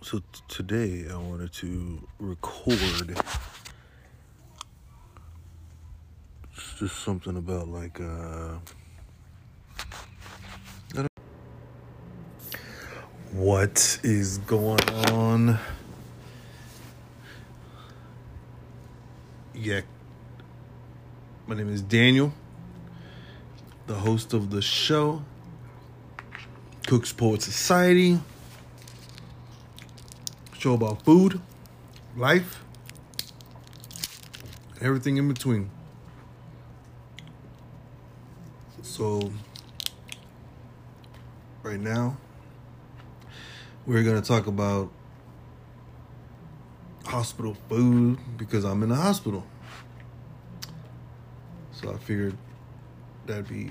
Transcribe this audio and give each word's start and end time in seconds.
So 0.00 0.20
t- 0.20 0.24
today 0.46 1.06
I 1.10 1.16
wanted 1.16 1.52
to 1.54 2.06
record 2.20 3.18
it's 6.56 6.78
just 6.78 7.02
something 7.04 7.36
about 7.36 7.68
like 7.68 8.00
uh 8.00 8.58
what 13.32 13.98
is 14.02 14.38
going 14.38 14.88
on? 15.10 15.58
Yeah. 19.54 19.80
My 21.46 21.56
name 21.56 21.72
is 21.72 21.82
Daniel, 21.82 22.32
the 23.86 23.94
host 23.94 24.32
of 24.32 24.50
the 24.50 24.62
show 24.62 25.22
Cooks 26.86 27.12
Poet 27.12 27.42
Society. 27.42 28.18
Show 30.58 30.74
about 30.74 31.04
food, 31.04 31.40
life, 32.16 32.64
everything 34.80 35.16
in 35.16 35.28
between. 35.28 35.70
So, 38.82 39.30
right 41.62 41.78
now, 41.78 42.16
we're 43.86 44.02
going 44.02 44.20
to 44.20 44.26
talk 44.26 44.48
about 44.48 44.90
hospital 47.06 47.56
food 47.68 48.18
because 48.36 48.64
I'm 48.64 48.82
in 48.82 48.88
the 48.88 48.96
hospital. 48.96 49.46
So, 51.70 51.92
I 51.92 51.98
figured 51.98 52.36
that'd 53.26 53.48
be 53.48 53.70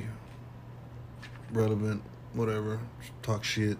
relevant, 1.51 2.01
whatever, 2.31 2.79
talk 3.23 3.43
shit. 3.43 3.77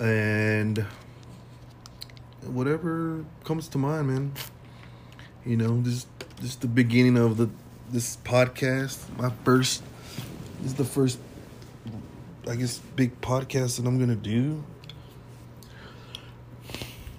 And 0.00 0.84
whatever 2.42 3.24
comes 3.44 3.68
to 3.68 3.78
mind, 3.78 4.08
man. 4.08 4.32
You 5.44 5.56
know, 5.56 5.80
this 5.80 6.06
this 6.40 6.50
is 6.50 6.56
the 6.56 6.68
beginning 6.68 7.16
of 7.16 7.36
the 7.36 7.50
this 7.90 8.16
podcast. 8.18 8.98
My 9.18 9.30
first 9.44 9.82
this 10.60 10.72
is 10.72 10.74
the 10.74 10.84
first 10.84 11.18
I 12.48 12.56
guess 12.56 12.78
big 12.96 13.20
podcast 13.20 13.76
that 13.76 13.86
I'm 13.86 13.98
gonna 13.98 14.14
do. 14.14 14.62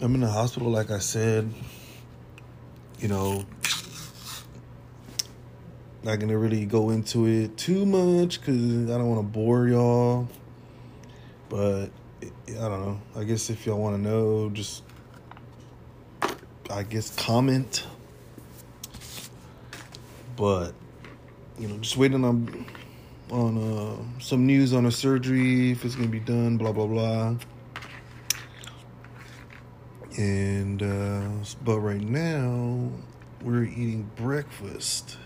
I'm 0.02 0.16
in 0.16 0.22
the 0.22 0.30
hospital, 0.30 0.70
like 0.70 0.92
I 0.92 1.00
said. 1.00 1.54
You 3.00 3.08
know, 3.08 3.46
not 6.04 6.20
gonna 6.20 6.38
really 6.38 6.66
go 6.66 6.90
into 6.90 7.28
it 7.28 7.58
too 7.58 7.86
much 7.86 8.40
because 8.40 8.90
I 8.90 8.98
don't 8.98 9.10
want 9.10 9.22
to 9.22 9.28
bore 9.28 9.68
y'all. 9.68 10.28
But 11.50 11.90
I 12.22 12.28
don't 12.54 12.86
know. 12.86 13.02
I 13.16 13.24
guess 13.24 13.50
if 13.50 13.66
y'all 13.66 13.80
want 13.80 13.96
to 13.96 14.02
know, 14.02 14.50
just 14.50 14.84
I 16.70 16.84
guess 16.84 17.16
comment. 17.16 17.86
But 20.36 20.74
you 21.58 21.68
know, 21.68 21.78
just 21.78 21.98
waiting 21.98 22.24
on 22.24 22.66
on 23.32 23.58
uh, 23.58 24.20
some 24.20 24.46
news 24.46 24.74
on 24.74 24.86
a 24.86 24.92
surgery 24.92 25.72
if 25.72 25.86
it's 25.86 25.96
gonna 25.96 26.08
be 26.08 26.20
done. 26.20 26.58
Blah 26.58 26.72
blah 26.72 26.88
blah. 26.88 27.36
And 30.18 30.84
uh, 30.84 31.30
but 31.64 31.80
right 31.80 32.02
now 32.02 32.92
we're 33.44 33.64
eating 33.64 34.10
breakfast, 34.16 35.18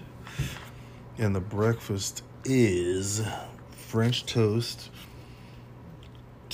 and 1.17 1.35
the 1.35 1.39
breakfast 1.39 2.23
is 2.45 3.21
French 3.71 4.25
toast 4.25 4.89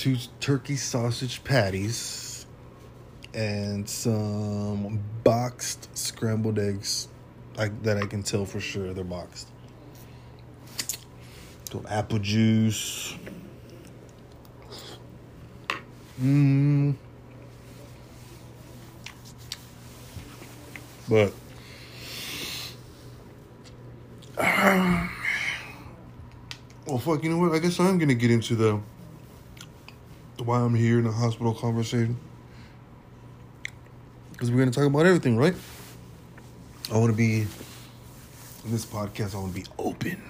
two 0.00 0.16
turkey 0.40 0.76
sausage 0.76 1.44
patties 1.44 2.46
and 3.34 3.86
some 3.86 4.98
boxed 5.22 5.94
scrambled 5.94 6.58
eggs 6.58 7.08
like 7.58 7.82
that 7.82 7.98
I 7.98 8.06
can 8.06 8.22
tell 8.22 8.46
for 8.46 8.60
sure 8.60 8.94
they're 8.94 9.04
boxed. 9.04 9.48
Some 11.70 11.86
apple 11.86 12.18
juice. 12.18 13.14
Mmm. 16.18 16.94
But 21.10 21.34
well, 26.86 26.96
fuck. 26.96 27.22
You 27.22 27.28
know 27.28 27.36
what? 27.36 27.52
I 27.52 27.58
guess 27.58 27.78
I'm 27.78 27.98
gonna 27.98 28.14
get 28.14 28.30
into 28.30 28.56
the 28.56 28.80
why 30.40 30.60
I'm 30.60 30.74
here 30.74 30.98
in 30.98 31.06
a 31.06 31.12
hospital 31.12 31.54
conversation. 31.54 32.16
Because 34.32 34.50
we're 34.50 34.58
going 34.58 34.70
to 34.70 34.78
talk 34.78 34.86
about 34.86 35.06
everything, 35.06 35.36
right? 35.36 35.54
I 36.92 36.96
want 36.96 37.10
to 37.10 37.16
be, 37.16 37.42
in 38.64 38.70
this 38.70 38.86
podcast, 38.86 39.34
I 39.34 39.38
want 39.38 39.54
to 39.54 39.60
be 39.60 39.66
open. 39.78 40.22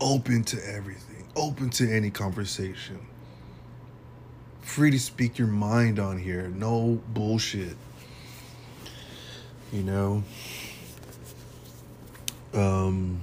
Open 0.00 0.44
to 0.44 0.56
everything, 0.68 1.26
open 1.36 1.70
to 1.70 1.90
any 1.90 2.10
conversation. 2.10 3.00
Free 4.62 4.90
to 4.90 4.98
speak 4.98 5.38
your 5.38 5.48
mind 5.48 5.98
on 5.98 6.18
here, 6.18 6.48
no 6.48 7.00
bullshit. 7.08 7.76
You 9.72 9.82
know? 9.82 10.22
Um, 12.54 13.20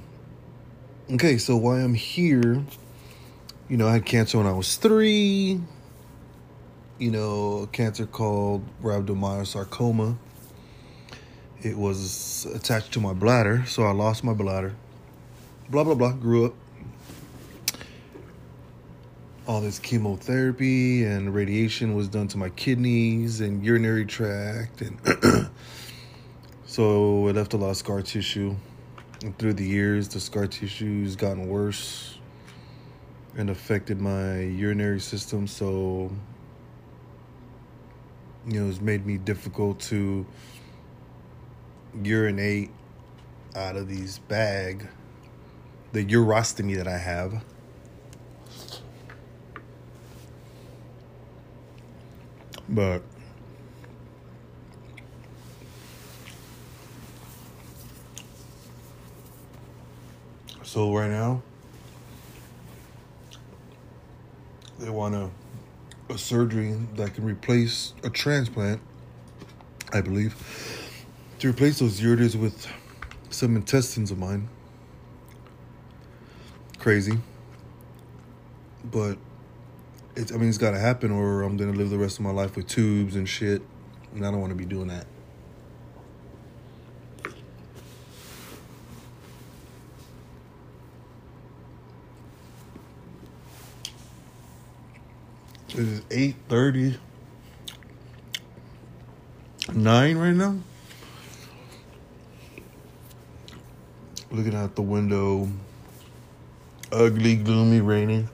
okay, 1.12 1.38
so 1.38 1.56
why 1.56 1.80
I'm 1.80 1.94
here 1.94 2.64
you 3.68 3.78
know, 3.78 3.88
I 3.88 3.94
had 3.94 4.06
cancer 4.06 4.38
when 4.38 4.48
I 4.48 4.52
was 4.52 4.76
three. 4.78 5.60
You 6.98 7.12
know, 7.12 7.64
a 7.64 7.68
cancer 7.68 8.06
called 8.06 8.64
rhabdomyosarcoma. 8.82 10.18
It 11.62 11.78
was 11.78 12.46
attached 12.54 12.94
to 12.94 13.02
my 13.02 13.14
bladder, 13.14 13.66
so 13.66 13.84
I 13.84 13.92
lost 13.92 14.24
my 14.24 14.34
bladder. 14.34 14.76
Blah, 15.70 15.84
blah, 15.84 15.96
blah. 15.96 16.12
Grew 16.14 16.46
up. 16.46 16.54
All 19.48 19.62
this 19.62 19.80
chemotherapy 19.80 21.04
and 21.04 21.34
radiation 21.34 21.96
was 21.96 22.08
done 22.08 22.28
to 22.30 22.38
my 22.38 22.50
kidneys 22.50 23.42
and 23.42 23.64
urinary 23.64 24.06
tract. 24.06 24.82
And 24.82 25.00
so 26.66 27.28
it 27.28 27.36
left 27.36 27.54
a 27.54 27.58
lot 27.58 27.72
of 27.72 27.78
scar 27.78 28.02
tissue. 28.02 28.56
And 29.24 29.38
through 29.38 29.54
the 29.54 29.66
years, 29.66 30.08
the 30.08 30.20
scar 30.20 30.48
tissue's 30.48 31.16
gotten 31.16 31.48
worse 31.48 32.15
and 33.38 33.50
affected 33.50 34.00
my 34.00 34.40
urinary 34.40 35.00
system. 35.00 35.48
So, 35.48 36.12
you 38.48 38.62
know, 38.62 38.70
it's 38.70 38.82
made 38.82 39.06
me 39.06 39.18
difficult 39.18 39.80
to 39.82 40.26
urinate 42.04 42.72
out 43.56 43.76
of 43.76 43.88
these 43.88 44.20
bag, 44.20 44.88
the 45.92 46.06
urostomy 46.06 46.76
that 46.78 46.88
I 46.88 46.98
have. 46.98 47.44
But 52.68 53.04
so 60.64 60.94
right 60.94 61.10
now 61.10 61.44
they 64.80 64.90
want 64.90 65.16
a, 65.16 65.30
a 66.10 66.18
surgery 66.18 66.74
that 66.96 67.14
can 67.14 67.24
replace 67.24 67.94
a 68.04 68.10
transplant, 68.10 68.82
I 69.94 70.02
believe, 70.02 70.36
to 71.40 71.50
replace 71.50 71.80
those 71.80 72.00
ureters 72.00 72.36
with 72.36 72.68
some 73.30 73.56
intestines 73.56 74.12
of 74.12 74.18
mine. 74.18 74.50
Crazy. 76.80 77.18
But 78.84 79.18
it's, 80.16 80.32
I 80.32 80.38
mean, 80.38 80.50
it's 80.50 80.58
got 80.58 80.72
to 80.72 80.80
happen, 80.80 81.12
or 81.12 81.44
I'm 81.44 81.58
going 81.58 81.72
to 81.72 81.78
live 81.78 81.90
the 81.90 81.98
rest 81.98 82.20
of 82.20 82.24
my 82.24 82.32
life 82.32 82.56
with 82.56 82.68
tubes 82.68 83.16
and 83.16 83.28
shit. 83.28 83.62
And 84.14 84.26
I 84.26 84.32
don't 84.32 84.40
want 84.40 84.52
to 84.52 84.58
be 84.58 84.66
doing 84.66 84.88
that. 84.88 85.08
It 95.76 95.80
is 95.80 96.02
eight 96.10 96.36
thirty 96.48 96.98
nine 99.74 100.18
right 100.18 100.34
now. 100.34 100.58
Looking 104.32 104.56
out 104.56 104.74
the 104.76 104.82
window, 104.82 105.50
ugly, 106.94 107.36
gloomy, 107.36 107.82
rainy. 107.82 108.26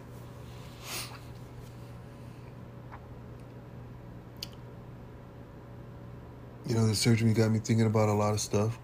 You 6.67 6.75
know, 6.75 6.85
the 6.85 6.93
surgery 6.93 7.33
got 7.33 7.49
me 7.49 7.57
thinking 7.57 7.87
about 7.87 8.07
a 8.07 8.13
lot 8.13 8.33
of 8.33 8.39
stuff. 8.39 8.77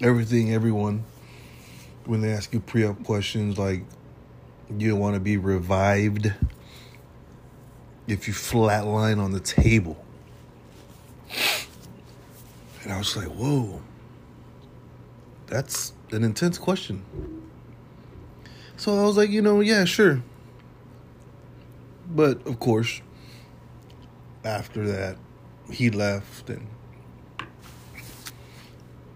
Everything, 0.00 0.54
everyone. 0.54 1.04
When 2.06 2.22
they 2.22 2.32
ask 2.32 2.54
you 2.54 2.60
pre-op 2.60 3.04
questions 3.04 3.58
like, 3.58 3.82
you 4.78 4.96
want 4.96 5.12
to 5.12 5.20
be 5.20 5.36
revived 5.36 6.32
if 8.08 8.26
you 8.26 8.34
flatline 8.34 9.22
on 9.22 9.32
the 9.32 9.40
table? 9.40 10.04
And 12.82 12.92
I 12.92 12.98
was 12.98 13.16
like, 13.16 13.28
whoa, 13.28 13.82
that's 15.46 15.92
an 16.10 16.24
intense 16.24 16.58
question. 16.58 17.04
So 18.76 18.98
I 18.98 19.02
was 19.02 19.16
like, 19.16 19.30
you 19.30 19.42
know, 19.42 19.60
yeah, 19.60 19.84
sure. 19.84 20.22
But 22.10 22.46
of 22.46 22.58
course, 22.58 23.02
after 24.44 24.86
that, 24.88 25.18
he 25.70 25.90
left 25.90 26.48
and 26.48 26.66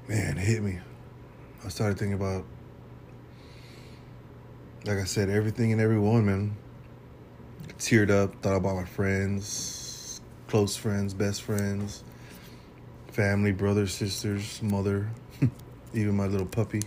man, 0.07 0.37
it 0.37 0.45
hit 0.45 0.63
me. 0.63 0.79
I 1.65 1.69
started 1.69 1.99
thinking 1.99 2.15
about, 2.15 2.45
like 4.85 4.99
I 4.99 5.05
said, 5.05 5.31
everything 5.31 5.73
and 5.73 5.81
everyone, 5.81 6.27
man. 6.27 6.57
Teared 7.83 8.13
up, 8.13 8.41
thought 8.43 8.55
about 8.55 8.77
my 8.77 8.85
friends, 8.85 10.21
close 10.47 10.77
friends, 10.77 11.15
best 11.15 11.43
friends, 11.43 12.05
family, 13.09 13.51
brothers, 13.51 13.93
sisters, 13.93 14.63
mother, 14.63 15.09
even 15.93 16.17
my 16.17 16.29
little 16.29 16.47
puppy. 16.47 16.83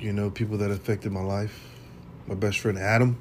You 0.00 0.12
know, 0.12 0.30
people 0.30 0.58
that 0.58 0.72
affected 0.72 1.12
my 1.12 1.22
life. 1.22 1.64
My 2.26 2.34
best 2.34 2.58
friend 2.58 2.76
Adam, 2.76 3.16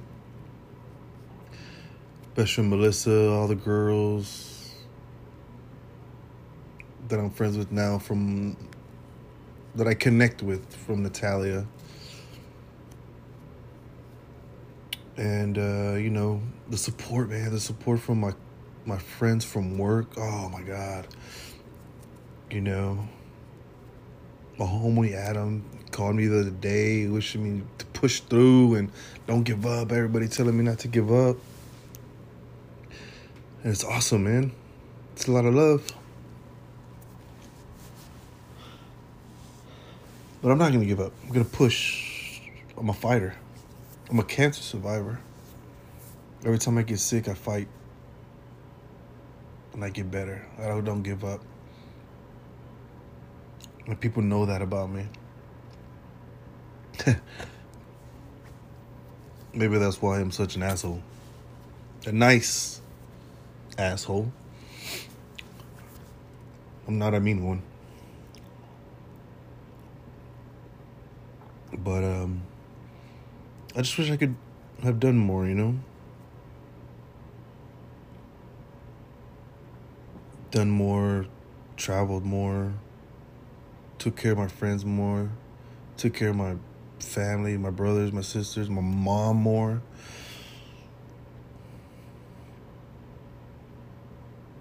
best 2.34 2.56
friend 2.56 2.72
Melissa, 2.72 3.30
all 3.30 3.48
the 3.48 3.54
girls 3.54 4.74
that 7.08 7.20
I'm 7.20 7.30
friends 7.30 7.56
with 7.56 7.72
now 7.72 8.00
from 8.00 8.58
that 9.76 9.88
I 9.88 9.94
connect 9.94 10.42
with 10.42 10.74
from 10.74 11.04
Natalia. 11.04 11.68
And 15.20 15.58
uh, 15.58 15.96
you 15.96 16.10
know, 16.10 16.42
the 16.70 16.78
support, 16.78 17.30
man, 17.30 17.52
the 17.52 17.60
support 17.60 18.00
from 18.00 18.22
my 18.22 18.32
my 18.86 18.98
friends 18.98 19.44
from 19.44 19.78
work. 19.78 20.08
Oh 20.16 20.48
my 20.48 20.62
god. 20.62 21.08
You 22.50 22.62
know, 22.62 23.06
my 24.58 24.66
homie 24.66 25.14
Adam 25.14 25.66
called 25.92 26.16
me 26.16 26.28
the 26.28 26.40
other 26.40 26.50
day, 26.50 27.06
wishing 27.08 27.44
me 27.44 27.64
to 27.80 27.86
push 27.88 28.22
through 28.22 28.76
and 28.76 28.94
don't 29.28 29.44
give 29.44 29.66
up. 29.66 29.92
Everybody 29.92 30.30
telling 30.30 30.58
me 30.58 30.64
not 30.64 30.80
to 30.80 30.88
give 30.88 31.12
up. 31.12 31.36
And 33.64 33.74
it's 33.74 33.84
awesome, 33.84 34.24
man. 34.24 34.54
It's 35.12 35.28
a 35.28 35.34
lot 35.34 35.44
of 35.44 35.54
love. 35.54 35.86
But 40.42 40.52
I'm 40.52 40.58
not 40.58 40.72
to 40.72 40.86
give 40.86 41.02
up. 41.02 41.12
I'm 41.28 41.34
to 41.34 41.44
push. 41.44 42.40
I'm 42.78 42.90
a 42.90 42.94
fighter. 42.94 43.36
I'm 44.10 44.18
a 44.18 44.24
cancer 44.24 44.64
survivor. 44.64 45.20
Every 46.44 46.58
time 46.58 46.80
I 46.80 46.82
get 46.82 47.00
sick, 47.00 47.28
I 47.28 47.36
fight. 47.36 47.68
And 49.74 49.86
I 49.86 49.90
get 49.90 50.10
better. 50.10 50.48
I 50.58 50.82
don't 50.82 51.04
give 51.04 51.24
up. 51.24 51.42
And 53.86 54.00
people 54.00 54.24
know 54.24 54.48
that 54.48 54.64
about 54.64 54.90
me. 54.90 55.06
Maybe 59.54 59.78
that's 59.78 60.02
why 60.02 60.20
I'm 60.20 60.32
such 60.32 60.56
an 60.56 60.64
asshole. 60.64 61.04
A 62.08 62.12
nice 62.12 62.82
asshole. 63.78 64.32
I'm 66.88 66.98
not 66.98 67.14
a 67.14 67.20
mean 67.20 67.44
one. 67.44 67.62
But 71.78 72.04
um 72.04 72.42
I 73.76 73.82
just 73.82 73.98
wish 74.00 74.10
I 74.10 74.18
could 74.18 74.36
have 74.82 75.00
done 75.00 75.18
more, 75.18 75.46
you 75.46 75.54
know? 75.54 75.76
Done 80.50 80.72
more, 80.72 81.28
traveled 81.78 82.26
more, 82.26 82.74
took 84.00 84.16
care 84.16 84.32
of 84.32 84.40
my 84.40 84.48
friends 84.48 84.84
more, 84.84 85.30
took 85.98 86.16
care 86.16 86.30
of 86.30 86.36
my 86.36 86.56
family, 87.00 87.58
my 87.58 87.70
brothers, 87.70 88.12
my 88.12 88.22
sisters, 88.22 88.70
my 88.70 88.82
mom 88.82 89.38
more. 89.38 89.84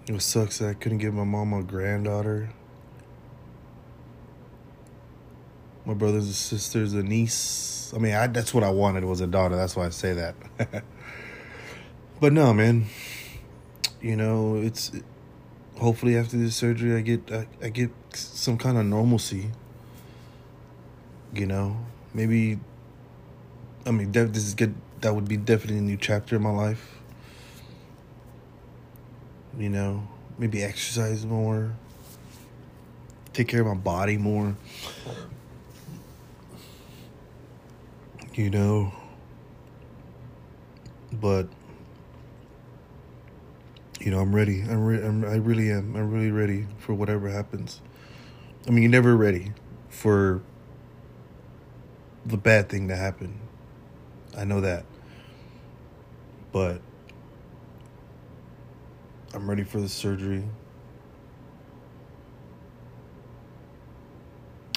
It 0.05 0.21
sucks 0.21 0.59
that 0.59 0.69
I 0.69 0.73
couldn't 0.75 0.99
give 0.99 1.15
my 1.15 1.23
mom 1.23 1.53
a 1.53 1.63
granddaughter. 1.63 2.49
My 5.89 5.95
brothers 5.95 6.25
and 6.25 6.35
sisters, 6.35 6.93
a 6.93 7.01
niece. 7.01 7.91
I 7.95 7.97
mean, 7.97 8.13
I, 8.13 8.27
that's 8.27 8.53
what 8.53 8.63
I 8.63 8.69
wanted 8.69 9.05
was 9.05 9.21
a 9.21 9.25
daughter. 9.25 9.55
That's 9.55 9.75
why 9.75 9.87
I 9.87 9.89
say 9.89 10.13
that. 10.13 10.35
but 12.21 12.31
no, 12.31 12.53
man. 12.53 12.85
You 13.99 14.15
know, 14.15 14.57
it's 14.57 14.91
hopefully 15.79 16.15
after 16.15 16.37
this 16.37 16.55
surgery, 16.55 16.95
I 16.95 17.01
get 17.01 17.31
I, 17.31 17.47
I 17.63 17.69
get 17.69 17.89
some 18.13 18.55
kind 18.55 18.77
of 18.77 18.85
normalcy. 18.85 19.49
You 21.33 21.47
know, 21.47 21.75
maybe. 22.13 22.59
I 23.83 23.89
mean, 23.89 24.11
this 24.11 24.45
is 24.45 24.53
good. 24.53 24.75
That 25.01 25.15
would 25.15 25.27
be 25.27 25.37
definitely 25.37 25.79
a 25.79 25.81
new 25.81 25.97
chapter 25.97 26.35
in 26.35 26.43
my 26.43 26.51
life. 26.51 26.99
You 29.57 29.69
know, 29.69 30.07
maybe 30.37 30.61
exercise 30.61 31.25
more. 31.25 31.73
Take 33.33 33.47
care 33.47 33.61
of 33.61 33.65
my 33.65 33.73
body 33.73 34.17
more. 34.17 34.55
You 38.39 38.49
know, 38.49 38.93
but 41.11 41.49
you 43.99 44.11
know, 44.11 44.21
I'm 44.21 44.33
ready. 44.33 44.61
I'm, 44.61 44.85
re- 44.85 45.05
I'm 45.05 45.25
I 45.25 45.35
really 45.35 45.69
am. 45.69 45.93
I'm 45.93 46.09
really 46.09 46.31
ready 46.31 46.65
for 46.77 46.93
whatever 46.93 47.27
happens. 47.27 47.81
I 48.65 48.71
mean, 48.71 48.83
you're 48.83 48.91
never 48.91 49.17
ready 49.17 49.51
for 49.89 50.41
the 52.25 52.37
bad 52.37 52.69
thing 52.69 52.87
to 52.87 52.95
happen. 52.95 53.41
I 54.37 54.45
know 54.45 54.61
that. 54.61 54.85
But 56.53 56.79
I'm 59.33 59.49
ready 59.49 59.65
for 59.65 59.81
the 59.81 59.89
surgery. 59.89 60.45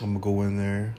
I'm 0.01 0.15
going 0.15 0.15
to 0.15 0.21
go 0.21 0.43
in 0.43 0.57
there 0.57 0.97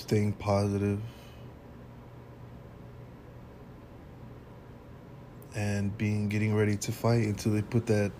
staying 0.00 0.32
positive 0.34 1.00
and 5.54 5.96
being 5.96 6.28
getting 6.28 6.54
ready 6.54 6.76
to 6.76 6.92
fight 6.92 7.24
until 7.24 7.52
they 7.52 7.62
put 7.62 7.86
that 7.86 8.12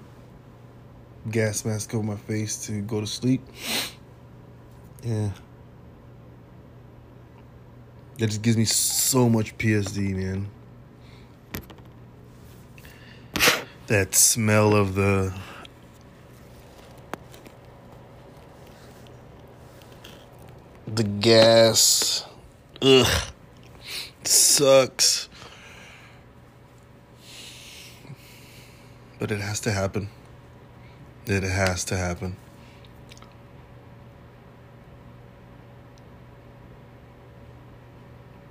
gas 1.30 1.64
mask 1.64 1.94
over 1.94 2.04
my 2.04 2.16
face 2.16 2.66
to 2.66 2.80
go 2.82 3.00
to 3.00 3.06
sleep. 3.06 3.42
Yeah. 5.02 5.28
That 8.16 8.28
just 8.28 8.40
gives 8.40 8.56
me 8.56 8.64
so 8.64 9.28
much 9.28 9.58
PSD, 9.58 10.14
man. 10.16 10.48
That 13.88 14.14
smell 14.14 14.74
of 14.74 14.94
the 14.94 15.30
the 20.96 21.04
gas. 21.04 22.24
Ugh. 22.82 23.06
Sucks. 24.24 25.28
But 29.18 29.30
it 29.30 29.40
has 29.40 29.60
to 29.60 29.70
happen. 29.70 30.08
It 31.26 31.42
has 31.42 31.84
to 31.84 31.96
happen. 31.96 32.36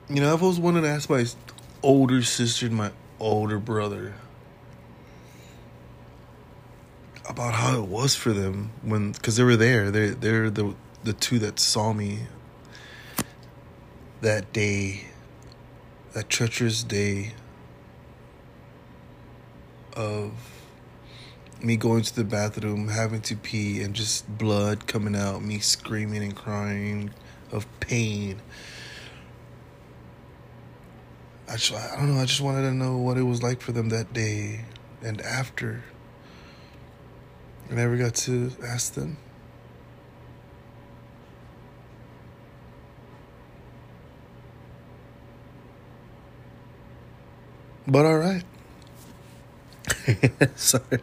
You 0.10 0.22
know, 0.22 0.34
I've 0.34 0.44
always 0.44 0.60
wanted 0.60 0.82
to 0.82 0.90
ask 0.90 1.10
my 1.10 1.26
older 1.82 2.22
sister 2.22 2.68
and 2.68 2.76
my 2.76 2.92
older 3.20 3.58
brother 3.58 4.14
about 7.28 7.54
how 7.54 7.78
it 7.78 7.88
was 7.88 8.16
for 8.16 8.34
them 8.34 8.72
when, 8.82 9.12
because 9.12 9.38
they 9.38 9.44
were 9.44 9.56
there. 9.56 9.92
They 9.92 10.10
they're 10.10 10.50
the 10.50 10.76
the 11.04 11.14
two 11.14 11.40
that 11.40 11.60
saw 11.60 11.94
me 11.94 12.20
that 14.22 14.54
day, 14.54 15.06
that 16.14 16.30
treacherous 16.30 16.84
day 16.84 17.34
of 19.96 20.32
me 21.62 21.78
going 21.78 22.04
to 22.04 22.16
the 22.16 22.24
bathroom, 22.24 22.88
having 22.88 23.22
to 23.22 23.36
pee, 23.36 23.82
and 23.82 23.94
just 23.94 24.38
blood 24.38 24.88
coming 24.88 25.16
out, 25.16 25.42
me 25.44 25.60
screaming 25.60 26.24
and 26.24 26.36
crying 26.36 27.12
of 27.52 27.68
pain. 27.80 28.42
I, 31.50 31.58
just, 31.58 31.74
I 31.74 31.98
don't 31.98 32.16
know, 32.16 32.22
I 32.22 32.26
just 32.26 32.42
wanted 32.42 32.64
to 32.64 32.74
know 32.74 32.98
what 32.98 33.18
it 33.18 33.24
was 33.24 33.44
like 33.44 33.62
for 33.62 33.72
them 33.72 33.90
that 33.90 34.14
day 34.14 34.66
and 35.02 35.22
after. 35.22 35.84
I 37.70 37.76
never 37.76 37.98
got 37.98 38.16
to 38.16 38.52
ask 38.66 38.94
them. 38.94 39.18
But 47.88 48.06
all 48.06 48.18
right. 48.18 48.44
Sorry. 50.56 51.00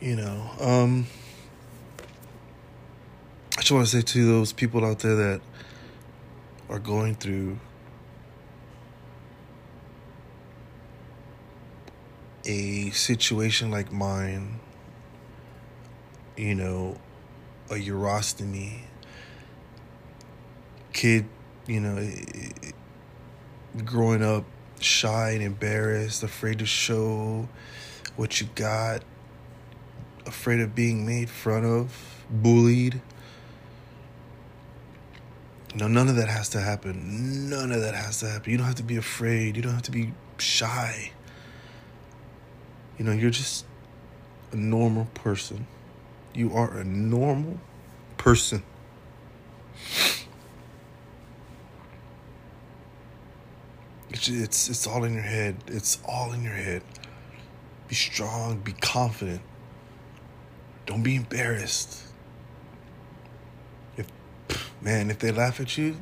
You 0.00 0.16
know, 0.16 0.50
um, 0.60 1.06
I 3.56 3.60
just 3.60 3.70
want 3.70 3.86
to 3.86 3.96
say 3.96 4.02
to 4.02 4.26
those 4.26 4.52
people 4.52 4.84
out 4.84 5.00
there 5.00 5.14
that 5.14 5.40
are 6.68 6.78
going 6.78 7.14
through 7.14 7.58
a 12.44 12.90
situation 12.90 13.70
like 13.70 13.92
mine, 13.92 14.58
you 16.36 16.54
know, 16.54 16.96
a 17.70 17.74
urostomy, 17.74 18.80
kid, 20.92 21.26
you 21.66 21.80
know, 21.80 21.96
growing 23.84 24.22
up 24.22 24.44
shy 24.80 25.30
and 25.30 25.42
embarrassed, 25.42 26.22
afraid 26.22 26.58
to 26.58 26.66
show 26.66 27.48
what 28.16 28.40
you 28.40 28.48
got, 28.54 29.02
afraid 30.26 30.60
of 30.60 30.74
being 30.74 31.06
made 31.06 31.30
fun 31.30 31.64
of, 31.64 32.24
bullied. 32.30 33.00
No, 35.74 35.88
none 35.88 36.08
of 36.08 36.16
that 36.16 36.28
has 36.28 36.50
to 36.50 36.60
happen. 36.60 37.48
None 37.48 37.72
of 37.72 37.80
that 37.80 37.94
has 37.94 38.20
to 38.20 38.28
happen. 38.28 38.50
You 38.50 38.58
don't 38.58 38.66
have 38.66 38.76
to 38.76 38.82
be 38.82 38.96
afraid. 38.96 39.56
You 39.56 39.62
don't 39.62 39.72
have 39.72 39.82
to 39.82 39.90
be 39.90 40.12
shy. 40.36 41.12
You 42.98 43.06
know, 43.06 43.12
you're 43.12 43.30
just 43.30 43.64
a 44.52 44.56
normal 44.56 45.06
person. 45.14 45.66
You 46.34 46.54
are 46.54 46.76
a 46.76 46.84
normal 46.84 47.58
person. 48.18 48.62
It's, 54.12 54.28
it's 54.28 54.68
it's 54.68 54.86
all 54.86 55.04
in 55.04 55.14
your 55.14 55.22
head. 55.22 55.56
It's 55.66 55.98
all 56.06 56.32
in 56.32 56.42
your 56.42 56.54
head. 56.54 56.82
Be 57.88 57.94
strong, 57.94 58.58
be 58.58 58.72
confident. 58.72 59.40
Don't 60.86 61.02
be 61.02 61.16
embarrassed. 61.16 62.02
If 63.96 64.06
man, 64.80 65.10
if 65.10 65.18
they 65.18 65.32
laugh 65.32 65.60
at 65.60 65.78
you, 65.78 65.96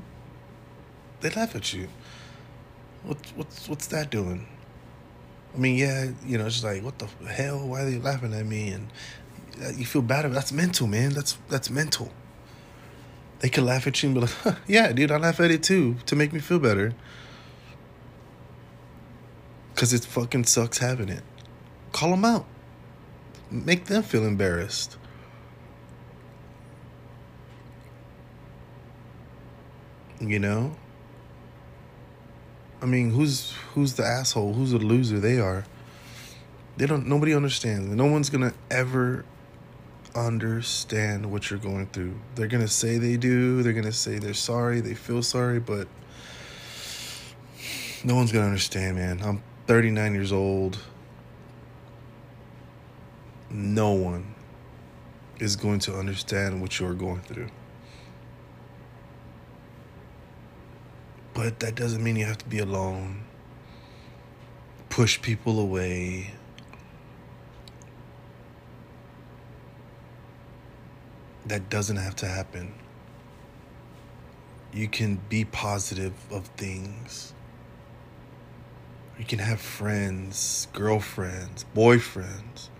they 1.21 1.31
laugh 1.31 1.55
at 1.55 1.73
you. 1.73 1.88
What 3.05 3.19
what's 3.37 3.69
what's 3.69 3.87
that 3.88 4.11
doing? 4.11 4.47
I 5.55 5.59
mean, 5.59 5.76
yeah, 5.76 6.11
you 6.25 6.38
know, 6.38 6.47
it's 6.47 6.57
just 6.57 6.64
like, 6.64 6.83
what 6.83 6.99
the 6.99 7.07
hell? 7.26 7.67
Why 7.67 7.83
are 7.83 7.90
they 7.90 7.99
laughing 7.99 8.33
at 8.35 8.47
me? 8.47 8.71
And 8.71 8.88
uh, 9.62 9.71
you 9.71 9.85
feel 9.85 10.02
bad 10.02 10.25
about 10.25 10.35
That's 10.35 10.52
mental, 10.52 10.87
man. 10.87 11.11
That's 11.11 11.37
that's 11.49 11.71
mental. 11.71 12.12
They 13.40 13.49
could 13.49 13.64
laugh 13.64 13.87
at 13.87 14.02
you 14.02 14.09
and 14.09 14.14
be 14.14 14.21
like, 14.23 14.31
huh, 14.43 14.55
yeah, 14.67 14.93
dude, 14.93 15.11
I 15.11 15.17
laugh 15.17 15.40
at 15.40 15.50
it 15.50 15.62
too 15.62 15.97
to 16.07 16.17
make 16.17 16.33
me 16.33 16.40
feel 16.40 16.59
better. 16.59 16.95
Because 19.80 19.94
it 19.94 20.04
fucking 20.04 20.44
sucks 20.44 20.76
having 20.76 21.08
it. 21.08 21.22
Call 21.90 22.10
them 22.10 22.22
out. 22.22 22.44
Make 23.50 23.87
them 23.87 24.02
feel 24.02 24.26
embarrassed. 24.26 24.99
You 30.20 30.38
know? 30.38 30.76
I 32.82 32.84
mean, 32.84 33.12
who's 33.12 33.54
who's 33.72 33.94
the 33.94 34.04
asshole? 34.04 34.52
Who's 34.52 34.72
the 34.72 34.78
loser? 34.78 35.18
They 35.18 35.40
are. 35.40 35.64
They 36.76 36.84
don't. 36.84 37.06
Nobody 37.06 37.32
understands. 37.32 37.87
No 37.88 38.04
one's 38.04 38.28
gonna 38.28 38.52
ever 38.70 39.25
understand 40.14 41.32
what 41.32 41.49
you're 41.49 41.58
going 41.58 41.87
through. 41.87 42.20
They're 42.34 42.49
gonna 42.49 42.68
say 42.68 42.99
they 42.99 43.16
do. 43.16 43.62
They're 43.62 43.72
gonna 43.72 43.92
say 43.92 44.18
they're 44.18 44.34
sorry. 44.34 44.80
They 44.80 44.92
feel 44.92 45.22
sorry, 45.22 45.58
but 45.58 45.88
no 48.04 48.14
one's 48.14 48.30
gonna 48.30 48.44
understand, 48.44 48.99
man. 48.99 49.22
I'm 49.25 49.42
39 49.70 50.14
years 50.14 50.32
old. 50.32 50.78
No 53.50 53.92
one 53.92 54.34
is 55.38 55.54
going 55.54 55.78
to 55.78 55.94
understand 55.94 56.60
what 56.60 56.80
you're 56.80 56.92
going 56.92 57.20
through. 57.20 57.46
But 61.34 61.60
that 61.60 61.76
doesn't 61.76 62.02
mean 62.02 62.16
you 62.16 62.24
have 62.24 62.38
to 62.38 62.48
be 62.48 62.58
alone. 62.58 63.22
Push 64.88 65.22
people 65.22 65.60
away. 65.60 66.32
That 71.46 71.70
doesn't 71.70 71.98
have 71.98 72.16
to 72.16 72.26
happen. 72.26 72.74
You 74.72 74.88
can 74.88 75.20
be 75.28 75.44
positive 75.44 76.14
of 76.32 76.46
things. 76.56 77.34
You 79.20 79.26
can 79.26 79.38
have 79.38 79.60
friends, 79.60 80.66
girlfriends, 80.72 81.66
boyfriends. 81.76 82.70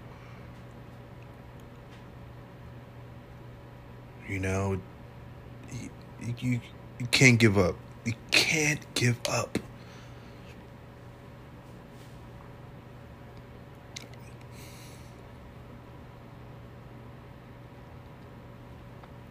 You 4.27 4.39
know, 4.39 4.81
you, 5.71 5.91
you, 6.39 6.61
you 6.99 7.07
can't 7.11 7.39
give 7.39 7.59
up. 7.59 7.75
You 8.07 8.15
can't 8.31 8.81
give 8.95 9.19
up. 9.29 9.59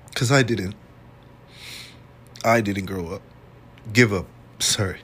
Because 0.10 0.32
I 0.32 0.44
didn't. 0.44 0.76
I 2.46 2.62
didn't 2.62 2.86
grow 2.86 3.08
up. 3.08 3.24
Give 3.92 4.14
up. 4.14 4.28
Sorry. 4.60 5.00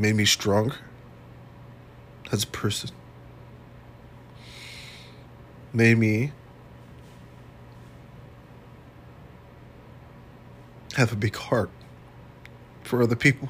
Made 0.00 0.14
me 0.14 0.24
stronger 0.26 0.76
as 2.30 2.44
a 2.44 2.46
person. 2.46 2.90
Made 5.72 5.98
me 5.98 6.30
have 10.94 11.12
a 11.12 11.16
big 11.16 11.34
heart 11.34 11.70
for 12.84 13.02
other 13.02 13.16
people. 13.16 13.48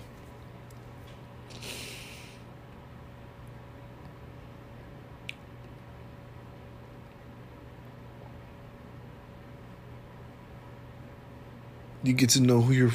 You 12.02 12.14
get 12.14 12.30
to 12.30 12.40
know 12.40 12.62
who 12.62 12.72
your 12.72 12.92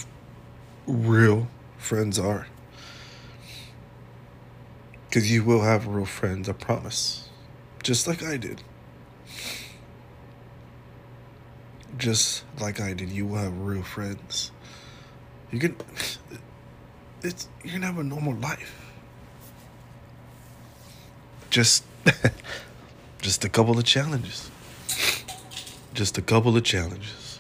real 0.88 1.48
friends 1.78 2.18
are. 2.18 2.48
Because 5.14 5.32
you 5.32 5.44
will 5.44 5.62
have 5.62 5.86
real 5.86 6.06
friends, 6.06 6.50
I 6.50 6.54
promise. 6.54 7.30
Just 7.84 8.08
like 8.08 8.24
I 8.24 8.36
did. 8.36 8.64
just 12.00 12.44
like 12.60 12.82
I 12.82 12.94
did, 12.94 13.12
you 13.12 13.28
will 13.28 13.38
have 13.38 13.56
real 13.60 13.84
friends. 13.84 14.50
You 15.52 15.60
can, 15.60 15.76
it's 17.22 17.48
you're 17.64 17.74
gonna 17.74 17.86
have 17.86 18.00
a 18.00 18.04
normal 18.04 18.34
life. 18.34 18.92
Just, 21.52 21.84
just 23.22 23.46
a 23.46 23.50
couple 23.50 23.78
of 23.78 23.84
challenges. 23.84 24.50
Just 25.94 26.18
a 26.18 26.24
couple 26.24 26.58
of 26.58 26.64
challenges. 26.64 27.33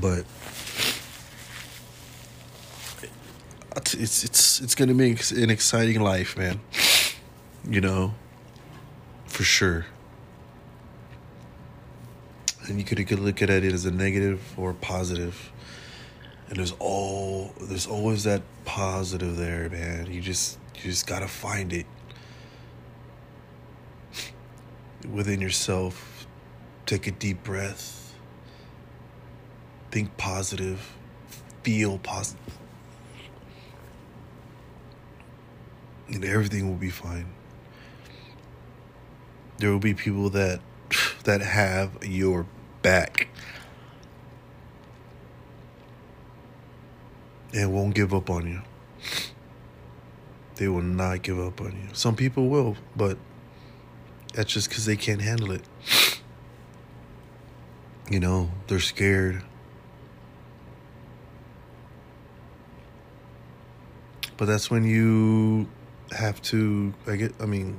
But 0.00 0.24
it's 3.94 4.24
it's 4.24 4.60
it's 4.60 4.74
gonna 4.74 4.94
be 4.94 5.10
an 5.36 5.50
exciting 5.50 6.00
life, 6.00 6.36
man. 6.36 6.60
You 7.68 7.80
know, 7.80 8.14
for 9.26 9.44
sure. 9.44 9.86
And 12.66 12.78
you 12.78 12.84
could, 12.84 12.98
you 12.98 13.06
could 13.06 13.20
look 13.20 13.40
at 13.40 13.48
it 13.48 13.64
as 13.64 13.86
a 13.86 13.90
negative 13.90 14.42
or 14.58 14.74
positive. 14.74 15.50
And 16.48 16.58
there's 16.58 16.74
all 16.78 17.52
there's 17.60 17.86
always 17.86 18.24
that 18.24 18.42
positive 18.64 19.36
there, 19.36 19.68
man. 19.70 20.12
You 20.12 20.20
just 20.20 20.58
you 20.76 20.82
just 20.82 21.06
gotta 21.06 21.28
find 21.28 21.72
it 21.72 21.86
within 25.10 25.40
yourself. 25.40 26.26
Take 26.86 27.06
a 27.06 27.10
deep 27.10 27.42
breath. 27.42 27.97
Think 29.90 30.16
positive. 30.16 30.94
Feel 31.62 31.98
positive 31.98 32.58
and 36.08 36.24
everything 36.24 36.68
will 36.68 36.76
be 36.76 36.90
fine. 36.90 37.26
There 39.58 39.70
will 39.70 39.78
be 39.78 39.94
people 39.94 40.30
that 40.30 40.60
that 41.24 41.40
have 41.40 42.04
your 42.04 42.46
back 42.82 43.28
and 47.52 47.72
won't 47.72 47.94
give 47.94 48.14
up 48.14 48.30
on 48.30 48.46
you. 48.46 48.62
They 50.56 50.68
will 50.68 50.82
not 50.82 51.22
give 51.22 51.38
up 51.38 51.60
on 51.60 51.72
you. 51.72 51.88
Some 51.92 52.16
people 52.16 52.48
will, 52.48 52.76
but 52.96 53.16
That's 54.34 54.52
just 54.52 54.68
because 54.68 54.84
they 54.84 54.96
can't 54.96 55.22
handle 55.22 55.50
it. 55.52 55.62
You 58.10 58.20
know, 58.20 58.50
they're 58.66 58.80
scared. 58.80 59.42
But 64.38 64.46
that's 64.46 64.70
when 64.70 64.84
you 64.84 65.68
have 66.12 66.40
to, 66.42 66.94
I 67.06 67.16
get, 67.16 67.34
I 67.40 67.44
mean, 67.44 67.78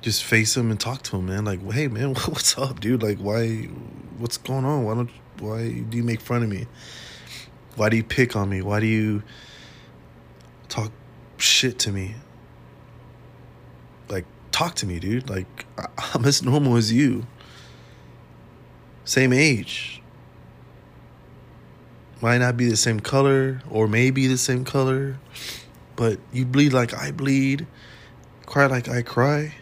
just 0.00 0.24
face 0.24 0.56
him 0.56 0.70
and 0.70 0.80
talk 0.80 1.02
to 1.02 1.18
him, 1.18 1.26
man. 1.26 1.44
Like, 1.44 1.60
hey, 1.70 1.86
man, 1.86 2.14
what's 2.26 2.58
up, 2.58 2.80
dude? 2.80 3.02
Like, 3.02 3.18
why, 3.18 3.68
what's 4.18 4.38
going 4.38 4.64
on? 4.64 4.84
Why 4.84 4.94
don't, 4.94 5.10
why 5.38 5.70
do 5.70 5.96
you 5.96 6.02
make 6.02 6.20
fun 6.20 6.42
of 6.42 6.48
me? 6.48 6.66
Why 7.76 7.90
do 7.90 7.96
you 7.96 8.02
pick 8.02 8.34
on 8.34 8.48
me? 8.48 8.62
Why 8.62 8.80
do 8.80 8.86
you 8.86 9.22
talk 10.68 10.90
shit 11.36 11.78
to 11.80 11.92
me? 11.92 12.14
Like, 14.08 14.24
talk 14.52 14.74
to 14.76 14.86
me, 14.86 14.98
dude. 14.98 15.28
Like, 15.28 15.66
I'm 16.14 16.24
as 16.24 16.42
normal 16.42 16.76
as 16.76 16.90
you. 16.90 17.26
Same 19.04 19.34
age. 19.34 19.99
Might 22.20 22.38
not 22.38 22.56
be 22.56 22.68
the 22.68 22.76
same 22.76 23.00
color, 23.00 23.62
or 23.70 23.88
maybe 23.88 24.26
the 24.26 24.36
same 24.36 24.64
color, 24.64 25.18
but 25.96 26.18
you 26.32 26.44
bleed 26.44 26.72
like 26.72 26.92
I 26.92 27.12
bleed, 27.12 27.66
cry 28.44 28.66
like 28.66 28.88
I 28.88 29.02
cry. 29.02 29.54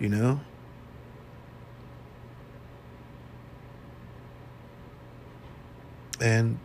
You 0.00 0.08
know? 0.08 0.40
And 6.20 6.58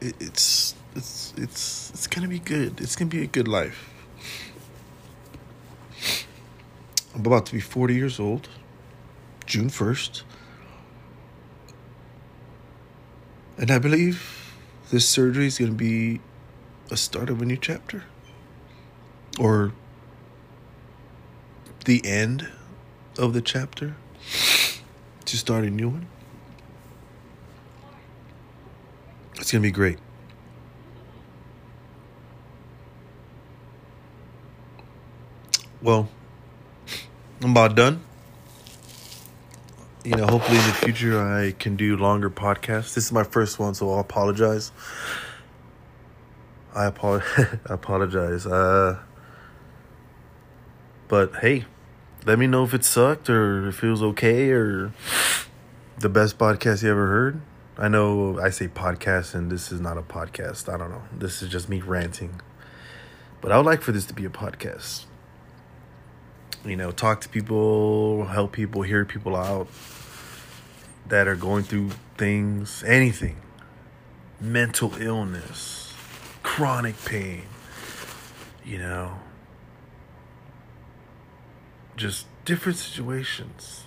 it's 0.00 0.74
it's 0.96 1.34
it's 1.36 1.90
it's 1.90 2.06
gonna 2.06 2.28
be 2.28 2.38
good. 2.38 2.80
It's 2.80 2.96
gonna 2.96 3.10
be 3.10 3.22
a 3.22 3.26
good 3.26 3.48
life. 3.48 3.90
I'm 7.14 7.20
about 7.20 7.44
to 7.46 7.52
be 7.52 7.60
40 7.60 7.94
years 7.94 8.18
old, 8.18 8.48
June 9.44 9.68
1st. 9.68 10.22
And 13.62 13.70
I 13.70 13.78
believe 13.78 14.56
this 14.90 15.08
surgery 15.08 15.46
is 15.46 15.56
going 15.56 15.70
to 15.70 15.76
be 15.76 16.20
a 16.90 16.96
start 16.96 17.30
of 17.30 17.40
a 17.40 17.44
new 17.44 17.56
chapter. 17.56 18.02
Or 19.38 19.72
the 21.84 22.04
end 22.04 22.48
of 23.16 23.34
the 23.34 23.40
chapter 23.40 23.94
to 25.26 25.38
start 25.38 25.62
a 25.62 25.70
new 25.70 25.90
one. 25.90 26.08
It's 29.36 29.52
going 29.52 29.62
to 29.62 29.68
be 29.68 29.70
great. 29.70 30.00
Well, 35.80 36.08
I'm 37.40 37.52
about 37.52 37.76
done. 37.76 38.02
You 40.04 40.16
know, 40.16 40.26
hopefully 40.26 40.58
in 40.58 40.66
the 40.66 40.72
future 40.72 41.22
I 41.22 41.52
can 41.52 41.76
do 41.76 41.96
longer 41.96 42.28
podcasts. 42.28 42.94
This 42.94 43.04
is 43.04 43.12
my 43.12 43.22
first 43.22 43.60
one, 43.60 43.74
so 43.74 43.88
I'll 43.92 44.00
apologize. 44.00 44.72
I 46.74 46.86
apologize. 46.86 47.58
I 47.70 47.74
apologize. 47.74 48.44
Uh, 48.44 48.98
but 51.06 51.36
hey, 51.36 51.66
let 52.26 52.36
me 52.36 52.48
know 52.48 52.64
if 52.64 52.74
it 52.74 52.84
sucked 52.84 53.30
or 53.30 53.68
if 53.68 53.84
it 53.84 53.90
was 53.90 54.02
okay 54.02 54.50
or 54.50 54.92
the 55.98 56.08
best 56.08 56.36
podcast 56.36 56.82
you 56.82 56.90
ever 56.90 57.06
heard. 57.06 57.40
I 57.78 57.86
know 57.86 58.40
I 58.40 58.50
say 58.50 58.66
podcast 58.66 59.36
and 59.36 59.52
this 59.52 59.70
is 59.70 59.80
not 59.80 59.98
a 59.98 60.02
podcast. 60.02 60.72
I 60.72 60.76
don't 60.78 60.90
know. 60.90 61.02
This 61.16 61.42
is 61.42 61.48
just 61.48 61.68
me 61.68 61.80
ranting. 61.80 62.40
But 63.40 63.52
I 63.52 63.56
would 63.56 63.66
like 63.66 63.82
for 63.82 63.92
this 63.92 64.06
to 64.06 64.14
be 64.14 64.24
a 64.24 64.30
podcast 64.30 65.04
you 66.64 66.76
know, 66.76 66.92
talk 66.92 67.20
to 67.22 67.28
people, 67.28 68.26
help 68.26 68.52
people, 68.52 68.82
hear 68.82 69.04
people 69.04 69.36
out 69.36 69.68
that 71.08 71.26
are 71.26 71.34
going 71.34 71.64
through 71.64 71.90
things, 72.16 72.84
anything, 72.84 73.36
mental 74.40 74.94
illness, 75.00 75.92
chronic 76.42 76.94
pain, 77.04 77.42
you 78.64 78.78
know, 78.78 79.18
just 81.96 82.26
different 82.44 82.78
situations. 82.78 83.84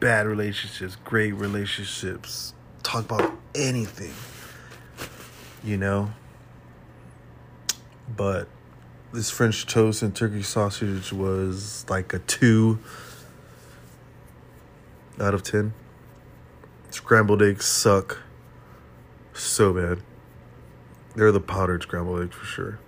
Bad 0.00 0.26
relationships, 0.26 0.96
great 1.04 1.32
relationships, 1.32 2.52
talk 2.82 3.04
about 3.04 3.32
anything, 3.54 4.12
you 5.62 5.78
know. 5.78 6.12
But 8.14 8.48
this 9.14 9.30
French 9.30 9.64
toast 9.66 10.02
and 10.02 10.14
turkey 10.14 10.42
sausage 10.42 11.12
was 11.12 11.86
like 11.88 12.12
a 12.12 12.18
two 12.18 12.80
out 15.20 15.34
of 15.34 15.44
ten. 15.44 15.72
Scrambled 16.90 17.40
eggs 17.40 17.64
suck 17.64 18.18
so 19.32 19.72
bad. 19.72 20.02
They're 21.14 21.30
the 21.30 21.40
powdered 21.40 21.82
scrambled 21.82 22.22
eggs 22.22 22.34
for 22.34 22.44
sure. 22.44 22.78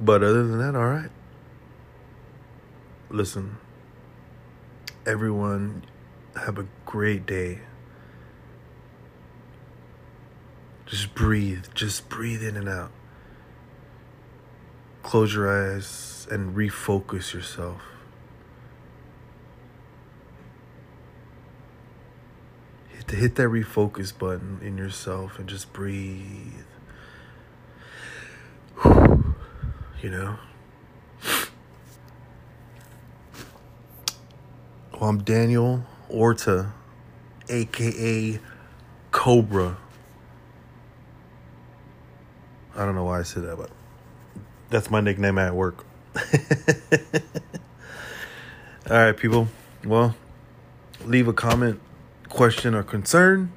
But 0.00 0.24
other 0.24 0.44
than 0.44 0.58
that, 0.58 0.74
all 0.74 0.88
right. 0.88 1.10
Listen, 3.08 3.58
everyone, 5.06 5.84
have 6.34 6.58
a 6.58 6.66
great 6.86 7.24
day. 7.26 7.60
Just 10.90 11.14
breathe. 11.14 11.66
Just 11.72 12.08
breathe 12.08 12.42
in 12.42 12.56
and 12.56 12.68
out. 12.68 12.90
Close 15.04 15.32
your 15.32 15.48
eyes 15.48 16.26
and 16.32 16.56
refocus 16.56 17.32
yourself. 17.32 17.80
Hit, 22.88 23.10
hit 23.12 23.34
that 23.36 23.48
refocus 23.48 24.16
button 24.16 24.58
in 24.62 24.76
yourself 24.76 25.38
and 25.38 25.48
just 25.48 25.72
breathe. 25.72 26.64
You 30.02 30.10
know? 30.10 30.36
Well, 34.92 35.08
I'm 35.10 35.22
Daniel 35.22 35.84
Orta, 36.08 36.72
aka 37.48 38.40
Cobra. 39.12 39.76
I 42.80 42.86
don't 42.86 42.94
know 42.94 43.04
why 43.04 43.20
I 43.20 43.24
said 43.24 43.42
that, 43.42 43.58
but 43.58 43.68
that's 44.70 44.90
my 44.90 45.02
nickname 45.02 45.36
at 45.36 45.54
work. 45.54 45.84
All 48.88 48.96
right, 48.96 49.14
people. 49.14 49.48
Well, 49.84 50.16
leave 51.04 51.28
a 51.28 51.34
comment, 51.34 51.78
question, 52.30 52.74
or 52.74 52.82
concern. 52.82 53.52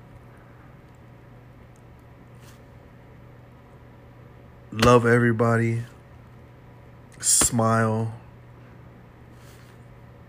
Love 4.73 5.05
everybody. 5.05 5.83
Smile. 7.21 8.15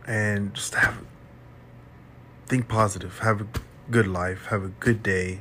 And 0.07 0.55
just 0.55 0.77
have 0.77 0.99
think 2.47 2.69
positive. 2.69 3.19
Have 3.19 3.41
a 3.41 3.47
good 3.91 4.07
life. 4.07 4.47
Have 4.51 4.63
a 4.63 4.69
good 4.69 5.03
day. 5.03 5.41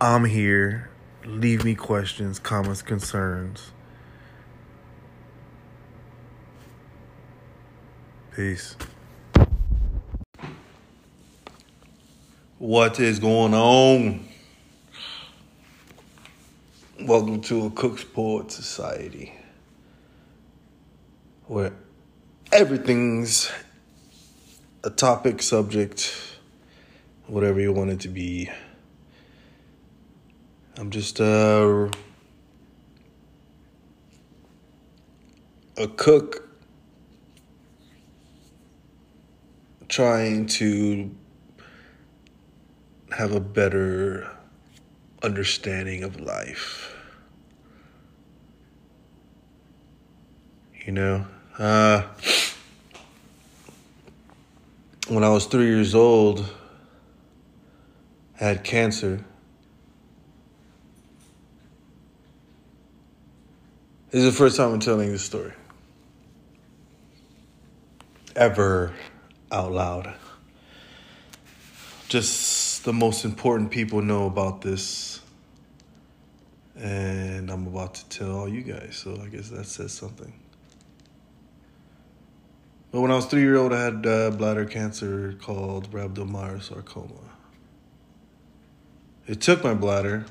I'm 0.00 0.24
here 0.24 0.90
leave 1.26 1.64
me 1.64 1.74
questions, 1.74 2.38
comments, 2.38 2.82
concerns. 2.82 3.70
Peace. 8.34 8.76
What 12.58 12.98
is 13.00 13.18
going 13.18 13.54
on? 13.54 14.28
Welcome 17.02 17.40
to 17.42 17.66
a 17.66 17.70
Cook's 17.70 18.04
Poet 18.04 18.50
Society 18.50 19.34
where 21.46 21.72
everything's 22.52 23.50
a 24.82 24.90
topic, 24.90 25.42
subject, 25.42 26.14
whatever 27.26 27.60
you 27.60 27.72
want 27.72 27.90
it 27.90 28.00
to 28.00 28.08
be. 28.08 28.50
I'm 30.76 30.90
just 30.90 31.20
uh, 31.20 31.88
a 35.76 35.86
cook 35.86 36.48
trying 39.88 40.46
to 40.46 41.14
have 43.16 43.32
a 43.32 43.38
better 43.38 44.28
understanding 45.22 46.02
of 46.02 46.20
life. 46.20 46.96
You 50.84 50.92
know, 50.92 51.26
uh, 51.56 52.02
when 55.06 55.22
I 55.22 55.28
was 55.28 55.46
three 55.46 55.66
years 55.66 55.94
old, 55.94 56.52
I 58.40 58.44
had 58.44 58.64
cancer. 58.64 59.24
This 64.14 64.22
is 64.22 64.32
the 64.32 64.38
first 64.38 64.56
time 64.56 64.72
I'm 64.72 64.78
telling 64.78 65.10
this 65.10 65.24
story. 65.24 65.50
Ever 68.36 68.92
out 69.50 69.72
loud. 69.72 70.14
Just 72.08 72.84
the 72.84 72.92
most 72.92 73.24
important 73.24 73.72
people 73.72 74.02
know 74.02 74.26
about 74.26 74.60
this. 74.62 75.20
And 76.76 77.50
I'm 77.50 77.66
about 77.66 77.94
to 77.94 78.08
tell 78.08 78.36
all 78.36 78.48
you 78.48 78.62
guys, 78.62 78.94
so 79.02 79.20
I 79.20 79.26
guess 79.26 79.48
that 79.48 79.66
says 79.66 79.90
something. 79.90 80.32
But 82.92 83.00
when 83.00 83.10
I 83.10 83.16
was 83.16 83.26
three 83.26 83.42
year 83.42 83.56
old, 83.56 83.72
I 83.72 83.82
had 83.82 84.06
uh, 84.06 84.30
bladder 84.30 84.64
cancer 84.64 85.34
called 85.40 85.90
rhabdomyosarcoma. 85.90 87.18
It 89.26 89.40
took 89.40 89.64
my 89.64 89.74
bladder. 89.74 90.26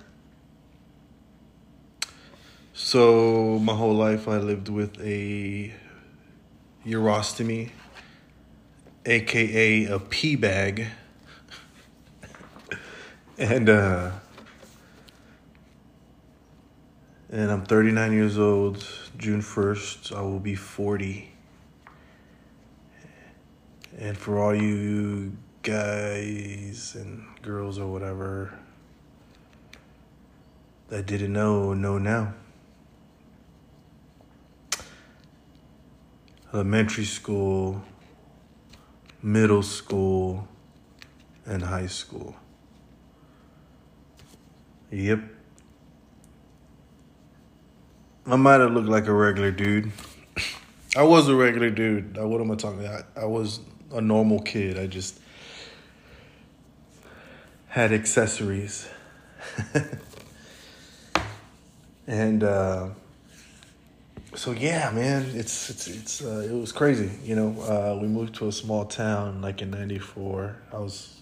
So 2.75 3.59
my 3.59 3.75
whole 3.75 3.93
life 3.93 4.27
I 4.27 4.38
lived 4.38 4.67
with 4.67 4.99
a 4.99 5.71
urostomy, 6.83 7.69
aka 9.05 9.86
a 9.86 9.99
pee 9.99 10.36
bag. 10.36 10.88
and 13.38 13.69
uh 13.69 14.09
and 17.29 17.51
I'm 17.51 17.63
39 17.63 18.12
years 18.12 18.39
old. 18.39 18.83
June 19.19 19.41
1st, 19.41 20.15
I 20.15 20.21
will 20.21 20.39
be 20.39 20.55
40. 20.55 21.31
And 23.99 24.17
for 24.17 24.39
all 24.39 24.55
you 24.55 25.38
guys 25.62 26.95
and 26.95 27.23
girls 27.43 27.77
or 27.77 27.91
whatever 27.91 28.57
that 30.88 31.05
didn't 31.05 31.33
know, 31.33 31.75
know 31.75 31.99
now. 31.99 32.33
Elementary 36.53 37.05
school, 37.05 37.83
middle 39.23 39.63
school, 39.63 40.47
and 41.45 41.63
high 41.63 41.87
school. 41.87 42.35
Yep. 44.91 45.21
I 48.27 48.35
might 48.35 48.59
have 48.59 48.71
looked 48.71 48.87
like 48.87 49.07
a 49.07 49.13
regular 49.13 49.51
dude. 49.51 49.91
I 50.95 51.01
was 51.01 51.27
a 51.27 51.35
regular 51.35 51.71
dude. 51.71 52.17
What 52.17 52.39
am 52.39 52.51
I 52.51 52.55
talking 52.55 52.85
about? 52.85 53.05
I, 53.17 53.21
I 53.21 53.25
was 53.25 53.59
a 53.91 53.99
normal 53.99 54.39
kid. 54.39 54.77
I 54.77 54.85
just 54.85 55.19
had 57.67 57.91
accessories. 57.91 58.87
and 62.07 62.43
uh, 62.43 62.89
so 64.35 64.51
yeah, 64.51 64.89
man, 64.91 65.25
it's 65.33 65.69
it's 65.69 65.87
it's 65.87 66.23
uh, 66.23 66.47
it 66.49 66.53
was 66.53 66.71
crazy. 66.71 67.11
You 67.23 67.35
know, 67.35 67.61
uh, 67.61 67.97
we 68.01 68.07
moved 68.07 68.35
to 68.35 68.47
a 68.47 68.51
small 68.51 68.85
town 68.85 69.41
like 69.41 69.61
in 69.61 69.71
'94. 69.71 70.55
I 70.71 70.77
was 70.77 71.21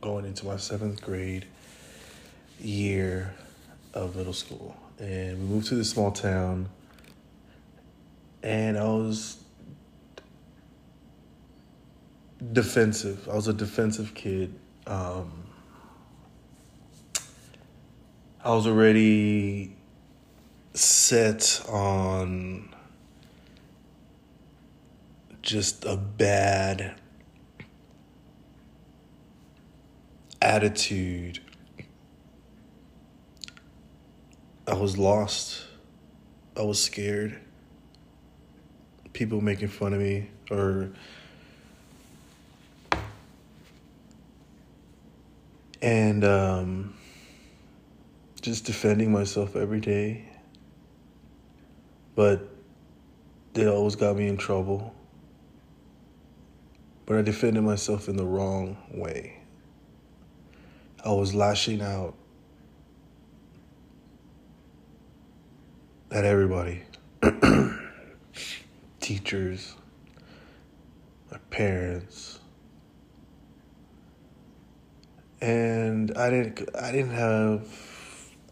going 0.00 0.24
into 0.24 0.46
my 0.46 0.56
seventh 0.56 1.02
grade 1.02 1.46
year 2.60 3.34
of 3.94 4.16
middle 4.16 4.32
school, 4.32 4.76
and 4.98 5.38
we 5.38 5.44
moved 5.44 5.68
to 5.68 5.74
this 5.74 5.90
small 5.90 6.10
town. 6.10 6.68
And 8.42 8.78
I 8.78 8.84
was 8.84 9.38
defensive. 12.52 13.28
I 13.28 13.34
was 13.34 13.48
a 13.48 13.52
defensive 13.52 14.14
kid. 14.14 14.54
Um, 14.86 15.30
I 18.44 18.50
was 18.50 18.66
already 18.66 19.76
set 20.74 21.62
on 21.68 22.74
just 25.42 25.84
a 25.84 25.96
bad 25.96 26.94
attitude. 30.42 31.40
I 34.66 34.74
was 34.74 34.98
lost. 34.98 35.64
I 36.56 36.62
was 36.62 36.82
scared. 36.82 37.40
People 39.12 39.40
making 39.40 39.68
fun 39.68 39.94
of 39.94 40.00
me 40.00 40.28
or 40.50 40.90
and 45.80 46.24
um, 46.24 46.94
just 48.40 48.64
defending 48.64 49.12
myself 49.12 49.56
every 49.56 49.80
day. 49.80 50.27
But 52.18 52.48
they 53.52 53.68
always 53.68 53.94
got 53.94 54.16
me 54.16 54.26
in 54.26 54.36
trouble. 54.36 54.92
But 57.06 57.18
I 57.18 57.22
defended 57.22 57.62
myself 57.62 58.08
in 58.08 58.16
the 58.16 58.24
wrong 58.24 58.76
way. 58.92 59.38
I 61.04 61.10
was 61.10 61.32
lashing 61.32 61.80
out 61.80 62.16
at 66.10 66.24
everybody 66.24 66.82
teachers, 69.00 69.76
my 71.30 71.38
parents 71.50 72.40
and 75.40 76.16
I 76.16 76.30
didn't 76.30 76.68
I 76.74 76.90
didn't 76.90 77.12
have 77.12 77.68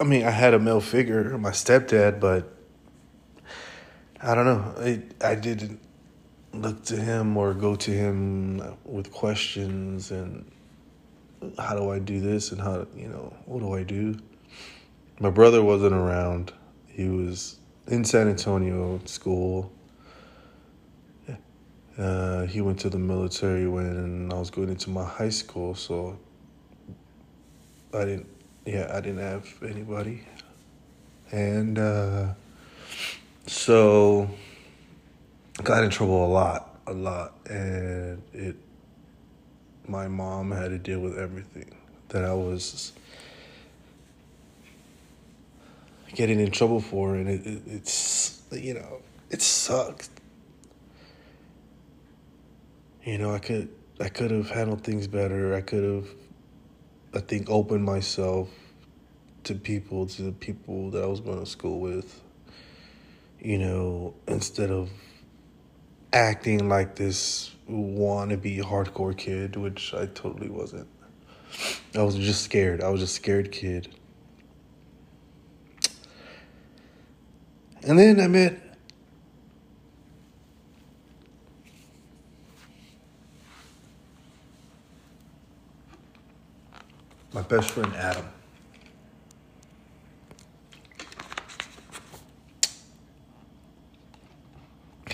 I 0.00 0.04
mean 0.04 0.24
I 0.24 0.30
had 0.30 0.54
a 0.54 0.60
male 0.60 0.80
figure, 0.80 1.36
my 1.36 1.50
stepdad, 1.50 2.20
but 2.20 2.55
I 4.22 4.34
don't 4.34 4.46
know. 4.46 4.74
I 4.78 5.02
I 5.20 5.34
didn't 5.34 5.80
look 6.52 6.84
to 6.84 6.96
him 6.96 7.36
or 7.36 7.52
go 7.52 7.76
to 7.76 7.90
him 7.90 8.76
with 8.84 9.12
questions 9.12 10.10
and 10.10 10.50
how 11.58 11.76
do 11.76 11.90
I 11.90 11.98
do 11.98 12.20
this 12.20 12.52
and 12.52 12.60
how 12.60 12.86
you 12.96 13.08
know 13.08 13.34
what 13.44 13.60
do 13.60 13.74
I 13.74 13.82
do? 13.82 14.18
My 15.20 15.30
brother 15.30 15.62
wasn't 15.62 15.94
around. 15.94 16.52
He 16.88 17.08
was 17.08 17.58
in 17.88 18.04
San 18.04 18.28
Antonio 18.28 19.00
school. 19.04 19.72
Uh, 21.98 22.44
he 22.44 22.60
went 22.60 22.78
to 22.80 22.90
the 22.90 22.98
military 22.98 23.66
when 23.66 24.30
I 24.30 24.38
was 24.38 24.50
going 24.50 24.68
into 24.68 24.90
my 24.90 25.04
high 25.04 25.30
school, 25.30 25.74
so 25.74 26.18
I 27.94 28.04
didn't, 28.04 28.26
yeah, 28.66 28.90
I 28.92 29.00
didn't 29.00 29.20
have 29.20 29.48
anybody. 29.62 30.26
And 31.32 31.78
uh, 31.78 32.34
so 33.46 34.28
got 35.62 35.84
in 35.84 35.90
trouble 35.90 36.24
a 36.24 36.28
lot, 36.28 36.78
a 36.86 36.92
lot. 36.92 37.34
And 37.48 38.22
it, 38.32 38.56
my 39.86 40.08
mom 40.08 40.50
had 40.50 40.70
to 40.70 40.78
deal 40.78 41.00
with 41.00 41.18
everything 41.18 41.74
that 42.08 42.24
I 42.24 42.34
was 42.34 42.92
getting 46.14 46.40
in 46.40 46.50
trouble 46.50 46.80
for. 46.80 47.14
And 47.14 47.28
it, 47.28 47.46
it 47.46 47.62
it's, 47.66 48.42
you 48.52 48.74
know, 48.74 49.00
it 49.30 49.42
sucked. 49.42 50.10
You 53.04 53.18
know, 53.18 53.32
I 53.32 53.38
could, 53.38 53.68
I 54.00 54.08
could 54.08 54.30
have 54.30 54.50
handled 54.50 54.82
things 54.82 55.06
better. 55.06 55.54
I 55.54 55.60
could 55.60 55.84
have 55.84 56.08
I 57.16 57.20
think, 57.20 57.48
opened 57.48 57.82
myself 57.82 58.50
to 59.44 59.54
people, 59.54 60.06
to 60.06 60.22
the 60.22 60.32
people 60.32 60.90
that 60.90 61.02
I 61.02 61.06
was 61.06 61.20
going 61.20 61.40
to 61.40 61.46
school 61.46 61.80
with, 61.80 62.20
you 63.46 63.58
know, 63.58 64.12
instead 64.26 64.72
of 64.72 64.90
acting 66.12 66.68
like 66.68 66.96
this 66.96 67.54
wannabe 67.70 68.60
hardcore 68.60 69.16
kid, 69.16 69.54
which 69.54 69.94
I 69.94 70.06
totally 70.06 70.48
wasn't. 70.48 70.88
I 71.94 72.02
was 72.02 72.16
just 72.16 72.42
scared. 72.42 72.82
I 72.82 72.88
was 72.88 73.02
a 73.02 73.06
scared 73.06 73.52
kid. 73.52 73.94
And 77.84 77.96
then 77.96 78.20
I 78.20 78.26
met 78.26 78.60
my 87.32 87.42
best 87.42 87.70
friend 87.70 87.94
Adam. 87.94 88.26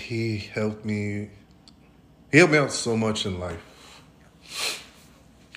He 0.03 0.37
helped 0.37 0.83
me. 0.83 1.29
He 2.31 2.37
helped 2.37 2.51
me 2.51 2.59
out 2.59 2.73
so 2.73 2.97
much 2.97 3.25
in 3.25 3.39
life. 3.39 4.01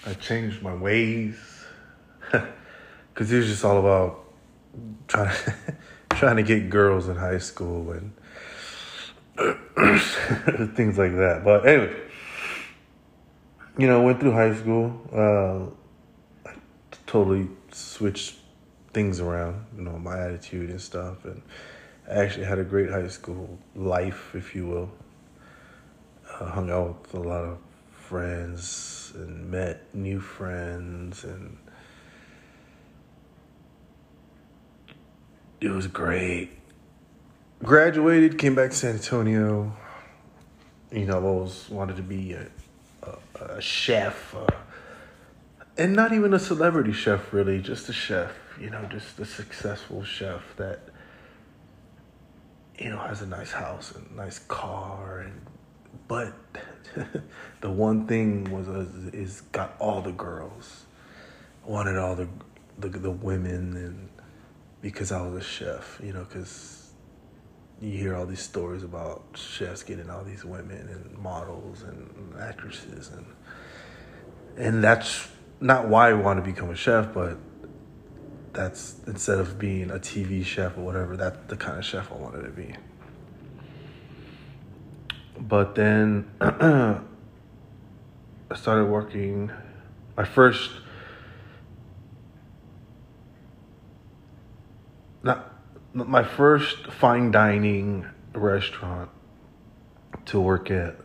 I 0.06 0.14
changed 0.14 0.62
my 0.62 0.74
ways 0.74 1.36
because 2.30 3.28
he 3.28 3.38
was 3.38 3.48
just 3.48 3.64
all 3.64 3.78
about 3.78 4.24
trying 5.08 5.34
to 5.44 5.54
trying 6.10 6.36
to 6.36 6.44
get 6.44 6.70
girls 6.70 7.08
in 7.08 7.16
high 7.16 7.38
school 7.38 7.90
and 7.90 8.12
things 10.76 10.96
like 10.96 11.16
that. 11.16 11.42
But 11.44 11.66
anyway, 11.66 11.96
you 13.76 13.88
know, 13.88 14.02
went 14.02 14.20
through 14.20 14.32
high 14.32 14.54
school. 14.54 15.74
Uh, 16.46 16.52
totally 17.06 17.48
switched 17.72 18.36
things 18.92 19.20
around, 19.20 19.66
you 19.76 19.82
know, 19.82 19.98
my 19.98 20.18
attitude 20.18 20.70
and 20.70 20.80
stuff. 20.80 21.24
And 21.24 21.42
I 22.08 22.14
actually 22.14 22.46
had 22.46 22.58
a 22.58 22.64
great 22.64 22.90
high 22.90 23.08
school 23.08 23.58
life, 23.74 24.34
if 24.34 24.54
you 24.54 24.66
will. 24.66 24.90
I 26.40 26.48
hung 26.50 26.70
out 26.70 27.02
with 27.02 27.14
a 27.14 27.28
lot 27.28 27.44
of 27.44 27.58
friends 27.90 29.12
and 29.16 29.50
met 29.50 29.92
new 29.94 30.20
friends 30.20 31.24
and 31.24 31.56
it 35.60 35.70
was 35.70 35.86
great. 35.86 36.50
Graduated, 37.62 38.38
came 38.38 38.54
back 38.54 38.70
to 38.70 38.76
San 38.76 38.94
Antonio. 38.94 39.74
You 40.92 41.06
know, 41.06 41.16
I've 41.16 41.24
always 41.24 41.68
wanted 41.68 41.96
to 41.96 42.02
be 42.02 42.34
a, 42.34 42.46
a, 43.02 43.44
a 43.44 43.60
chef, 43.60 44.34
uh, 44.34 44.46
and 45.76 45.94
not 45.94 46.12
even 46.12 46.34
a 46.34 46.38
celebrity 46.38 46.92
chef, 46.92 47.32
really, 47.32 47.60
just 47.60 47.88
a 47.88 47.92
chef. 47.92 48.32
You 48.60 48.70
know, 48.70 48.84
just 48.90 49.18
a 49.18 49.24
successful 49.24 50.04
chef 50.04 50.42
that 50.56 50.85
you 52.78 52.90
know 52.90 52.98
has 52.98 53.22
a 53.22 53.26
nice 53.26 53.52
house 53.52 53.92
and 53.94 54.16
nice 54.16 54.38
car, 54.40 55.20
and 55.20 55.40
but 56.08 56.32
the 57.60 57.70
one 57.70 58.06
thing 58.06 58.44
was 58.50 58.68
uh, 58.68 58.86
is 59.12 59.42
got 59.52 59.76
all 59.78 60.02
the 60.02 60.12
girls, 60.12 60.86
wanted 61.64 61.96
all 61.96 62.14
the 62.14 62.28
the, 62.78 62.88
the 62.88 63.10
women 63.10 63.76
and 63.76 64.08
because 64.82 65.10
I 65.10 65.20
was 65.22 65.34
a 65.34 65.46
chef, 65.46 66.00
you 66.02 66.12
know, 66.12 66.24
because 66.24 66.92
you 67.80 67.98
hear 67.98 68.14
all 68.14 68.26
these 68.26 68.42
stories 68.42 68.82
about 68.82 69.22
chefs 69.34 69.82
getting 69.82 70.08
all 70.08 70.22
these 70.22 70.44
women 70.44 70.88
and 70.88 71.18
models 71.18 71.82
and 71.82 72.34
actresses 72.38 73.10
and 73.10 73.26
and 74.56 74.82
that's 74.82 75.28
not 75.60 75.88
why 75.88 76.10
I 76.10 76.12
want 76.14 76.42
to 76.42 76.50
become 76.50 76.70
a 76.70 76.76
chef, 76.76 77.12
but 77.12 77.36
that's 78.56 78.96
instead 79.06 79.38
of 79.38 79.58
being 79.58 79.90
a 79.90 79.98
TV 79.98 80.44
chef 80.44 80.78
or 80.78 80.80
whatever, 80.80 81.16
that's 81.16 81.38
the 81.48 81.56
kind 81.56 81.78
of 81.78 81.84
chef 81.84 82.10
I 82.10 82.14
wanted 82.14 82.42
to 82.42 82.50
be. 82.50 82.74
But 85.38 85.74
then 85.74 86.30
I 86.40 87.00
started 88.54 88.86
working 88.86 89.52
my 90.16 90.24
first 90.24 90.70
not 95.22 95.52
my 95.92 96.24
first 96.24 96.86
fine 96.86 97.30
dining 97.30 98.06
restaurant 98.32 99.10
to 100.26 100.40
work 100.40 100.70
at 100.70 100.96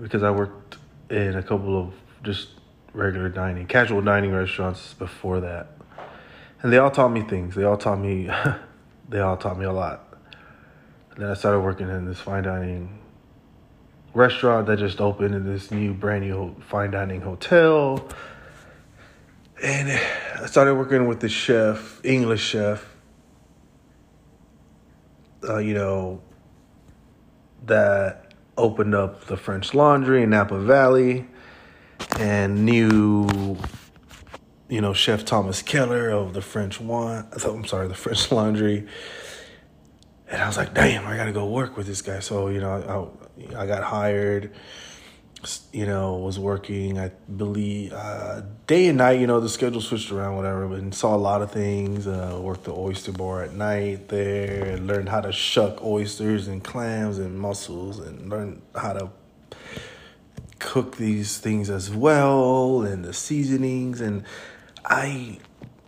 because 0.00 0.22
I 0.22 0.30
worked 0.30 0.78
in 1.08 1.36
a 1.36 1.42
couple 1.42 1.78
of 1.78 1.94
just 2.22 2.48
regular 2.92 3.28
dining, 3.28 3.66
casual 3.66 4.02
dining 4.02 4.32
restaurants 4.32 4.94
before 4.94 5.40
that. 5.40 5.79
And 6.62 6.72
they 6.72 6.78
all 6.78 6.90
taught 6.90 7.10
me 7.10 7.22
things. 7.22 7.54
They 7.54 7.64
all 7.64 7.76
taught 7.76 7.98
me 7.98 8.30
they 9.08 9.20
all 9.20 9.36
taught 9.36 9.58
me 9.58 9.64
a 9.64 9.72
lot. 9.72 10.06
And 11.12 11.24
then 11.24 11.30
I 11.30 11.34
started 11.34 11.60
working 11.60 11.88
in 11.88 12.04
this 12.06 12.20
fine 12.20 12.44
dining 12.44 12.98
restaurant 14.14 14.66
that 14.66 14.78
just 14.78 15.00
opened 15.00 15.34
in 15.34 15.44
this 15.44 15.70
new 15.70 15.94
brand 15.94 16.24
new 16.24 16.54
fine 16.68 16.90
dining 16.90 17.20
hotel 17.20 18.08
and 19.62 19.90
I 19.90 20.46
started 20.46 20.74
working 20.74 21.06
with 21.06 21.20
the 21.20 21.28
chef, 21.28 22.00
English 22.04 22.42
chef. 22.42 22.86
Uh, 25.46 25.58
you 25.58 25.74
know, 25.74 26.20
that 27.66 28.32
opened 28.56 28.94
up 28.94 29.26
the 29.26 29.36
French 29.36 29.74
Laundry 29.74 30.22
in 30.22 30.30
Napa 30.30 30.58
Valley, 30.58 31.26
and 32.18 32.64
knew, 32.64 33.56
you 34.70 34.80
know, 34.80 34.94
Chef 34.94 35.24
Thomas 35.24 35.60
Keller 35.60 36.08
of 36.08 36.32
the 36.32 36.40
French 36.40 36.80
One. 36.80 37.26
I'm 37.44 37.64
sorry, 37.66 37.88
the 37.88 37.94
French 38.06 38.32
Laundry. 38.32 38.86
And 40.28 40.40
I 40.40 40.46
was 40.46 40.56
like, 40.56 40.72
damn, 40.72 41.06
I 41.06 41.16
gotta 41.16 41.32
go 41.32 41.46
work 41.46 41.76
with 41.76 41.86
this 41.86 42.00
guy. 42.02 42.20
So 42.20 42.48
you 42.48 42.60
know, 42.60 43.12
I, 43.52 43.62
I 43.62 43.66
got 43.66 43.82
hired 43.82 44.52
you 45.72 45.86
know, 45.86 46.16
was 46.16 46.38
working, 46.38 46.98
I 46.98 47.08
believe, 47.34 47.92
uh, 47.94 48.42
day 48.66 48.88
and 48.88 48.98
night, 48.98 49.20
you 49.20 49.26
know, 49.26 49.40
the 49.40 49.48
schedule 49.48 49.80
switched 49.80 50.12
around, 50.12 50.36
whatever, 50.36 50.68
but 50.68 50.94
saw 50.94 51.14
a 51.14 51.18
lot 51.18 51.40
of 51.40 51.50
things. 51.50 52.06
Uh, 52.06 52.38
worked 52.40 52.64
the 52.64 52.74
oyster 52.74 53.12
bar 53.12 53.42
at 53.42 53.54
night 53.54 54.08
there 54.08 54.64
and 54.66 54.86
learned 54.86 55.08
how 55.08 55.20
to 55.22 55.32
shuck 55.32 55.82
oysters 55.82 56.46
and 56.46 56.62
clams 56.62 57.18
and 57.18 57.38
mussels 57.38 57.98
and 58.00 58.28
learned 58.28 58.60
how 58.74 58.92
to 58.92 59.10
cook 60.58 60.98
these 60.98 61.38
things 61.38 61.70
as 61.70 61.90
well 61.90 62.82
and 62.82 63.02
the 63.02 63.14
seasonings. 63.14 64.02
And 64.02 64.24
I, 64.84 65.38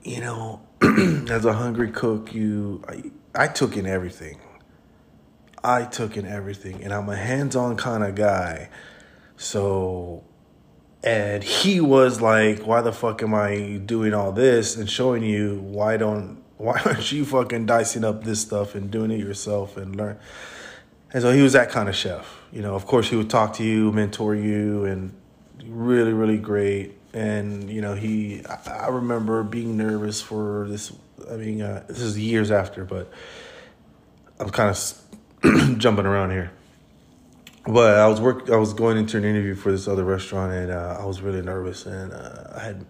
you 0.02 0.20
know, 0.20 0.60
as 1.30 1.44
a 1.44 1.52
hungry 1.52 1.90
cook, 1.90 2.34
you, 2.34 2.82
I, 2.88 3.44
I 3.44 3.48
took 3.48 3.76
in 3.76 3.86
everything. 3.86 4.38
I 5.64 5.84
took 5.84 6.16
in 6.16 6.26
everything, 6.26 6.82
and 6.82 6.92
I'm 6.92 7.08
a 7.08 7.16
hands 7.16 7.54
on 7.54 7.76
kind 7.76 8.02
of 8.02 8.14
guy. 8.14 8.68
So, 9.36 10.24
and 11.04 11.42
he 11.42 11.80
was 11.80 12.20
like, 12.20 12.66
"Why 12.66 12.80
the 12.80 12.92
fuck 12.92 13.22
am 13.22 13.34
I 13.34 13.80
doing 13.84 14.12
all 14.12 14.32
this 14.32 14.76
and 14.76 14.90
showing 14.90 15.22
you? 15.22 15.60
Why 15.60 15.96
don't 15.96 16.42
why 16.56 16.80
aren't 16.84 17.12
you 17.12 17.24
fucking 17.24 17.66
dicing 17.66 18.04
up 18.04 18.24
this 18.24 18.40
stuff 18.40 18.74
and 18.74 18.90
doing 18.90 19.10
it 19.12 19.20
yourself 19.20 19.76
and 19.76 19.94
learn?" 19.94 20.18
And 21.12 21.22
so 21.22 21.30
he 21.30 21.42
was 21.42 21.52
that 21.52 21.70
kind 21.70 21.88
of 21.88 21.94
chef. 21.94 22.40
You 22.52 22.62
know, 22.62 22.74
of 22.74 22.86
course, 22.86 23.08
he 23.08 23.16
would 23.16 23.30
talk 23.30 23.54
to 23.54 23.64
you, 23.64 23.92
mentor 23.92 24.34
you, 24.34 24.84
and 24.84 25.14
really, 25.64 26.12
really 26.12 26.38
great. 26.38 26.98
And 27.12 27.68
you 27.68 27.80
know, 27.80 27.94
he 27.94 28.42
I, 28.66 28.88
remember 28.88 29.42
being 29.42 29.76
nervous 29.76 30.22
for 30.22 30.66
this. 30.68 30.92
I 31.30 31.36
mean, 31.36 31.60
uh, 31.60 31.84
this 31.88 32.00
is 32.00 32.18
years 32.18 32.50
after, 32.50 32.84
but 32.84 33.12
I'm 34.40 34.48
kind 34.50 34.70
of 34.70 35.78
jumping 35.78 36.06
around 36.06 36.30
here 36.30 36.52
but 37.64 37.98
I 37.98 38.08
was 38.08 38.20
work. 38.20 38.50
I 38.50 38.56
was 38.56 38.74
going 38.74 38.96
into 38.96 39.16
an 39.16 39.24
interview 39.24 39.54
for 39.54 39.70
this 39.70 39.86
other 39.86 40.04
restaurant, 40.04 40.52
and 40.52 40.72
uh, 40.72 40.98
I 41.00 41.04
was 41.04 41.20
really 41.20 41.42
nervous, 41.42 41.86
and 41.86 42.12
uh, 42.12 42.44
I 42.56 42.60
had. 42.60 42.86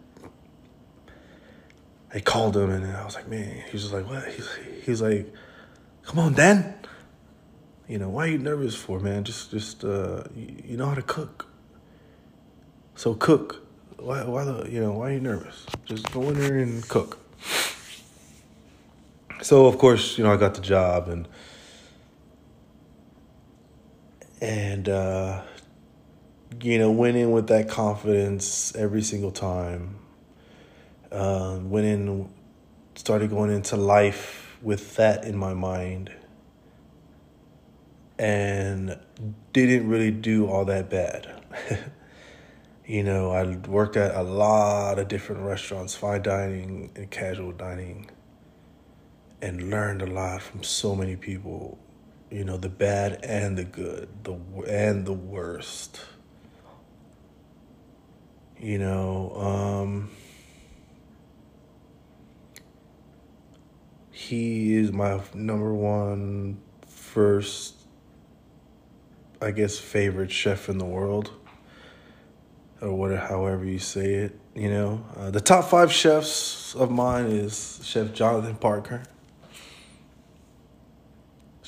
I 2.15 2.21
called 2.21 2.57
him, 2.57 2.71
and 2.71 2.87
I 2.87 3.05
was 3.05 3.15
like, 3.15 3.29
"Man," 3.29 3.63
he 3.67 3.73
was 3.73 3.83
just 3.83 3.93
like, 3.93 4.09
"What?" 4.09 4.27
He's 4.29 4.49
he's 4.85 5.03
like, 5.03 5.33
"Come 6.03 6.19
on, 6.19 6.35
Dan. 6.35 6.75
You 7.89 7.99
know 7.99 8.09
why 8.09 8.27
are 8.27 8.31
you 8.31 8.39
nervous 8.39 8.75
for, 8.75 8.99
man? 8.99 9.25
Just 9.25 9.51
just 9.51 9.85
uh, 9.85 10.25
you, 10.35 10.57
you 10.65 10.77
know 10.77 10.87
how 10.87 10.95
to 10.95 11.03
cook. 11.03 11.49
So 12.95 13.15
cook. 13.15 13.62
Why 14.03 14.25
why 14.25 14.43
the 14.45 14.69
you 14.69 14.81
know 14.81 14.93
why 14.93 15.11
are 15.11 15.12
you 15.12 15.21
nervous? 15.21 15.65
Just 15.85 16.11
go 16.11 16.23
in 16.23 16.35
there 16.35 16.59
and 16.59 16.87
cook." 16.88 17.19
So 19.43 19.67
of 19.67 19.79
course, 19.79 20.19
you 20.19 20.25
know, 20.25 20.33
I 20.33 20.37
got 20.37 20.55
the 20.55 20.61
job, 20.61 21.09
and 21.09 21.29
and 24.41 24.88
uh, 24.88 25.43
you 26.61 26.79
know 26.79 26.91
went 26.91 27.17
in 27.17 27.31
with 27.31 27.47
that 27.49 27.69
confidence 27.69 28.75
every 28.75 29.03
single 29.03 29.31
time. 29.31 29.99
Uh, 31.12 31.61
went 31.62 31.87
in, 31.87 32.29
started 32.97 33.31
going 33.31 33.53
into 33.53 33.77
life 33.77 34.57
with 34.62 34.97
that 34.97 35.25
in 35.25 35.37
my 35.37 35.55
mind, 35.55 36.11
and 38.19 38.99
didn't 39.53 39.88
really 39.88 40.11
do 40.11 40.49
all 40.49 40.65
that 40.65 40.91
bad. 40.91 41.41
you 42.87 43.03
know, 43.03 43.31
I 43.31 43.57
worked 43.68 43.97
at 43.97 44.14
a 44.14 44.23
lot 44.23 44.99
of 44.99 45.09
different 45.09 45.42
restaurants, 45.42 45.95
fine 45.95 46.23
dining 46.23 46.90
and 46.97 47.11
casual 47.11 47.53
dining, 47.53 48.11
and 49.40 49.71
learned 49.71 50.03
a 50.03 50.07
lot 50.07 50.42
from 50.42 50.62
so 50.62 50.95
many 50.95 51.16
people 51.16 51.79
you 52.33 52.45
know 52.45 52.57
the 52.57 52.68
bad 52.68 53.21
and 53.23 53.59
the 53.59 53.64
good 53.64 54.09
the 54.25 54.33
and 54.66 55.07
the 55.07 55.12
worst. 55.12 56.01
You 58.59 58.79
know 58.79 59.33
um 59.37 60.11
he 64.11 64.75
is 64.77 64.92
my 64.92 65.21
number 65.35 65.75
one 65.75 66.61
first 66.87 67.75
i 69.40 69.51
guess 69.51 69.79
favorite 69.79 70.31
chef 70.31 70.68
in 70.68 70.79
the 70.79 70.85
world 70.85 71.33
or 72.83 72.92
whatever 72.95 73.27
however 73.27 73.64
you 73.64 73.79
say 73.79 74.14
it 74.14 74.38
you 74.55 74.68
know 74.68 75.03
uh, 75.16 75.31
the 75.31 75.40
top 75.40 75.64
five 75.64 75.90
chefs 75.90 76.75
of 76.75 76.90
mine 76.90 77.27
is 77.27 77.81
chef 77.83 78.12
jonathan 78.12 78.57
parker 78.57 79.03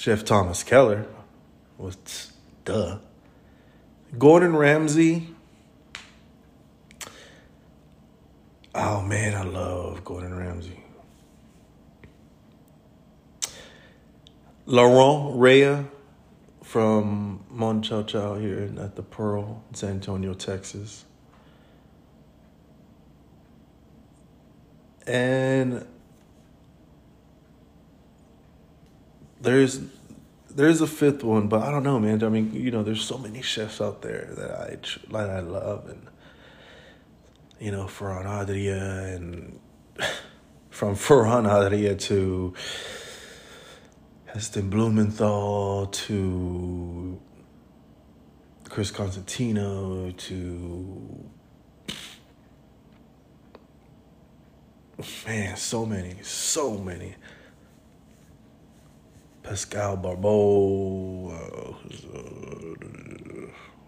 Chef 0.05 0.23
Thomas 0.23 0.63
Keller 0.63 1.07
was 1.79 1.97
duh. 2.67 2.99
Gordon 4.19 4.55
Ramsay. 4.55 5.29
Oh 8.75 9.01
man, 9.01 9.35
I 9.35 9.45
love 9.45 10.05
Gordon 10.05 10.37
Ramsay. 10.37 10.79
Laurent 14.67 15.39
Rea 15.41 15.85
from 16.75 17.39
Mon 17.51 17.83
Chou 17.83 18.03
Chou 18.03 18.35
here 18.35 18.69
at 18.81 18.97
the 18.97 19.03
Pearl 19.05 19.63
in 19.69 19.77
San 19.77 19.91
Antonio, 19.91 20.35
Texas. 20.35 21.05
And 25.07 25.87
there's 29.41 29.83
there's 30.51 30.81
a 30.81 30.89
fifth 30.89 31.23
one, 31.23 31.47
but 31.47 31.63
I 31.63 31.71
don't 31.71 31.85
know, 31.85 32.01
man. 32.01 32.25
I 32.25 32.29
mean, 32.29 32.53
you 32.53 32.73
know, 32.73 32.83
there's 32.83 33.05
so 33.05 33.19
many 33.19 33.41
chefs 33.41 33.81
out 33.81 34.03
there 34.03 34.31
that 34.37 34.51
I 34.51 34.77
like 35.11 35.31
I 35.31 35.39
love, 35.39 35.89
and 35.89 36.09
you 37.61 37.71
know, 37.71 37.85
Ferran 37.85 38.27
Adria, 38.27 39.15
and 39.15 39.61
from 40.71 40.97
Ferran 40.97 41.49
Adria 41.49 41.95
to 41.95 42.53
Heston 44.35 44.69
Blumenthal 44.69 45.87
to 45.87 47.21
Chris 48.69 48.91
Constantino 48.91 50.11
to 50.11 51.31
man, 55.25 55.57
so 55.57 55.87
many, 55.87 56.17
so 56.23 56.77
many. 56.77 57.15
Pascal 59.45 59.99
Barbot. 59.99 61.33
Uh, 61.33 61.75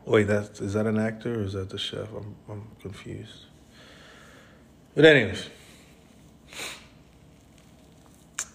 wait, 0.05 0.29
that 0.29 0.61
is 0.61 0.75
that 0.75 0.87
an 0.87 0.99
actor 0.99 1.41
or 1.41 1.43
is 1.43 1.55
that 1.55 1.71
the 1.71 1.79
chef? 1.79 2.09
I'm 2.13 2.37
I'm 2.49 2.69
confused. 2.81 3.47
But 4.95 5.07
anyways, 5.07 5.51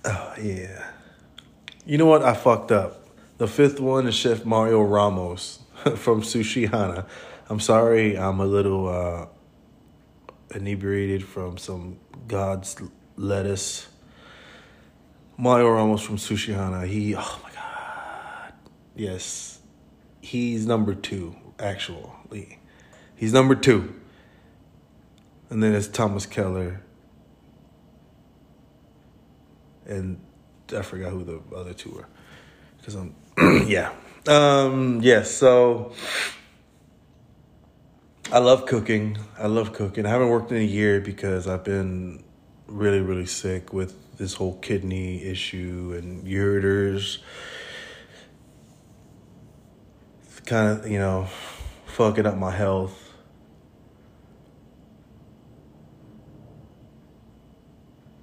oh 0.05 0.33
yeah. 0.41 0.91
You 1.85 1.97
know 1.97 2.05
what? 2.05 2.21
I 2.21 2.35
fucked 2.35 2.71
up. 2.71 3.07
The 3.37 3.47
fifth 3.47 3.79
one 3.79 4.05
is 4.07 4.13
Chef 4.13 4.45
Mario 4.45 4.81
Ramos 4.81 5.59
from 5.95 6.21
Sushi 6.21 6.69
Hana. 6.69 7.07
I'm 7.49 7.59
sorry, 7.59 8.17
I'm 8.17 8.39
a 8.39 8.45
little 8.45 8.87
uh, 8.87 9.25
inebriated 10.55 11.23
from 11.25 11.57
some 11.57 11.99
God's 12.27 12.79
lettuce. 13.15 13.87
Mario 15.37 15.71
Ramos 15.71 16.03
from 16.03 16.17
Sushi 16.17 16.53
Hana. 16.53 16.85
He, 16.85 17.15
oh 17.15 17.39
my 17.43 17.49
God. 17.51 18.53
Yes. 18.95 19.59
He's 20.21 20.67
number 20.67 20.93
two, 20.93 21.35
actually. 21.57 22.59
He's 23.15 23.33
number 23.33 23.55
two. 23.55 23.95
And 25.49 25.63
then 25.63 25.73
it's 25.73 25.87
Thomas 25.87 26.27
Keller. 26.27 26.83
And 29.87 30.21
I 30.73 30.81
forgot 30.81 31.11
who 31.11 31.23
the 31.23 31.55
other 31.55 31.73
two 31.73 31.91
were. 31.91 32.07
Because 32.77 32.95
I'm, 32.95 33.15
yeah. 33.67 33.91
Um, 34.27 35.01
yes, 35.01 35.03
yeah, 35.03 35.23
so 35.23 35.93
I 38.31 38.39
love 38.39 38.65
cooking. 38.65 39.17
I 39.37 39.47
love 39.47 39.73
cooking. 39.73 40.05
I 40.05 40.09
haven't 40.09 40.29
worked 40.29 40.51
in 40.51 40.57
a 40.57 40.65
year 40.65 41.01
because 41.01 41.47
I've 41.47 41.63
been 41.63 42.23
really, 42.67 43.01
really 43.01 43.25
sick 43.25 43.73
with 43.73 44.17
this 44.17 44.35
whole 44.35 44.57
kidney 44.59 45.23
issue 45.23 45.93
and 45.97 46.25
ureters. 46.25 47.17
Kind 50.45 50.79
of, 50.79 50.89
you 50.89 50.97
know, 50.97 51.27
fucking 51.85 52.25
up 52.25 52.37
my 52.37 52.51
health. 52.51 53.13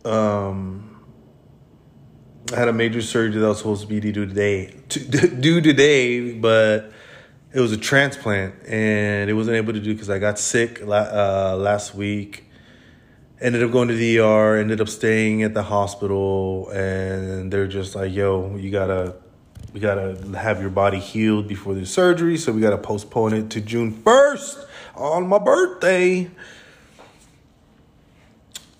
Um, 0.04 0.87
I 2.50 2.56
had 2.56 2.68
a 2.68 2.72
major 2.72 3.02
surgery 3.02 3.42
that 3.42 3.46
was 3.46 3.58
supposed 3.58 3.82
to 3.82 3.86
be 3.86 4.00
due 4.00 4.24
today, 4.24 4.74
due 4.88 5.60
today, 5.60 6.32
but 6.32 6.92
it 7.52 7.60
was 7.60 7.72
a 7.72 7.76
transplant, 7.76 8.54
and 8.66 9.28
it 9.28 9.34
wasn't 9.34 9.56
able 9.56 9.74
to 9.74 9.80
do 9.80 9.92
because 9.92 10.08
I 10.08 10.18
got 10.18 10.38
sick 10.38 10.80
uh, 10.80 11.56
last 11.56 11.94
week. 11.94 12.46
Ended 13.38 13.62
up 13.62 13.70
going 13.70 13.88
to 13.88 13.94
the 13.94 14.20
ER. 14.20 14.56
Ended 14.56 14.80
up 14.80 14.88
staying 14.88 15.42
at 15.42 15.52
the 15.52 15.62
hospital, 15.62 16.70
and 16.70 17.52
they're 17.52 17.66
just 17.66 17.94
like, 17.94 18.14
"Yo, 18.14 18.56
you 18.56 18.70
gotta, 18.70 19.16
we 19.74 19.80
gotta 19.80 20.16
have 20.38 20.62
your 20.62 20.70
body 20.70 21.00
healed 21.00 21.48
before 21.48 21.74
the 21.74 21.84
surgery, 21.84 22.38
so 22.38 22.52
we 22.52 22.62
gotta 22.62 22.78
postpone 22.78 23.34
it 23.34 23.50
to 23.50 23.60
June 23.60 23.92
first 23.92 24.66
on 24.94 25.28
my 25.28 25.38
birthday." 25.38 26.30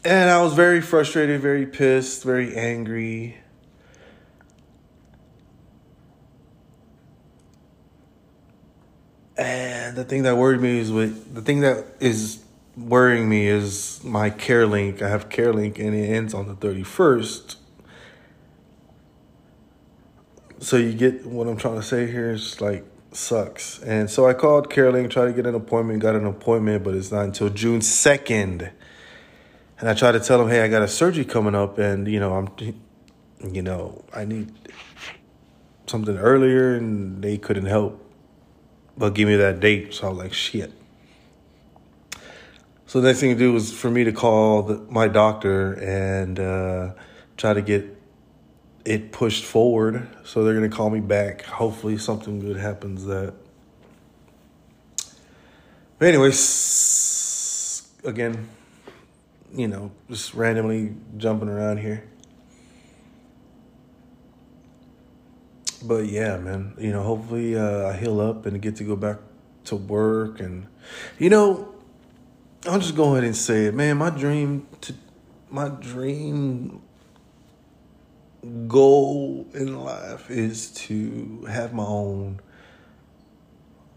And 0.07 0.31
I 0.31 0.41
was 0.41 0.55
very 0.55 0.81
frustrated, 0.81 1.43
very 1.43 1.67
pissed, 1.67 2.25
very 2.25 2.57
angry 2.57 3.37
And 9.39 9.97
the 9.97 10.05
thing 10.05 10.25
that 10.25 10.37
worried 10.37 10.61
me 10.61 10.81
is 10.81 10.91
with 10.91 11.33
the 11.33 11.41
thing 11.41 11.61
that 11.61 11.85
is 12.01 12.43
worrying 12.77 13.29
me 13.29 13.47
is 13.47 14.03
my 14.03 14.31
CareLink. 14.31 15.01
I 15.01 15.09
have 15.09 15.29
CareLink 15.29 15.79
and 15.79 15.95
it 15.95 16.09
ends 16.09 16.35
on 16.35 16.49
the 16.49 16.55
31st. 16.55 17.55
So 20.59 20.77
you 20.77 20.93
get 20.93 21.25
what 21.25 21.47
I'm 21.47 21.57
trying 21.57 21.77
to 21.77 21.83
say 21.83 22.11
here 22.11 22.33
is 22.33 22.61
like 22.61 22.85
sucks. 23.13 23.81
And 23.81 24.11
so 24.11 24.27
I 24.27 24.35
called 24.35 24.71
CareLink, 24.71 25.11
tried 25.11 25.27
to 25.27 25.33
get 25.33 25.47
an 25.47 25.55
appointment, 25.55 26.03
got 26.03 26.17
an 26.17 26.27
appointment, 26.27 26.83
but 26.83 26.95
it's 26.95 27.13
not 27.13 27.25
until 27.25 27.49
June 27.49 27.79
2nd. 27.79 28.73
And 29.79 29.89
I 29.89 29.95
tried 29.95 30.13
to 30.13 30.21
tell 30.21 30.39
them, 30.39 30.49
hey, 30.49 30.63
I 30.63 30.69
got 30.69 30.83
a 30.83 30.89
surgery 30.89 31.25
coming 31.25 31.55
up 31.55 31.79
and, 31.79 32.09
you 32.09 32.19
know, 32.19 32.33
I'm, 32.35 32.49
you 33.53 33.63
know, 33.63 34.05
I 34.13 34.25
need 34.25 34.53
something 35.87 36.19
earlier 36.19 36.75
and 36.75 37.23
they 37.23 37.39
couldn't 37.39 37.67
help 37.67 38.05
but 38.99 39.15
give 39.15 39.29
me 39.29 39.37
that 39.37 39.61
date. 39.61 39.95
So 39.95 40.07
I 40.07 40.11
was 40.11 40.19
like, 40.19 40.33
shit. 40.33 40.73
So 42.87 43.01
the 43.01 43.09
next 43.09 43.21
thing 43.21 43.31
to 43.31 43.39
do 43.39 43.53
was 43.53 43.73
for 43.73 43.91
me 43.91 44.05
to 44.05 44.13
call 44.13 44.63
the, 44.63 44.79
my 44.91 45.09
doctor 45.09 45.75
and 45.75 46.41
uh, 46.41 46.93
try 47.37 47.55
to 47.55 47.63
get 47.63 47.97
it 48.85 49.13
pushed 49.13 49.45
forward. 49.45 50.09
So 50.25 50.43
they're 50.43 50.55
gonna 50.55 50.69
call 50.69 50.91
me 50.91 51.01
back. 51.01 51.43
Hopefully 51.43 51.99
something 51.99 52.41
good 52.41 52.57
happens. 52.57 53.05
That. 53.05 53.35
But 55.99 56.09
anyways, 56.09 57.89
again, 58.05 58.49
you 59.55 59.69
know, 59.69 59.91
just 60.09 60.35
randomly 60.35 60.95
jumping 61.19 61.49
around 61.49 61.79
here. 61.79 62.05
But 65.83 66.07
yeah, 66.07 66.37
man, 66.39 66.75
you 66.79 66.93
know, 66.93 67.03
hopefully 67.03 67.57
uh, 67.57 67.89
I 67.89 67.97
heal 67.97 68.21
up 68.21 68.47
and 68.47 68.61
get 68.61 68.77
to 68.77 68.85
go 68.85 68.97
back 68.97 69.19
to 69.65 69.77
work. 69.77 70.41
And, 70.41 70.67
you 71.19 71.31
know, 71.31 71.75
I'll 72.67 72.79
just 72.79 72.97
go 72.97 73.13
ahead 73.13 73.25
and 73.25 73.37
say 73.37 73.67
it, 73.67 73.75
man. 73.75 73.99
My 73.99 74.11
dream 74.11 74.67
to, 74.83 74.95
my 75.51 75.69
dream 75.69 76.83
goal 78.67 79.47
in 79.55 79.81
life 79.81 80.31
is 80.31 80.71
to 80.71 81.45
have 81.51 81.73
my 81.73 81.85
own 81.85 82.41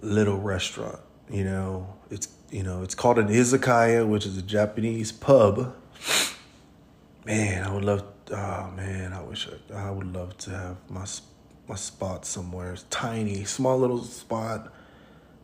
little 0.01 0.37
restaurant. 0.37 0.99
You 1.29 1.43
know, 1.45 1.95
it's 2.09 2.27
you 2.49 2.63
know 2.63 2.83
it's 2.83 2.95
called 2.95 3.17
an 3.17 3.27
izakaya, 3.27 4.07
which 4.07 4.25
is 4.25 4.37
a 4.37 4.41
Japanese 4.41 5.11
pub. 5.11 5.75
Man, 7.25 7.63
I 7.63 7.73
would 7.73 7.85
love. 7.85 8.03
Oh 8.31 8.71
man, 8.75 9.13
I 9.13 9.21
wish 9.21 9.47
I, 9.73 9.87
I 9.87 9.91
would 9.91 10.13
love 10.13 10.37
to 10.39 10.51
have 10.51 10.77
my 10.89 11.05
my 11.67 11.75
spot 11.75 12.25
somewhere. 12.25 12.75
Tiny, 12.89 13.43
small 13.45 13.79
little 13.79 14.03
spot. 14.03 14.73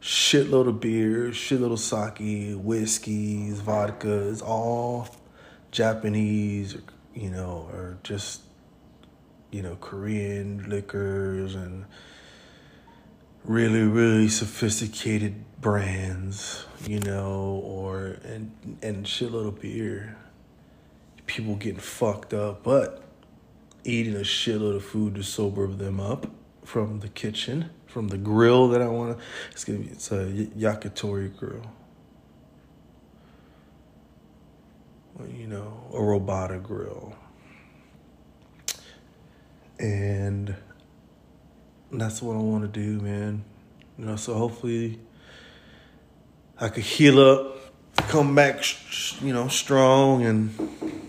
Shitload 0.02 0.68
of 0.68 0.80
beer, 0.80 1.30
shitload 1.30 1.74
of 1.74 1.80
sake, 1.80 2.56
whiskeys, 2.64 3.60
vodkas, 3.60 4.44
all 4.44 5.08
Japanese, 5.72 6.78
you 7.16 7.32
know, 7.32 7.68
or 7.74 7.98
just 8.04 8.42
you 9.52 9.62
know 9.62 9.76
Korean 9.82 10.70
liquors 10.70 11.56
and 11.56 11.86
really 13.44 13.82
really 13.82 14.28
sophisticated 14.28 15.44
brands, 15.60 16.66
you 16.86 17.00
know, 17.00 17.62
or 17.64 18.18
and 18.24 18.78
and 18.82 19.06
shitload 19.06 19.48
of 19.48 19.62
beer. 19.62 20.16
People 21.26 21.56
getting 21.56 21.80
fucked 21.80 22.34
up, 22.34 22.64
but 22.64 23.04
eating 23.88 24.16
a 24.16 24.20
shitload 24.20 24.76
of 24.76 24.86
food 24.86 25.16
to 25.16 25.24
sober 25.24 25.68
them 25.68 26.00
up 26.00 26.28
from 26.64 27.00
the 27.00 27.08
kitchen, 27.08 27.70
from 27.88 28.10
the 28.10 28.18
grill 28.18 28.68
that 28.70 28.82
I 28.82 28.88
want 28.88 29.18
to. 29.18 29.24
It's 29.52 29.64
gonna 29.64 29.80
be 29.80 29.88
it's 29.88 30.12
a 30.12 30.26
yakitori 30.26 31.36
grill. 31.36 31.72
You 35.34 35.48
know, 35.48 35.82
a 35.92 35.98
robata 35.98 36.62
grill. 36.62 37.16
And 39.80 40.56
that's 41.92 42.22
what 42.22 42.36
I 42.36 42.40
want 42.40 42.72
to 42.72 42.80
do, 42.80 43.00
man. 43.00 43.44
You 43.98 44.06
know, 44.06 44.16
so 44.16 44.36
hopefully 44.36 45.00
I 46.60 46.70
could 46.70 46.84
heal 46.84 47.20
up, 47.20 47.58
come 48.10 48.36
back, 48.36 48.64
you 49.22 49.34
know, 49.34 49.48
strong 49.48 50.24
and 50.24 51.07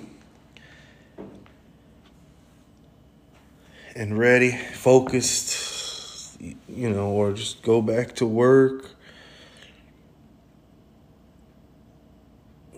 and 3.99 4.17
ready, 4.17 4.53
focused, 4.53 6.41
you 6.41 6.89
know, 6.89 7.09
or 7.09 7.33
just 7.33 7.63
go 7.63 7.83
back 7.83 8.15
to 8.15 8.27
work 8.27 8.93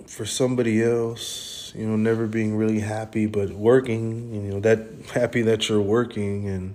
for 0.06 0.24
somebody 0.24 0.82
else. 0.82 1.74
You 1.76 1.86
know, 1.86 1.96
never 1.96 2.26
being 2.26 2.56
really 2.56 2.80
happy, 2.80 3.26
but 3.26 3.50
working. 3.50 4.34
You 4.34 4.40
know, 4.54 4.60
that 4.60 4.88
happy 5.12 5.42
that 5.42 5.68
you're 5.68 5.82
working 5.82 6.48
and 6.48 6.74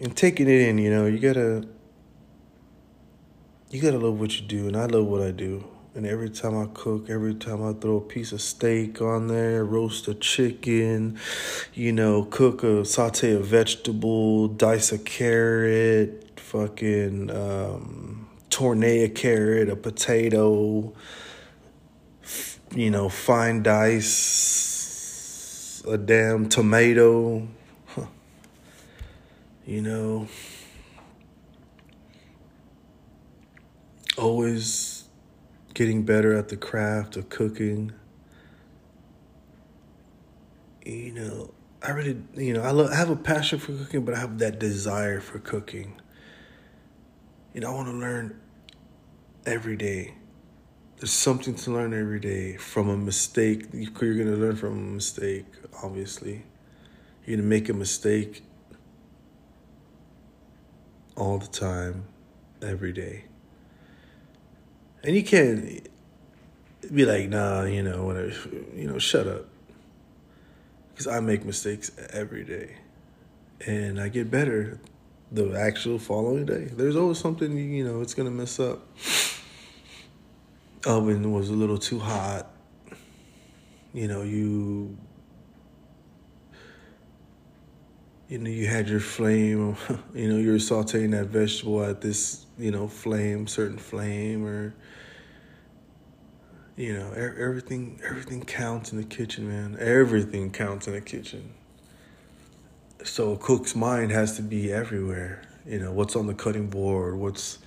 and 0.00 0.16
taking 0.16 0.48
it 0.48 0.62
in. 0.62 0.78
You 0.78 0.90
know, 0.90 1.04
you 1.04 1.18
gotta 1.18 1.68
you 3.70 3.82
gotta 3.82 3.98
love 3.98 4.18
what 4.18 4.40
you 4.40 4.46
do, 4.46 4.66
and 4.66 4.76
I 4.78 4.86
love 4.86 5.04
what 5.04 5.20
I 5.20 5.30
do. 5.30 5.73
And 5.96 6.06
every 6.06 6.28
time 6.28 6.58
I 6.58 6.66
cook, 6.74 7.08
every 7.08 7.36
time 7.36 7.62
I 7.62 7.72
throw 7.72 7.98
a 7.98 8.00
piece 8.00 8.32
of 8.32 8.40
steak 8.40 9.00
on 9.00 9.28
there, 9.28 9.64
roast 9.64 10.08
a 10.08 10.14
chicken, 10.14 11.20
you 11.72 11.92
know, 11.92 12.24
cook 12.24 12.64
a 12.64 12.84
saute 12.84 13.30
a 13.30 13.38
vegetable, 13.38 14.48
dice 14.48 14.90
a 14.90 14.98
carrot, 14.98 16.32
fucking 16.40 17.30
um, 17.30 18.28
a 18.60 19.08
carrot, 19.08 19.68
a 19.68 19.76
potato, 19.76 20.92
you 22.74 22.90
know, 22.90 23.08
fine 23.08 23.62
dice 23.62 24.64
a 25.86 25.96
damn 25.96 26.48
tomato, 26.48 27.46
huh. 27.86 28.06
you 29.64 29.80
know. 29.80 30.26
Always 34.16 34.93
getting 35.74 36.04
better 36.04 36.36
at 36.36 36.48
the 36.48 36.56
craft 36.56 37.16
of 37.16 37.28
cooking. 37.28 37.92
You 40.86 41.12
know, 41.12 41.54
I 41.82 41.90
really, 41.90 42.22
you 42.34 42.52
know, 42.52 42.62
I, 42.62 42.70
love, 42.70 42.90
I 42.90 42.94
have 42.94 43.10
a 43.10 43.16
passion 43.16 43.58
for 43.58 43.72
cooking, 43.72 44.04
but 44.04 44.14
I 44.14 44.18
have 44.18 44.38
that 44.38 44.58
desire 44.58 45.20
for 45.20 45.38
cooking. 45.38 46.00
You 47.52 47.60
know, 47.60 47.70
I 47.70 47.74
want 47.74 47.88
to 47.88 47.94
learn 47.94 48.40
every 49.44 49.76
day. 49.76 50.14
There's 50.96 51.12
something 51.12 51.54
to 51.56 51.72
learn 51.72 51.92
every 51.92 52.20
day 52.20 52.56
from 52.56 52.88
a 52.88 52.96
mistake. 52.96 53.66
You're 53.72 53.90
going 53.90 54.26
to 54.26 54.36
learn 54.36 54.56
from 54.56 54.72
a 54.72 54.92
mistake, 54.92 55.46
obviously. 55.82 56.44
You're 57.26 57.36
going 57.36 57.40
to 57.40 57.42
make 57.44 57.68
a 57.68 57.74
mistake 57.74 58.44
all 61.16 61.38
the 61.38 61.46
time, 61.46 62.04
every 62.62 62.92
day. 62.92 63.24
And 65.04 65.14
you 65.14 65.22
can't 65.22 65.86
be 66.92 67.04
like, 67.04 67.28
nah, 67.28 67.64
you 67.64 67.82
know, 67.82 68.04
whatever, 68.04 68.32
you 68.74 68.88
know, 68.88 68.98
shut 68.98 69.26
up. 69.26 69.44
Because 70.90 71.06
I 71.06 71.20
make 71.20 71.44
mistakes 71.44 71.90
every 72.10 72.44
day. 72.44 72.76
And 73.66 74.00
I 74.00 74.08
get 74.08 74.30
better 74.30 74.80
the 75.30 75.52
actual 75.60 75.98
following 75.98 76.46
day. 76.46 76.70
There's 76.72 76.96
always 76.96 77.18
something, 77.18 77.56
you 77.56 77.84
know, 77.84 78.00
it's 78.00 78.14
to 78.14 78.24
mess 78.24 78.58
up. 78.58 78.86
Oven 80.86 81.32
was 81.32 81.50
a 81.50 81.54
little 81.54 81.78
too 81.78 81.98
hot. 81.98 82.50
You 83.92 84.08
know, 84.08 84.22
you 84.22 84.96
you 88.28 88.38
know, 88.38 88.50
you 88.50 88.66
had 88.66 88.88
your 88.88 89.00
flame, 89.00 89.76
you 90.14 90.28
know, 90.28 90.38
you're 90.38 90.56
sauteing 90.56 91.10
that 91.12 91.26
vegetable 91.26 91.84
at 91.84 92.00
this, 92.00 92.46
you 92.58 92.70
know, 92.70 92.88
flame, 92.88 93.46
certain 93.46 93.78
flame, 93.78 94.46
or 94.46 94.74
you 96.76 96.92
know, 96.92 97.12
everything 97.12 98.00
everything 98.04 98.42
counts 98.44 98.92
in 98.92 98.98
the 98.98 99.04
kitchen, 99.04 99.48
man. 99.48 99.76
Everything 99.78 100.50
counts 100.50 100.86
in 100.86 100.94
the 100.94 101.00
kitchen. 101.00 101.54
So 103.04 103.32
a 103.32 103.36
cook's 103.36 103.76
mind 103.76 104.10
has 104.10 104.36
to 104.36 104.42
be 104.42 104.72
everywhere. 104.72 105.42
You 105.66 105.78
know, 105.78 105.92
what's 105.92 106.16
on 106.16 106.26
the 106.26 106.34
cutting 106.34 106.68
board, 106.68 107.16
what's 107.16 107.58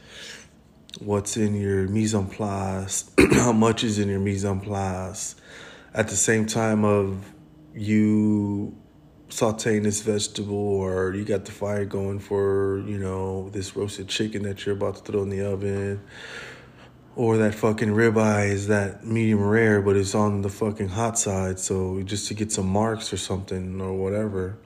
what's 1.00 1.38
in 1.38 1.56
your 1.56 1.88
mise 1.88 2.14
en 2.14 2.28
place, 2.28 3.10
how 3.34 3.54
much 3.54 3.84
is 3.84 3.98
in 3.98 4.10
your 4.10 4.20
mise 4.20 4.44
en 4.44 4.60
place. 4.60 5.36
At 5.94 6.10
the 6.10 6.16
same 6.16 6.46
time 6.46 6.84
of 6.84 7.32
you 7.74 8.76
sauteing 9.30 9.84
this 9.84 10.02
vegetable 10.02 10.56
or 10.56 11.14
you 11.14 11.24
got 11.24 11.46
the 11.46 11.52
fire 11.52 11.86
going 11.86 12.20
for, 12.20 12.84
you 12.86 12.98
know, 12.98 13.50
this 13.50 13.76
roasted 13.76 14.08
chicken 14.08 14.44
that 14.44 14.66
you're 14.66 14.76
about 14.76 14.96
to 14.98 15.12
throw 15.12 15.22
in 15.24 15.30
the 15.30 15.42
oven 15.42 16.02
or 17.18 17.36
that 17.38 17.56
fucking 17.56 17.90
ribeye 17.90 18.48
is 18.48 18.68
that 18.68 19.04
medium 19.04 19.44
rare, 19.44 19.82
but 19.82 19.98
it's 19.98 20.14
on 20.14 20.44
the 20.44 20.50
fucking 20.50 20.88
hot 20.88 21.18
side. 21.18 21.58
So 21.58 22.00
just 22.04 22.28
to 22.28 22.36
get 22.36 22.52
some 22.52 22.68
marks 22.68 23.12
or 23.12 23.18
something 23.18 23.82
or 23.82 23.92
whatever. 23.94 24.60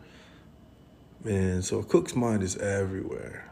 And 1.24 1.64
so 1.64 1.80
a 1.80 1.84
cook's 1.86 2.14
mind 2.14 2.44
is 2.44 2.58
everywhere. 2.58 3.50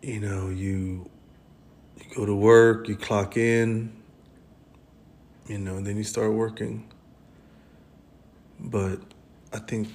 You 0.00 0.20
know, 0.20 0.48
you 0.48 1.10
you 1.98 2.16
go 2.16 2.24
to 2.24 2.34
work, 2.34 2.88
you 2.88 2.96
clock 2.96 3.36
in, 3.36 3.92
you 5.46 5.58
know, 5.58 5.76
and 5.76 5.86
then 5.86 5.98
you 5.98 6.04
start 6.04 6.32
working. 6.32 6.90
But 8.58 8.98
I 9.52 9.58
think 9.58 9.88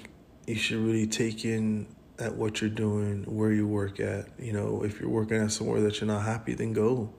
you 0.45 0.53
should 0.53 0.77
really 0.77 1.07
take 1.07 1.43
in 1.43 1.87
at 2.19 2.35
what 2.35 2.61
you're 2.61 2.69
doing, 2.69 3.23
where 3.23 3.51
you 3.51 3.67
work 3.67 3.99
at. 3.99 4.27
You 4.37 4.53
know, 4.53 4.83
if 4.83 4.99
you're 4.99 5.09
working 5.09 5.37
at 5.37 5.51
somewhere 5.51 5.81
that 5.81 5.99
you're 5.99 6.07
not 6.07 6.23
happy, 6.23 6.53
then 6.53 6.73
go. 6.73 7.13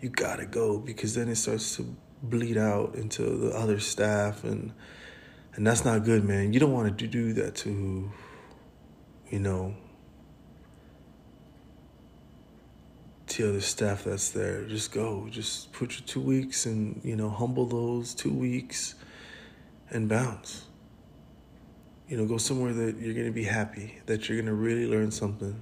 You 0.00 0.10
gotta 0.10 0.46
go 0.46 0.78
because 0.78 1.14
then 1.14 1.28
it 1.28 1.36
starts 1.36 1.76
to 1.76 1.96
bleed 2.22 2.56
out 2.56 2.94
into 2.94 3.22
the 3.22 3.56
other 3.56 3.78
staff 3.78 4.44
and 4.44 4.72
and 5.54 5.66
that's 5.66 5.84
not 5.84 6.04
good, 6.04 6.22
man. 6.22 6.52
You 6.52 6.60
don't 6.60 6.72
want 6.72 6.98
to 6.98 7.06
do 7.06 7.32
that 7.34 7.54
to 7.56 8.10
you 9.30 9.38
know 9.38 9.74
to 13.36 13.48
other 13.48 13.60
staff 13.60 14.04
that's 14.04 14.30
there. 14.30 14.64
Just 14.64 14.92
go. 14.92 15.28
Just 15.30 15.72
put 15.72 15.92
your 15.92 16.06
two 16.06 16.20
weeks 16.20 16.66
and, 16.66 17.00
you 17.04 17.16
know, 17.16 17.28
humble 17.28 17.66
those 17.66 18.14
two 18.14 18.32
weeks 18.32 18.94
and 19.90 20.08
bounce. 20.08 20.64
You 22.08 22.16
know, 22.16 22.26
go 22.26 22.38
somewhere 22.38 22.72
that 22.72 22.98
you're 22.98 23.14
going 23.14 23.26
to 23.26 23.32
be 23.32 23.44
happy, 23.44 23.98
that 24.06 24.28
you're 24.28 24.36
going 24.36 24.46
to 24.46 24.54
really 24.54 24.86
learn 24.86 25.10
something. 25.10 25.60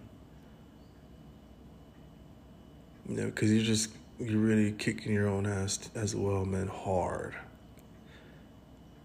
You 3.08 3.16
know, 3.16 3.26
because 3.26 3.50
you're 3.52 3.64
just, 3.64 3.90
you're 4.18 4.40
really 4.40 4.72
kicking 4.72 5.12
your 5.12 5.28
own 5.28 5.46
ass 5.46 5.90
as 5.94 6.14
well, 6.14 6.44
man, 6.44 6.68
hard. 6.68 7.34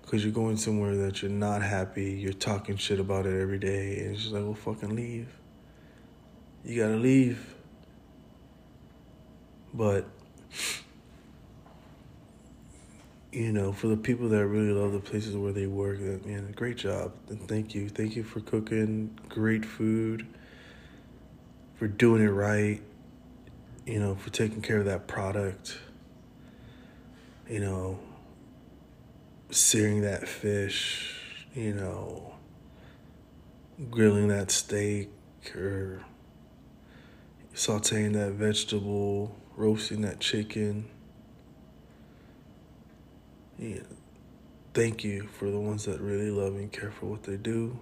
Because 0.01 0.23
you're 0.23 0.33
going 0.33 0.57
somewhere 0.57 0.95
that 0.95 1.21
you're 1.21 1.31
not 1.31 1.61
happy, 1.61 2.11
you're 2.11 2.33
talking 2.33 2.75
shit 2.75 2.99
about 2.99 3.25
it 3.25 3.39
every 3.39 3.59
day, 3.59 3.99
and 3.99 4.13
it's 4.13 4.23
just 4.23 4.33
like, 4.33 4.43
well, 4.43 4.55
fucking 4.55 4.95
leave. 4.95 5.27
You 6.65 6.81
gotta 6.81 6.97
leave. 6.97 7.55
But 9.73 10.07
you 13.31 13.51
know, 13.51 13.71
for 13.71 13.87
the 13.87 13.97
people 13.97 14.27
that 14.29 14.47
really 14.47 14.71
love 14.71 14.91
the 14.91 14.99
places 14.99 15.35
where 15.35 15.51
they 15.51 15.67
work, 15.67 15.99
man, 15.99 16.51
great 16.55 16.77
job. 16.77 17.13
And 17.29 17.47
thank 17.47 17.75
you, 17.75 17.87
thank 17.87 18.15
you 18.15 18.23
for 18.23 18.39
cooking 18.39 19.17
great 19.29 19.63
food, 19.63 20.25
for 21.75 21.87
doing 21.87 22.23
it 22.23 22.29
right, 22.29 22.81
you 23.85 23.99
know, 23.99 24.15
for 24.15 24.31
taking 24.31 24.61
care 24.61 24.79
of 24.79 24.85
that 24.85 25.07
product, 25.07 25.77
you 27.47 27.59
know, 27.59 27.99
searing 29.51 30.01
that 30.01 30.27
fish, 30.27 31.15
you 31.53 31.73
know, 31.73 32.33
grilling 33.91 34.27
that 34.29 34.49
steak 34.49 35.09
or 35.55 36.03
sauteing 37.53 38.13
that 38.13 38.31
vegetable, 38.31 39.35
roasting 39.55 40.01
that 40.01 40.19
chicken 40.19 40.87
yeah, 43.59 43.81
thank 44.73 45.03
you 45.03 45.27
for 45.37 45.51
the 45.51 45.59
ones 45.59 45.83
that 45.85 45.99
really 45.99 46.31
love 46.31 46.55
and 46.55 46.71
care 46.71 46.91
for 46.91 47.07
what 47.07 47.23
they 47.23 47.35
do. 47.35 47.77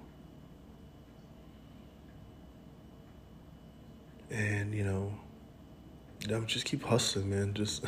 And, 4.32 4.74
you 4.74 4.84
know, 4.84 5.14
just 6.48 6.66
keep 6.66 6.84
hustling, 6.84 7.30
man. 7.30 7.54
Just, 7.54 7.86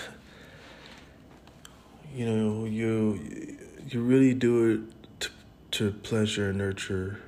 you 2.15 2.25
know, 2.25 2.65
you 2.65 3.57
you 3.89 4.01
really 4.01 4.33
do 4.35 4.71
it 4.71 5.19
to, 5.19 5.29
to 5.71 5.91
pleasure 5.91 6.49
and 6.49 6.59
nurture 6.59 7.19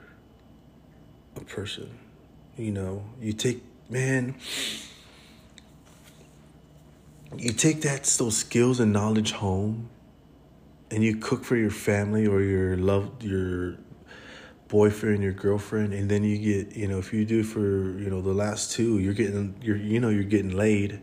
a 1.36 1.42
person. 1.42 1.90
You 2.56 2.72
know, 2.72 3.04
you 3.20 3.34
take, 3.34 3.64
man, 3.90 4.36
you 7.36 7.52
take 7.52 7.82
that 7.82 8.04
those 8.04 8.38
skills 8.38 8.80
and 8.80 8.94
knowledge 8.94 9.32
home 9.32 9.90
and 10.92 11.04
you 11.04 11.16
cook 11.16 11.44
for 11.44 11.56
your 11.56 11.72
family 11.72 12.28
or 12.28 12.42
your 12.42 12.78
love 12.78 13.24
your 13.24 13.78
boyfriend 14.68 15.24
your 15.24 15.34
girlfriend 15.34 15.94
and 15.94 16.10
then 16.10 16.24
you 16.24 16.38
get 16.38 16.76
you 16.76 16.88
know 16.88 17.00
if 17.00 17.14
you 17.14 17.26
do 17.26 17.44
for 17.44 17.60
you 18.00 18.10
know 18.10 18.22
the 18.22 18.34
last 18.34 18.72
two 18.72 19.00
you're 19.00 19.14
getting 19.14 19.56
you're 19.62 19.78
you 19.78 20.00
know 20.00 20.10
you're 20.10 20.24
getting 20.24 20.56
laid 20.56 21.02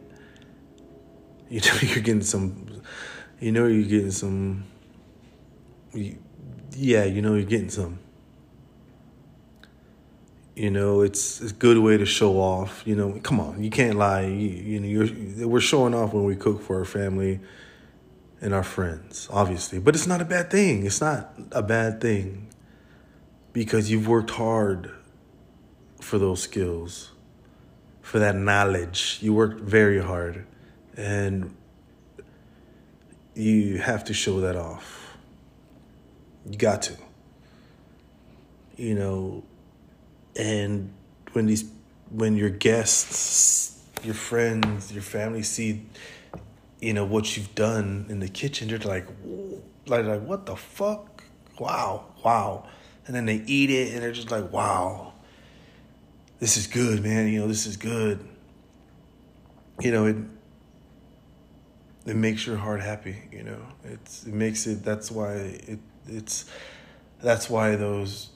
you 1.49 1.61
know 1.61 1.75
you're 1.83 2.03
getting 2.03 2.23
some 2.23 2.83
you 3.41 3.53
know 3.53 3.67
you're 3.67 3.89
getting 3.89 4.11
some 4.11 4.65
yeah 6.77 7.05
you 7.05 7.21
know 7.21 7.35
you're 7.35 7.45
getting 7.45 7.71
some 7.71 7.99
You 10.59 10.73
know, 10.73 11.03
it's, 11.03 11.41
it's 11.41 11.53
a 11.53 11.55
good 11.55 11.79
way 11.79 11.97
to 11.99 12.05
show 12.05 12.41
off. 12.41 12.83
You 12.85 12.97
know, 12.97 13.21
come 13.23 13.39
on, 13.39 13.63
you 13.63 13.71
can't 13.71 13.97
lie. 13.97 14.23
You, 14.23 14.49
you 14.49 14.81
know, 14.81 15.47
we're 15.47 15.61
showing 15.61 15.95
off 15.95 16.13
when 16.13 16.25
we 16.25 16.35
cook 16.35 16.61
for 16.61 16.79
our 16.79 16.85
family 16.85 17.39
and 18.41 18.55
our 18.55 18.63
friends, 18.63 19.29
obviously. 19.31 19.79
But 19.79 19.95
it's 19.95 20.07
not 20.07 20.21
a 20.21 20.25
bad 20.25 20.51
thing. 20.51 20.87
It's 20.87 21.01
not 21.01 21.33
a 21.53 21.63
bad 21.63 22.01
thing 22.01 22.49
because 23.53 23.91
you've 23.91 24.07
worked 24.07 24.31
hard 24.31 24.91
for 26.01 26.19
those 26.19 26.43
skills, 26.43 27.11
for 28.01 28.19
that 28.19 28.37
knowledge. 28.37 29.19
You 29.21 29.35
worked 29.35 29.61
very 29.61 30.01
hard, 30.01 30.47
and 30.97 31.55
you 33.35 33.79
have 33.79 34.05
to 34.05 34.15
show 34.15 34.41
that 34.41 34.57
off. 34.57 35.17
You 36.49 36.57
got 36.57 36.83
to. 36.83 36.97
You 38.77 38.95
know, 38.95 39.45
and 40.37 40.93
when 41.33 41.47
these 41.47 41.65
when 42.11 42.37
your 42.37 42.51
guests 42.51 43.83
your 44.05 44.15
friends 44.15 44.93
your 44.93 45.03
family 45.03 45.43
see 45.43 45.83
you 46.81 46.93
know 46.93 47.05
what 47.05 47.37
you've 47.37 47.55
done 47.55 48.07
in 48.09 48.21
the 48.21 48.29
kitchen 48.29 48.69
they're 48.69 48.79
like 48.79 49.07
like 49.87 50.05
like 50.05 50.23
what 50.23 50.47
the 50.47 50.57
fuck? 50.57 51.25
Wow 51.59 52.07
wow. 52.25 52.67
And 53.07 53.17
then 53.17 53.27
they 53.27 53.43
eat 53.47 53.71
it 53.71 53.95
and 53.95 54.03
they're 54.03 54.13
just 54.13 54.31
like 54.31 54.53
wow. 54.53 55.13
This 56.41 56.57
is 56.57 56.67
good 56.67 57.03
man. 57.03 57.29
You 57.29 57.41
know 57.41 57.49
this 57.49 57.67
is 57.67 57.77
good. 57.77 58.27
You 59.81 59.91
know 59.93 60.07
it 60.07 60.17
it 62.07 62.17
makes 62.17 62.47
your 62.47 62.57
heart 62.57 62.81
happy 62.81 63.23
you 63.33 63.43
know. 63.43 63.61
It's 63.85 64.25
it 64.25 64.35
makes 64.35 64.67
it 64.67 64.85
that's 64.85 65.11
why 65.11 65.35
it 65.35 65.79
it's 66.07 66.45
that's 67.21 67.51
why 67.51 67.77
those 67.77 68.31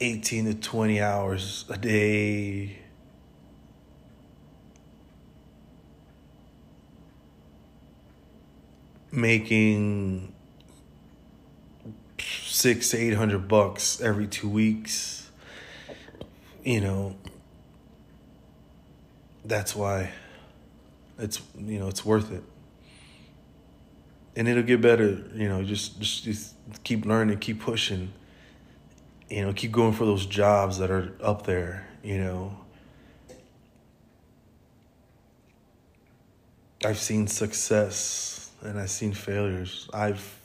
18 0.00 0.46
to 0.46 0.54
20 0.54 1.00
hours 1.00 1.64
a 1.68 1.76
day. 1.76 2.78
Making 9.10 10.34
six, 12.18 12.94
eight 12.94 13.14
hundred 13.14 13.48
bucks 13.48 14.00
every 14.00 14.26
two 14.26 14.48
weeks, 14.48 15.30
you 16.62 16.80
know, 16.80 17.16
that's 19.44 19.74
why 19.74 20.10
it's 21.18 21.40
you 21.58 21.78
know 21.78 21.88
it's 21.88 22.04
worth 22.04 22.30
it 22.30 22.44
and 24.36 24.46
it'll 24.46 24.62
get 24.62 24.80
better 24.80 25.24
you 25.34 25.48
know 25.48 25.64
just 25.64 25.98
just, 25.98 26.22
just 26.22 26.54
keep 26.84 27.04
learning 27.04 27.36
keep 27.38 27.60
pushing 27.60 28.12
you 29.30 29.42
know, 29.42 29.52
keep 29.52 29.72
going 29.72 29.92
for 29.92 30.04
those 30.04 30.26
jobs 30.26 30.78
that 30.78 30.90
are 30.90 31.12
up 31.22 31.44
there, 31.44 31.86
you 32.02 32.18
know. 32.18 32.56
I've 36.84 36.98
seen 36.98 37.26
success 37.26 38.37
and 38.62 38.78
I've 38.78 38.90
seen 38.90 39.12
failures. 39.12 39.88
I've 39.92 40.38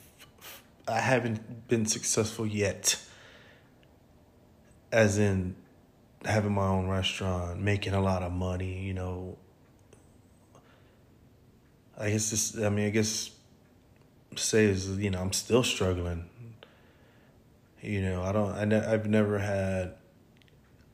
I 0.86 1.00
haven't 1.00 1.68
been 1.68 1.86
successful 1.86 2.46
yet. 2.46 3.00
As 4.92 5.18
in 5.18 5.56
having 6.24 6.52
my 6.52 6.66
own 6.66 6.88
restaurant, 6.88 7.60
making 7.60 7.94
a 7.94 8.00
lot 8.00 8.22
of 8.22 8.32
money, 8.32 8.84
you 8.84 8.94
know. 8.94 9.36
I 11.98 12.10
guess 12.10 12.30
this 12.30 12.58
I 12.58 12.68
mean 12.68 12.86
I 12.86 12.90
guess 12.90 13.30
say 14.36 14.64
is 14.64 14.98
you 14.98 15.10
know, 15.10 15.20
I'm 15.20 15.32
still 15.32 15.62
struggling. 15.62 16.28
You 17.80 18.00
know, 18.00 18.22
I 18.22 18.32
don't. 18.32 18.52
I 18.52 18.64
ne- 18.64 18.86
I've 18.86 19.06
never 19.06 19.38
had 19.38 19.94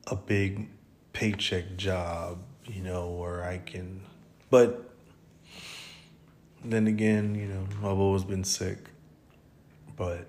a 0.06 0.16
big 0.16 0.68
paycheck 1.12 1.76
job. 1.76 2.38
You 2.66 2.82
know, 2.82 3.10
where 3.10 3.44
I 3.44 3.58
can, 3.58 4.02
but 4.50 4.89
then 6.64 6.86
again, 6.86 7.34
you 7.34 7.46
know, 7.46 7.66
I've 7.78 7.98
always 7.98 8.24
been 8.24 8.44
sick, 8.44 8.78
but 9.96 10.26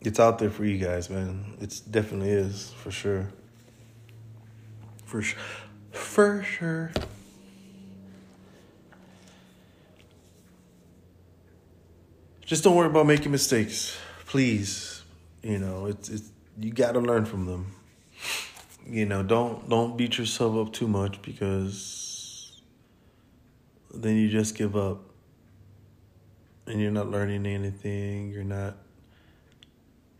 it's 0.00 0.20
out 0.20 0.38
there 0.38 0.50
for 0.50 0.64
you 0.64 0.78
guys, 0.78 1.10
man. 1.10 1.56
It 1.60 1.80
definitely 1.90 2.30
is 2.30 2.72
for 2.78 2.90
sure. 2.90 3.28
For 5.04 5.22
sure. 5.22 5.38
For 5.92 6.42
sure. 6.42 6.92
just 12.46 12.62
don't 12.62 12.76
worry 12.76 12.86
about 12.86 13.06
making 13.06 13.32
mistakes, 13.32 13.98
please. 14.26 15.02
You 15.42 15.58
know, 15.58 15.86
it's 15.86 16.08
it's 16.08 16.30
you 16.58 16.72
got 16.72 16.92
to 16.92 17.00
learn 17.00 17.26
from 17.26 17.44
them. 17.44 17.74
You 18.88 19.04
know, 19.04 19.22
don't 19.24 19.68
don't 19.68 19.96
beat 19.96 20.16
yourself 20.16 20.56
up 20.56 20.72
too 20.72 20.86
much 20.86 21.20
because 21.22 22.05
then 24.02 24.16
you 24.16 24.28
just 24.28 24.54
give 24.54 24.76
up 24.76 25.00
and 26.66 26.80
you're 26.80 26.90
not 26.90 27.10
learning 27.10 27.46
anything. 27.46 28.30
You're 28.30 28.44
not 28.44 28.76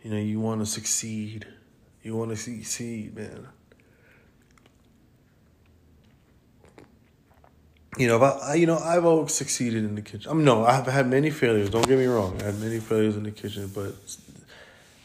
you 0.02 0.10
know, 0.10 0.18
you 0.18 0.38
want 0.38 0.60
to 0.60 0.66
succeed. 0.66 1.46
You 2.02 2.14
want 2.14 2.30
to 2.30 2.36
succeed, 2.36 3.16
man. 3.16 3.48
you 7.96 8.06
know, 8.08 8.22
I, 8.22 8.54
you 8.54 8.66
know, 8.66 8.78
I've 8.78 9.04
always 9.04 9.32
succeeded 9.32 9.84
in 9.84 9.94
the 9.94 10.02
kitchen. 10.02 10.30
I'm 10.30 10.44
no, 10.44 10.64
I've 10.64 10.86
had 10.86 11.06
many 11.06 11.30
failures. 11.30 11.70
Don't 11.70 11.86
get 11.86 11.98
me 11.98 12.06
wrong. 12.06 12.40
I 12.42 12.46
had 12.46 12.60
many 12.60 12.78
failures 12.78 13.16
in 13.16 13.22
the 13.22 13.30
kitchen, 13.30 13.70
but 13.74 13.94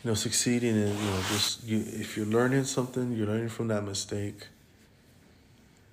you 0.04 0.10
know, 0.10 0.14
succeeding 0.14 0.76
is 0.76 1.00
you 1.00 1.10
know 1.10 1.22
just 1.30 1.64
you. 1.64 1.80
If 1.80 2.18
you're 2.18 2.26
learning 2.26 2.66
something, 2.66 3.14
you're 3.14 3.28
learning 3.28 3.50
from 3.50 3.70
that 3.70 3.84
mistake. 3.84 4.48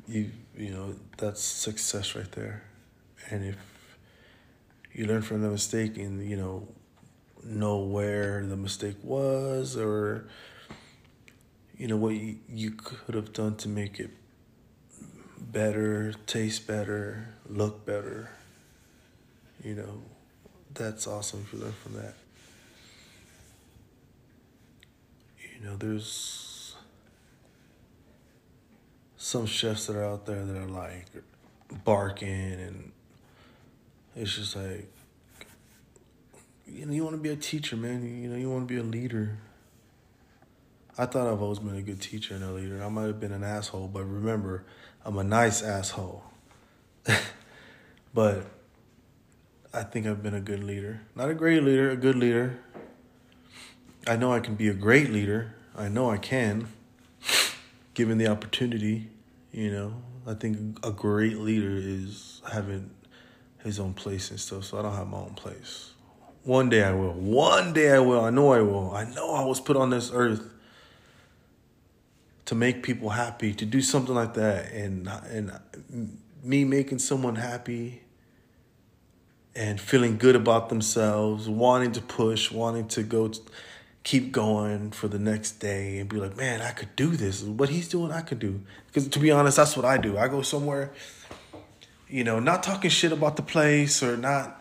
You 0.09 0.31
you 0.57 0.71
know 0.71 0.95
that's 1.17 1.41
success 1.41 2.17
right 2.17 2.31
there, 2.33 2.65
and 3.31 3.45
if 3.45 3.57
you 4.93 5.07
learn 5.07 5.23
from 5.23 5.43
the 5.43 5.51
mistake 5.51 5.97
and 5.97 6.29
you 6.29 6.37
know 6.37 6.67
know 7.45 7.79
where 7.79 8.45
the 8.47 8.57
mistake 8.57 8.97
was 9.03 9.77
or 9.77 10.27
you 11.77 11.87
know 11.87 11.97
what 11.97 12.15
you, 12.15 12.37
you 12.49 12.73
could 12.73 13.15
have 13.15 13.33
done 13.33 13.55
to 13.57 13.69
make 13.69 14.01
it 14.01 14.11
better, 15.39 16.13
taste 16.27 16.67
better, 16.67 17.35
look 17.49 17.87
better. 17.87 18.31
You 19.63 19.75
know, 19.75 20.03
that's 20.75 21.07
awesome 21.07 21.45
if 21.47 21.53
you 21.53 21.61
learn 21.61 21.75
from 21.83 21.95
that. 21.95 22.15
You 25.39 25.67
know, 25.67 25.77
there's 25.77 26.77
some 29.17 29.47
chefs 29.47 29.87
that 29.87 29.97
are 29.97 30.05
out 30.05 30.27
there 30.27 30.45
that 30.45 30.57
are 30.57 30.67
like 30.67 31.07
barking 31.85 32.29
and 32.29 32.93
it's 34.19 34.35
just 34.37 34.57
like 34.57 34.89
you 36.71 36.87
know, 36.87 36.93
you 36.93 37.03
want 37.03 37.17
to 37.17 37.23
be 37.23 37.31
a 37.31 37.37
teacher, 37.37 37.77
man. 37.77 38.03
You 38.23 38.29
know, 38.29 38.37
you 38.37 38.51
want 38.51 38.69
to 38.69 38.75
be 38.75 38.79
a 38.79 38.85
leader. 38.85 39.39
I 40.97 41.07
thought 41.07 41.27
I've 41.27 41.41
always 41.41 41.61
been 41.61 41.77
a 41.77 41.83
good 41.83 42.01
teacher 42.01 42.35
and 42.35 42.45
a 42.45 42.53
leader. 42.53 42.83
I 42.83 42.89
might 42.89 43.07
have 43.07 43.21
been 43.21 43.33
an 43.33 43.45
asshole, 43.45 43.89
but 43.89 44.05
remember, 44.05 44.65
I'm 45.05 45.17
a 45.17 45.25
nice 45.25 45.63
asshole. 45.63 46.25
but 48.15 48.45
I 49.73 49.83
think 49.85 50.07
I've 50.07 50.23
been 50.23 50.35
a 50.35 50.41
good 50.41 50.63
leader. 50.65 51.03
Not 51.15 51.31
a 51.31 51.35
great 51.35 51.63
leader, 51.63 51.91
a 51.91 51.97
good 51.97 52.17
leader. 52.17 52.59
I 54.07 54.17
know 54.17 54.33
I 54.33 54.41
can 54.41 54.55
be 54.55 54.69
a 54.69 54.75
great 54.75 55.11
leader. 55.11 55.55
I 55.77 55.89
know 55.89 56.11
I 56.11 56.19
can, 56.19 56.69
given 57.95 58.19
the 58.19 58.27
opportunity. 58.27 59.11
You 59.53 59.71
know, 59.71 60.03
I 60.27 60.35
think 60.35 60.85
a 60.85 60.91
great 60.91 61.39
leader 61.39 61.77
is 61.77 62.43
having 62.51 62.91
his 63.65 63.81
own 63.81 63.95
place 63.95 64.31
and 64.31 64.41
stuff. 64.41 64.65
So 64.65 64.79
I 64.79 64.83
don't 64.83 64.95
have 64.95 65.09
my 65.09 65.19
own 65.19 65.35
place. 65.35 65.93
One 66.45 66.69
day 66.69 66.83
I 66.83 66.93
will. 66.93 67.13
One 67.13 67.73
day 67.73 67.91
I 67.93 67.99
will. 67.99 68.25
I 68.25 68.31
know 68.31 68.53
I 68.53 68.61
will. 68.61 68.95
I 68.95 69.05
know 69.05 69.35
I 69.35 69.45
was 69.45 69.61
put 69.61 69.77
on 69.77 69.91
this 69.91 70.11
earth 70.13 70.49
to 72.47 72.55
make 72.55 72.83
people 72.83 73.11
happy, 73.11 73.53
to 73.53 73.67
do 73.67 73.83
something 73.83 74.15
like 74.15 74.33
that, 74.35 74.73
and 74.73 75.07
and 75.31 75.53
me 76.43 76.65
making 76.65 76.99
someone 76.99 77.35
happy 77.35 78.01
and 79.55 79.81
feeling 79.81 80.17
good 80.17 80.37
about 80.37 80.69
themselves, 80.69 81.49
wanting 81.49 81.93
to 81.93 82.01
push, 82.01 82.51
wanting 82.51 82.87
to 82.87 83.03
go, 83.03 83.31
keep 84.05 84.31
going 84.31 84.91
for 84.93 85.09
the 85.09 85.19
next 85.19 85.59
day, 85.59 85.99
and 85.99 86.09
be 86.09 86.17
like, 86.17 86.37
man, 86.37 86.63
I 86.63 86.71
could 86.71 86.95
do 86.97 87.17
this. 87.17 87.43
What 87.43 87.69
he's 87.69 87.89
doing, 87.89 88.13
I 88.13 88.21
could 88.21 88.39
do. 88.39 88.63
Because 88.87 89.09
to 89.09 89.19
be 89.19 89.31
honest, 89.31 89.57
that's 89.57 89.77
what 89.77 89.85
I 89.85 89.99
do. 89.99 90.17
I 90.17 90.29
go 90.29 90.43
somewhere, 90.43 90.93
you 92.09 92.25
know, 92.25 92.41
not 92.41 92.63
talking 92.63 92.91
shit 92.91 93.13
about 93.13 93.37
the 93.37 93.43
place 93.43 94.03
or 94.03 94.17
not 94.17 94.61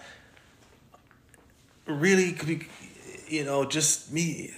really, 1.85 2.33
could 2.33 2.47
be, 2.47 2.67
you 3.27 3.45
know, 3.45 3.65
just 3.65 4.11
me, 4.11 4.51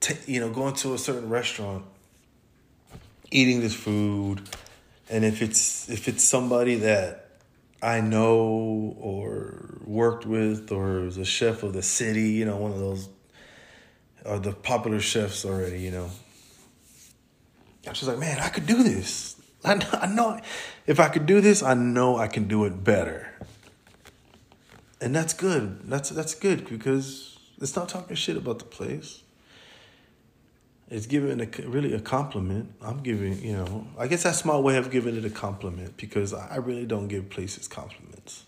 t- 0.00 0.32
you 0.32 0.40
know, 0.40 0.50
going 0.50 0.74
to 0.74 0.94
a 0.94 0.98
certain 0.98 1.28
restaurant 1.28 1.84
eating 3.30 3.60
this 3.60 3.74
food 3.74 4.42
and 5.10 5.24
if 5.24 5.42
it's 5.42 5.88
if 5.88 6.08
it's 6.08 6.22
somebody 6.22 6.76
that 6.76 7.28
I 7.82 8.00
know 8.00 8.96
or 8.98 9.78
worked 9.84 10.24
with 10.24 10.72
or 10.72 11.06
is 11.06 11.18
a 11.18 11.24
chef 11.24 11.62
of 11.62 11.72
the 11.74 11.82
city, 11.82 12.30
you 12.30 12.44
know, 12.44 12.56
one 12.56 12.72
of 12.72 12.78
those 12.78 13.08
or 14.24 14.38
the 14.38 14.52
popular 14.52 15.00
chefs 15.00 15.44
already, 15.44 15.80
you 15.80 15.90
know. 15.90 16.10
I 17.86 17.90
was 17.90 17.98
just 17.98 18.08
like, 18.08 18.18
man, 18.18 18.38
I 18.40 18.48
could 18.48 18.66
do 18.66 18.82
this. 18.82 19.33
I 19.64 19.74
know, 19.74 19.88
I 19.92 20.06
know 20.06 20.40
if 20.86 21.00
I 21.00 21.08
could 21.08 21.26
do 21.26 21.40
this, 21.40 21.62
I 21.62 21.74
know 21.74 22.18
I 22.18 22.28
can 22.28 22.46
do 22.46 22.64
it 22.64 22.84
better. 22.84 23.30
And 25.00 25.14
that's 25.14 25.34
good. 25.34 25.88
That's 25.88 26.10
that's 26.10 26.34
good 26.34 26.68
because 26.68 27.38
it's 27.60 27.76
not 27.76 27.88
talking 27.88 28.16
shit 28.16 28.36
about 28.36 28.58
the 28.58 28.64
place. 28.64 29.22
It's 30.90 31.06
giving 31.06 31.40
a 31.40 31.68
really 31.68 31.94
a 31.94 32.00
compliment. 32.00 32.72
I'm 32.82 33.02
giving, 33.02 33.42
you 33.42 33.54
know, 33.54 33.86
I 33.98 34.06
guess 34.06 34.22
that's 34.22 34.44
my 34.44 34.56
way 34.56 34.76
of 34.76 34.90
giving 34.90 35.16
it 35.16 35.24
a 35.24 35.30
compliment 35.30 35.96
because 35.96 36.34
I 36.34 36.56
really 36.56 36.86
don't 36.86 37.08
give 37.08 37.30
places 37.30 37.66
compliments. 37.66 38.44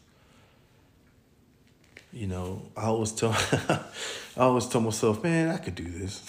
You 2.12 2.26
know, 2.26 2.70
I 2.76 2.84
always 2.84 3.12
tell, 3.12 3.32
I 3.68 3.80
always 4.36 4.66
tell 4.66 4.80
myself, 4.80 5.22
man, 5.22 5.48
I 5.48 5.56
could 5.56 5.74
do 5.74 5.84
this. 5.84 6.22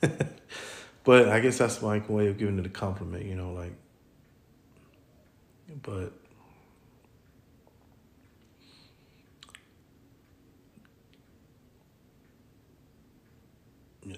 but 1.04 1.28
I 1.28 1.40
guess 1.40 1.58
that's 1.58 1.80
my 1.80 1.98
way 1.98 2.26
of 2.28 2.36
giving 2.36 2.58
it 2.58 2.66
a 2.66 2.68
compliment. 2.68 3.24
You 3.24 3.36
know, 3.36 3.52
like, 3.52 3.72
but 5.82 6.12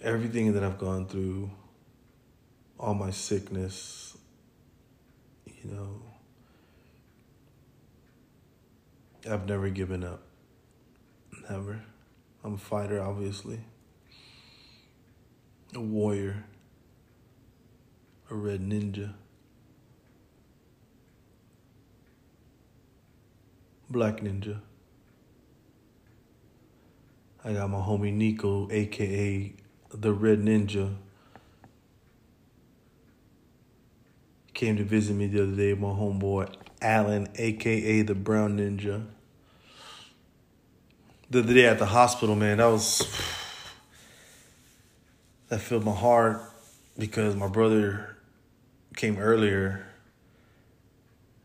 everything 0.03 0.53
that 0.53 0.63
I've 0.63 0.79
gone 0.79 1.07
through, 1.07 1.51
all 2.79 2.95
my 2.95 3.11
sickness, 3.11 4.17
you 5.47 5.71
know, 5.71 6.03
I've 9.31 9.49
never 9.49 9.71
given 9.71 10.05
up. 10.05 10.23
Never. 11.51 11.83
I'm 12.45 12.55
a 12.55 12.59
fighter, 12.59 13.01
obviously. 13.01 13.61
A 15.75 15.81
warrior. 15.81 16.45
A 18.31 18.35
red 18.35 18.61
ninja. 18.61 19.15
Black 23.89 24.21
ninja. 24.21 24.61
I 27.45 27.53
got 27.53 27.71
my 27.71 27.79
homie 27.79 28.13
Nico, 28.13 28.69
aka 28.73 29.53
the 29.95 30.13
Red 30.13 30.41
Ninja. 30.41 30.97
Came 34.53 34.77
to 34.77 34.85
visit 34.85 35.15
me 35.15 35.29
the 35.29 35.45
other 35.45 35.55
day, 35.55 35.75
my 35.75 35.89
homeboy 35.89 36.53
Alan, 36.81 37.29
aka 37.37 38.03
the 38.03 38.15
Brown 38.15 38.59
Ninja. 38.59 39.07
The 41.31 41.41
other 41.41 41.55
day 41.55 41.67
at 41.67 41.79
the 41.79 41.87
hospital, 41.87 42.35
man, 42.35 42.59
that 42.59 42.67
was 42.67 42.99
that 45.49 45.61
filled 45.61 45.85
my 45.85 45.95
heart 45.95 46.43
because 46.99 47.37
my 47.37 47.49
brother 47.49 48.17
came 48.97 49.19
earlier 49.19 49.87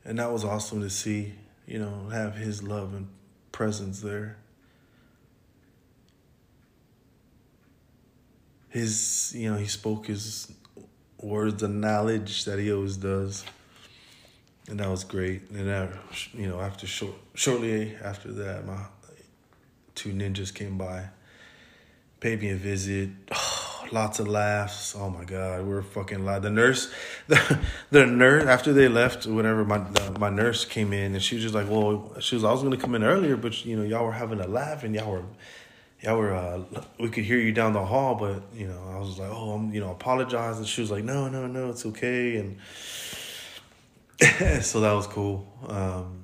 and 0.04 0.18
that 0.18 0.32
was 0.32 0.44
awesome 0.44 0.82
to 0.82 0.90
see, 0.90 1.36
you 1.72 1.80
know, 1.80 2.10
have 2.10 2.36
his 2.36 2.62
love 2.62 2.94
and 2.94 3.08
presence 3.52 4.02
there. 4.02 4.38
his 8.72 9.34
you 9.36 9.52
know 9.52 9.58
he 9.58 9.68
spoke 9.68 10.08
his 10.08 10.52
words 11.22 11.62
of 11.62 11.70
knowledge 11.70 12.46
that 12.46 12.58
he 12.58 12.72
always 12.74 12.98
does. 12.98 13.46
And 14.68 14.80
that 14.80 14.90
was 14.90 15.04
great. 15.04 15.50
And 15.52 15.68
that 15.68 15.92
you 16.34 16.48
know 16.48 16.60
after 16.60 16.88
short 16.88 17.16
shortly 17.36 17.96
after 18.02 18.32
that 18.32 18.66
my 18.66 18.86
two 19.94 20.14
ninjas 20.14 20.54
came 20.54 20.78
by 20.78 21.10
paid 22.20 22.42
me 22.42 22.50
a 22.50 22.56
visit. 22.56 23.12
Oh, 23.34 23.61
lots 23.94 24.20
of 24.20 24.28
laughs. 24.28 24.96
Oh 24.96 25.10
my 25.10 25.24
god 25.26 25.66
we 25.66 25.74
are 25.74 25.82
fucking 25.82 26.26
loud. 26.26 26.42
The 26.42 26.50
nurse 26.50 26.92
the, 27.28 27.60
the 27.90 28.06
nurse 28.06 28.46
after 28.46 28.74
they 28.74 28.88
left 28.88 29.26
whenever 29.26 29.64
my 29.66 29.80
my 30.20 30.30
nurse 30.30 30.66
came 30.66 30.94
in 30.94 31.14
and 31.14 31.24
she 31.24 31.36
was 31.36 31.44
just 31.44 31.56
like 31.56 31.70
well 31.70 32.14
she 32.20 32.36
was 32.36 32.44
i 32.44 32.52
was 32.52 32.64
gonna 32.64 32.78
come 32.78 32.96
in 32.96 33.04
earlier 33.04 33.36
but 33.38 33.66
you 33.66 33.76
know 33.76 33.84
y'all 33.84 34.06
were 34.06 34.12
having 34.12 34.40
a 34.40 34.48
laugh 34.48 34.84
and 34.84 34.96
y'all 34.96 35.12
were 35.12 35.24
y'all 36.02 36.18
were 36.18 36.34
uh, 36.34 36.62
we 37.00 37.10
could 37.10 37.24
hear 37.24 37.38
you 37.38 37.52
down 37.52 37.74
the 37.74 37.86
hall, 37.86 38.16
but 38.16 38.42
you 38.54 38.68
know, 38.68 38.82
I 38.92 39.00
was 39.00 39.20
like, 39.20 39.30
oh, 39.32 39.52
I'm 39.52 39.74
you 39.74 39.80
know, 39.80 39.92
apologize, 39.92 40.58
and 40.58 40.68
she 40.68 40.82
was 40.82 40.92
like, 40.92 41.04
no, 41.04 41.28
no, 41.28 41.48
no, 41.48 41.70
it's 41.70 41.86
okay, 41.86 42.38
and 42.38 42.58
so 44.64 44.82
that 44.82 44.94
was 44.94 45.08
cool. 45.08 45.48
Um, 45.68 46.24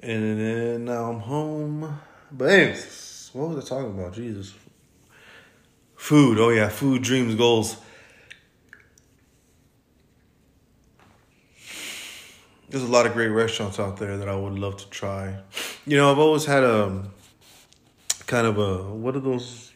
and 0.00 0.40
then 0.40 0.84
now 0.84 1.10
I'm 1.10 1.18
home. 1.20 2.00
But 2.30 2.50
anyways, 2.50 3.07
what 3.38 3.50
was 3.50 3.64
I 3.64 3.68
talking 3.68 3.98
about? 3.98 4.14
Jesus. 4.14 4.52
Food. 5.94 6.38
Oh 6.38 6.50
yeah, 6.50 6.68
food, 6.68 7.02
dreams, 7.02 7.36
goals. 7.36 7.76
There's 12.68 12.82
a 12.82 12.88
lot 12.88 13.06
of 13.06 13.14
great 13.14 13.28
restaurants 13.28 13.78
out 13.78 13.96
there 13.96 14.18
that 14.18 14.28
I 14.28 14.34
would 14.34 14.58
love 14.58 14.76
to 14.78 14.90
try. 14.90 15.38
You 15.86 15.96
know, 15.96 16.10
I've 16.10 16.18
always 16.18 16.44
had 16.44 16.64
a 16.64 17.04
kind 18.26 18.46
of 18.46 18.58
a 18.58 18.82
what 18.82 19.14
are 19.16 19.20
those? 19.20 19.72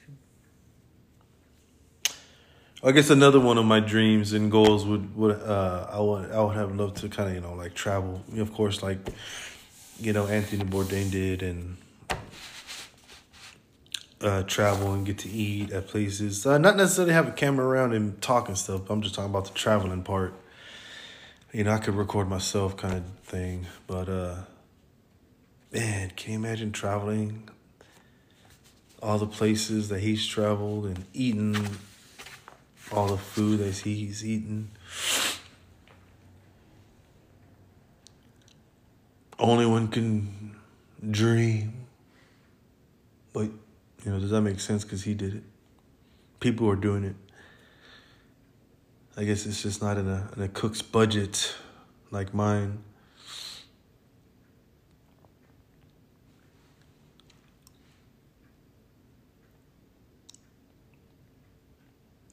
I 2.85 2.91
guess 2.91 3.11
another 3.11 3.39
one 3.39 3.59
of 3.59 3.65
my 3.65 3.79
dreams 3.79 4.33
and 4.33 4.51
goals 4.51 4.85
would 4.85 5.17
would 5.17 5.41
uh, 5.41 5.87
I 5.89 6.01
would 6.01 6.33
I 6.33 6.43
would 6.43 6.57
have 6.57 6.75
loved 6.75 6.97
to 6.99 7.09
kind 7.09 7.29
of 7.29 7.35
you 7.37 7.41
know 7.41 7.55
like 7.55 7.75
travel. 7.75 8.23
Of 8.37 8.53
course, 8.53 8.83
like 8.83 8.99
you 10.01 10.13
know 10.13 10.27
Anthony 10.27 10.65
Bourdain 10.65 11.11
did 11.11 11.43
and 11.43 11.77
uh, 14.23 14.43
travel 14.45 14.93
and 14.93 15.05
get 15.05 15.19
to 15.19 15.29
eat 15.29 15.71
at 15.73 15.89
places. 15.89 16.47
Uh, 16.47 16.59
not 16.59 16.77
necessarily 16.77 17.13
have 17.13 17.29
a 17.29 17.33
camera 17.33 17.67
around 17.67 17.93
and 17.93 18.21
talk 18.21 18.49
and 18.49 18.57
stuff. 18.57 18.89
I'm 18.91 19.03
just 19.03 19.15
talking 19.15 19.31
about 19.31 19.47
the 19.47 19.55
traveling 19.55 20.03
part. 20.03 20.35
You 21.53 21.65
know, 21.65 21.73
I 21.73 21.79
could 21.79 21.95
record 21.95 22.29
myself 22.29 22.77
kind 22.77 22.95
of 22.95 23.05
thing, 23.25 23.67
but 23.87 24.09
uh, 24.09 24.37
man, 25.73 26.13
can 26.17 26.33
you 26.33 26.39
imagine 26.39 26.73
traveling 26.73 27.49
all 29.03 29.19
the 29.19 29.27
places 29.27 29.89
that 29.89 30.01
he's 30.01 30.27
traveled 30.27 30.87
and 30.87 31.05
eaten 31.13 31.57
all 32.91 33.09
the 33.09 33.19
food 33.19 33.59
that 33.61 33.77
he's 33.77 34.25
eaten? 34.25 34.71
Only 39.39 39.67
one 39.67 39.89
can 39.89 40.57
dream. 41.11 41.87
But, 43.33 43.51
you 44.05 44.11
know, 44.11 44.19
does 44.19 44.31
that 44.31 44.41
make 44.41 44.61
sense? 44.61 44.85
Because 44.85 45.05
he 45.05 45.15
did 45.15 45.35
it. 45.37 45.43
People 46.41 46.69
are 46.69 46.77
doing 46.77 47.05
it. 47.05 47.17
I 49.17 49.25
guess 49.25 49.47
it's 49.47 49.63
just 49.63 49.83
not 49.83 49.99
in 49.99 50.09
a, 50.09 50.31
in 50.37 50.43
a 50.43 50.49
cook's 50.49 50.83
budget 50.83 51.55
like 52.11 52.35
mine. 52.35 52.83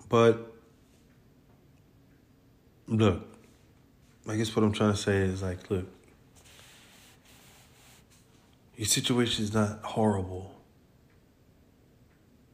But 0.07 0.51
look, 2.87 3.21
I 4.27 4.35
guess 4.35 4.55
what 4.55 4.63
I'm 4.63 4.71
trying 4.71 4.91
to 4.91 4.97
say 4.97 5.17
is 5.17 5.43
like, 5.43 5.69
look, 5.69 5.85
your 8.75 8.87
situation 8.87 9.43
is 9.43 9.53
not 9.53 9.81
horrible. 9.83 10.58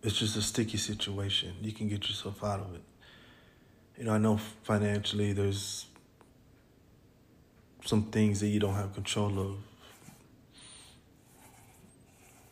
It's 0.05 0.17
just 0.17 0.37
a 0.37 0.41
sticky 0.41 0.77
situation. 0.77 1.55
You 1.61 1.73
can 1.73 1.89
get 1.89 2.07
yourself 2.07 2.43
out 2.43 2.59
of 2.59 2.75
it. 2.75 2.83
You 3.97 4.05
know, 4.05 4.13
I 4.13 4.17
know 4.17 4.37
financially 4.63 5.33
there's 5.33 5.87
some 7.83 8.03
things 8.03 8.39
that 8.39 8.47
you 8.47 8.59
don't 8.59 8.75
have 8.75 8.93
control 8.93 9.39
of, 9.39 9.57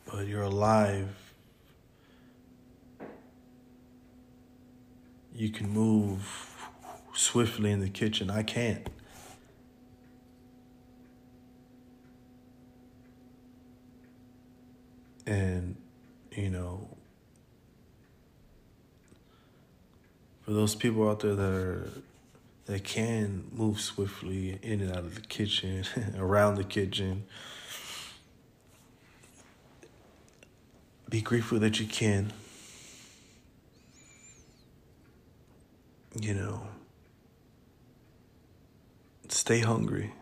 but 0.06 0.28
you're 0.28 0.44
alive 0.44 1.10
you 5.36 5.50
can 5.50 5.70
move 5.70 6.56
swiftly 7.14 7.72
in 7.72 7.80
the 7.80 7.90
kitchen. 7.90 8.30
I 8.30 8.44
can't. 8.44 8.88
And, 15.26 15.76
you 16.32 16.50
know, 16.50 16.93
for 20.44 20.52
those 20.52 20.76
people 20.76 21.10
out 21.10 21.22
there 21.22 21.36
that 21.36 21.54
are 21.54 21.90
that 22.66 22.84
can 22.84 23.44
move 23.52 23.82
swiftly 23.82 24.58
in 24.62 24.80
and 24.80 24.92
out 24.92 25.00
of 25.00 25.16
the 25.16 25.22
kitchen, 25.22 25.84
around 26.18 26.56
the 26.56 26.64
kitchen, 26.64 27.26
be 31.10 31.22
grateful 31.22 31.60
that 31.60 31.80
you 31.80 31.86
can. 31.86 32.32
you 36.20 36.34
know, 36.34 36.62
stay 39.30 39.60
hungry. 39.60 40.14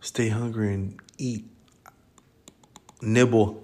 Stay 0.00 0.28
hungry 0.28 0.74
and 0.74 1.00
eat. 1.18 1.44
Nibble. 3.00 3.60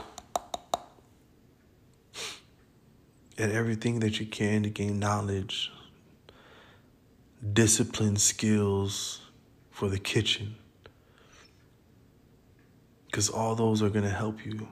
At 3.38 3.50
everything 3.50 4.00
that 4.00 4.18
you 4.18 4.26
can 4.26 4.64
to 4.64 4.68
gain 4.68 4.98
knowledge, 4.98 5.70
discipline 7.52 8.16
skills 8.16 9.20
for 9.70 9.88
the 9.88 9.98
kitchen. 9.98 10.56
Because 13.06 13.28
all 13.28 13.54
those 13.54 13.82
are 13.82 13.88
going 13.88 14.04
to 14.04 14.10
help 14.10 14.44
you. 14.44 14.68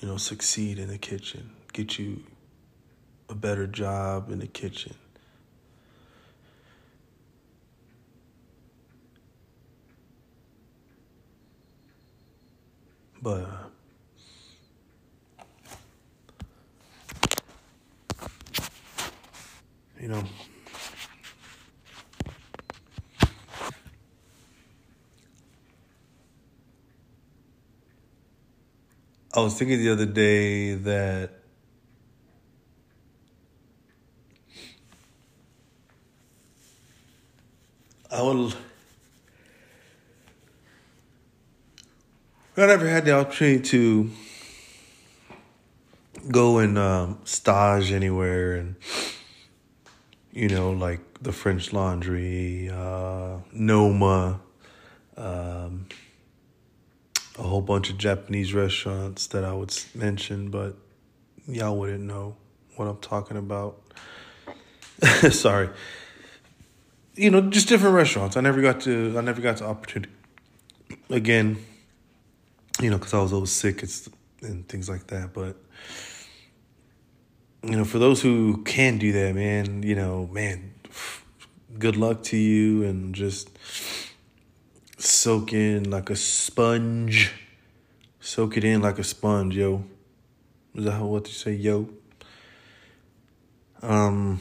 You 0.00 0.08
know, 0.08 0.16
succeed 0.16 0.78
in 0.78 0.88
the 0.88 0.98
kitchen, 0.98 1.50
get 1.72 1.98
you 1.98 2.22
a 3.28 3.34
better 3.34 3.66
job 3.66 4.30
in 4.30 4.38
the 4.38 4.46
kitchen. 4.46 4.94
But 13.20 13.48
you 20.00 20.08
know 20.08 20.22
I 29.34 29.40
was 29.40 29.54
thinking 29.58 29.78
the 29.78 29.90
other 29.92 30.06
day 30.06 30.74
that 30.74 31.30
I 38.10 38.22
would. 38.22 38.54
I 42.58 42.66
never 42.66 42.88
had 42.88 43.04
the 43.04 43.12
opportunity 43.12 43.62
to 43.70 44.10
go 46.30 46.58
and 46.58 46.76
um, 46.76 47.20
stage 47.24 47.92
anywhere, 47.92 48.56
and 48.56 48.74
you 50.32 50.48
know, 50.48 50.72
like 50.72 51.00
the 51.22 51.32
French 51.32 51.72
Laundry, 51.72 52.68
uh, 52.68 53.38
Noma, 53.52 54.40
um, 55.16 55.86
a 57.38 57.42
whole 57.42 57.60
bunch 57.60 57.90
of 57.90 57.98
Japanese 57.98 58.52
restaurants 58.52 59.28
that 59.28 59.44
I 59.44 59.52
would 59.52 59.72
mention, 59.94 60.50
but 60.50 60.74
y'all 61.46 61.76
wouldn't 61.76 62.04
know 62.04 62.34
what 62.74 62.88
I'm 62.88 62.98
talking 62.98 63.36
about. 63.36 63.80
Sorry. 65.30 65.70
You 67.14 67.30
know, 67.30 67.40
just 67.42 67.68
different 67.68 67.94
restaurants. 67.94 68.36
I 68.36 68.40
never 68.40 68.60
got 68.60 68.80
to. 68.80 69.14
I 69.16 69.20
never 69.20 69.40
got 69.40 69.58
the 69.58 69.66
opportunity. 69.66 70.12
Again, 71.08 71.64
you 72.80 72.90
know, 72.90 72.98
because 72.98 73.14
I 73.14 73.20
was 73.20 73.32
always 73.32 73.50
sick 73.50 73.82
and 74.42 74.68
things 74.68 74.88
like 74.88 75.06
that. 75.08 75.32
But 75.32 75.56
you 77.62 77.76
know, 77.76 77.84
for 77.84 77.98
those 77.98 78.22
who 78.22 78.62
can 78.64 78.98
do 78.98 79.12
that, 79.12 79.34
man, 79.34 79.82
you 79.82 79.94
know, 79.94 80.28
man, 80.32 80.74
good 81.78 81.96
luck 81.96 82.22
to 82.24 82.36
you, 82.36 82.84
and 82.84 83.14
just 83.14 83.50
soak 84.98 85.52
in 85.52 85.90
like 85.90 86.10
a 86.10 86.16
sponge. 86.16 87.32
Soak 88.20 88.56
it 88.56 88.64
in 88.64 88.82
like 88.82 88.98
a 88.98 89.04
sponge, 89.04 89.56
yo. 89.56 89.84
Is 90.74 90.84
that 90.84 91.00
what 91.00 91.26
you 91.26 91.32
say, 91.32 91.52
yo? 91.52 91.88
Um, 93.80 94.40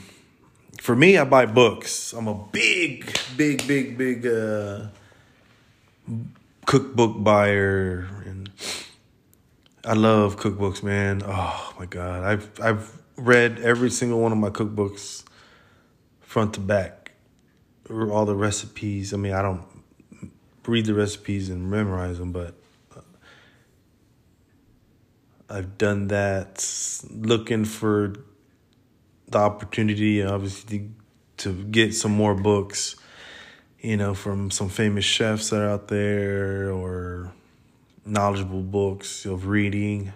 for 0.81 0.95
me, 0.95 1.17
I 1.17 1.23
buy 1.23 1.45
books. 1.45 2.13
I'm 2.13 2.27
a 2.27 2.33
big, 2.33 3.17
big, 3.35 3.65
big, 3.67 3.97
big 3.97 4.27
uh, 4.27 4.88
cookbook 6.68 7.24
buyer, 7.24 8.07
and 8.26 8.51
I 9.84 9.93
love 9.93 10.38
cookbooks, 10.38 10.84
man. 10.84 11.24
Oh 11.26 11.74
my 11.80 11.88
god, 11.88 12.24
I've 12.24 12.51
I've 12.61 13.01
read 13.15 13.59
every 13.59 13.89
single 13.89 14.20
one 14.22 14.32
of 14.32 14.38
my 14.38 14.49
cookbooks, 14.51 15.24
front 16.20 16.53
to 16.53 16.59
back, 16.59 17.13
all 17.89 18.26
the 18.26 18.36
recipes. 18.36 19.13
I 19.13 19.18
mean, 19.18 19.34
I 19.34 19.41
don't 19.41 19.63
read 20.68 20.86
the 20.86 20.93
recipes 20.93 21.49
and 21.49 21.72
memorize 21.72 22.20
them, 22.20 22.34
but 22.34 22.53
uh, 22.95 23.01
I've 25.49 25.78
done 25.78 26.09
that 26.09 26.63
looking 27.09 27.63
for 27.63 28.13
the 29.30 29.38
opportunity, 29.38 30.22
obviously, 30.22 30.89
to 31.38 31.53
get 31.53 31.95
some 31.95 32.11
more 32.11 32.36
books, 32.36 32.97
you 33.80 33.97
know, 33.97 34.13
from 34.13 34.49
some 34.51 34.69
famous 34.69 35.05
chefs 35.05 35.49
that 35.49 35.61
are 35.61 35.69
out 35.69 35.88
there 35.88 36.71
or 36.71 37.32
knowledgeable 38.05 38.61
books 38.61 39.25
of 39.25 39.47
reading. 39.47 40.13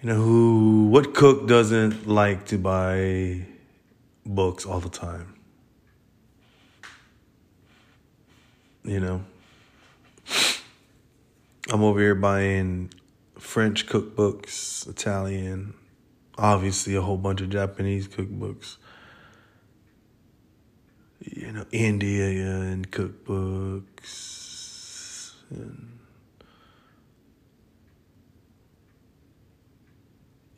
You 0.00 0.12
know, 0.12 0.14
who, 0.14 0.88
what 0.88 1.14
cook 1.14 1.48
doesn't 1.48 2.06
like 2.06 2.46
to 2.46 2.58
buy 2.58 3.46
books 4.24 4.64
all 4.64 4.80
the 4.80 4.88
time. 4.88 5.34
You 8.84 9.00
know, 9.00 9.24
I'm 11.68 11.82
over 11.82 11.98
here 11.98 12.14
buying 12.14 12.92
French 13.36 13.86
cookbooks, 13.86 14.88
Italian, 14.88 15.74
obviously 16.38 16.94
a 16.94 17.02
whole 17.02 17.16
bunch 17.16 17.40
of 17.40 17.50
Japanese 17.50 18.08
cookbooks. 18.08 18.76
You 21.20 21.52
know, 21.52 21.66
Indian 21.72 22.84
cookbooks 22.86 23.84
and 25.50 25.96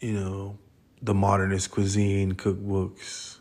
you 0.01 0.13
know, 0.13 0.59
the 1.03 1.15
modernist 1.15 1.71
cuisine 1.71 2.35
cookbooks. 2.35 3.37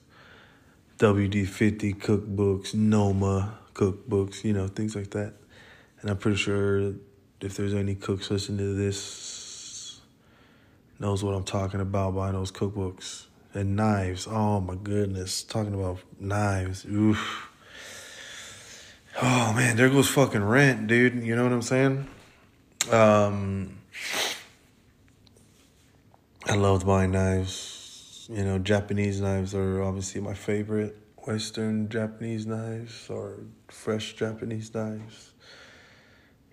WD50 0.97 1.95
cookbooks, 1.97 2.73
Noma 2.73 3.59
cookbooks, 3.73 4.43
you 4.43 4.53
know, 4.53 4.67
things 4.67 4.95
like 4.95 5.11
that. 5.11 5.33
And 6.01 6.09
I'm 6.09 6.17
pretty 6.17 6.37
sure 6.37 6.93
if 7.39 7.55
there's 7.55 7.75
any 7.75 7.93
cooks 7.93 8.31
listening 8.31 8.57
to 8.57 8.73
this 8.73 9.36
knows 10.99 11.23
what 11.23 11.33
I'm 11.33 11.43
talking 11.43 11.79
about 11.79 12.15
buying 12.15 12.33
those 12.33 12.51
cookbooks. 12.51 13.25
And 13.53 13.75
knives. 13.75 14.27
Oh 14.29 14.59
my 14.61 14.75
goodness. 14.75 15.41
Talking 15.41 15.73
about 15.73 15.99
knives. 16.19 16.85
Oof. 16.85 17.49
Oh 19.21 19.53
man, 19.53 19.77
there 19.77 19.89
goes 19.89 20.09
fucking 20.09 20.43
rent, 20.43 20.85
dude. 20.87 21.23
You 21.23 21.35
know 21.35 21.43
what 21.43 21.51
I'm 21.51 21.61
saying? 21.61 22.07
Um 22.91 23.79
I 26.45 26.55
loved 26.55 26.85
buying 26.85 27.11
knives 27.11 27.77
you 28.29 28.43
know, 28.43 28.59
Japanese 28.59 29.21
knives 29.21 29.55
are 29.55 29.81
obviously 29.81 30.21
my 30.21 30.33
favorite. 30.33 30.97
Western 31.25 31.89
Japanese 31.89 32.45
knives 32.45 33.09
or 33.09 33.39
fresh 33.67 34.13
Japanese 34.13 34.73
knives. 34.73 35.31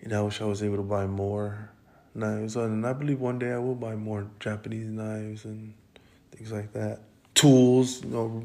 You 0.01 0.09
know, 0.09 0.21
I 0.21 0.25
wish 0.25 0.41
I 0.41 0.45
was 0.45 0.63
able 0.63 0.77
to 0.77 0.83
buy 0.83 1.07
more 1.07 1.71
knives. 2.15 2.57
And 2.57 2.87
I 2.87 2.93
believe 2.93 3.21
one 3.21 3.39
day 3.39 3.53
I 3.53 3.59
will 3.59 3.75
buy 3.75 3.97
more 3.97 4.27
Japanese 4.41 4.89
knives 4.89 5.45
and 5.45 5.75
things 6.33 6.53
like 6.53 6.73
that. 6.73 7.01
Tools, 7.35 8.05
you 8.05 8.11
know, 8.11 8.45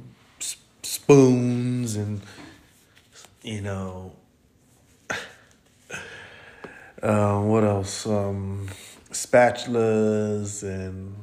spoons 0.84 1.96
and, 1.96 2.22
you 3.44 3.62
know, 3.62 4.14
uh, 7.04 7.40
what 7.42 7.64
else? 7.64 8.06
Um, 8.08 8.68
spatulas 9.12 10.64
and 10.64 11.16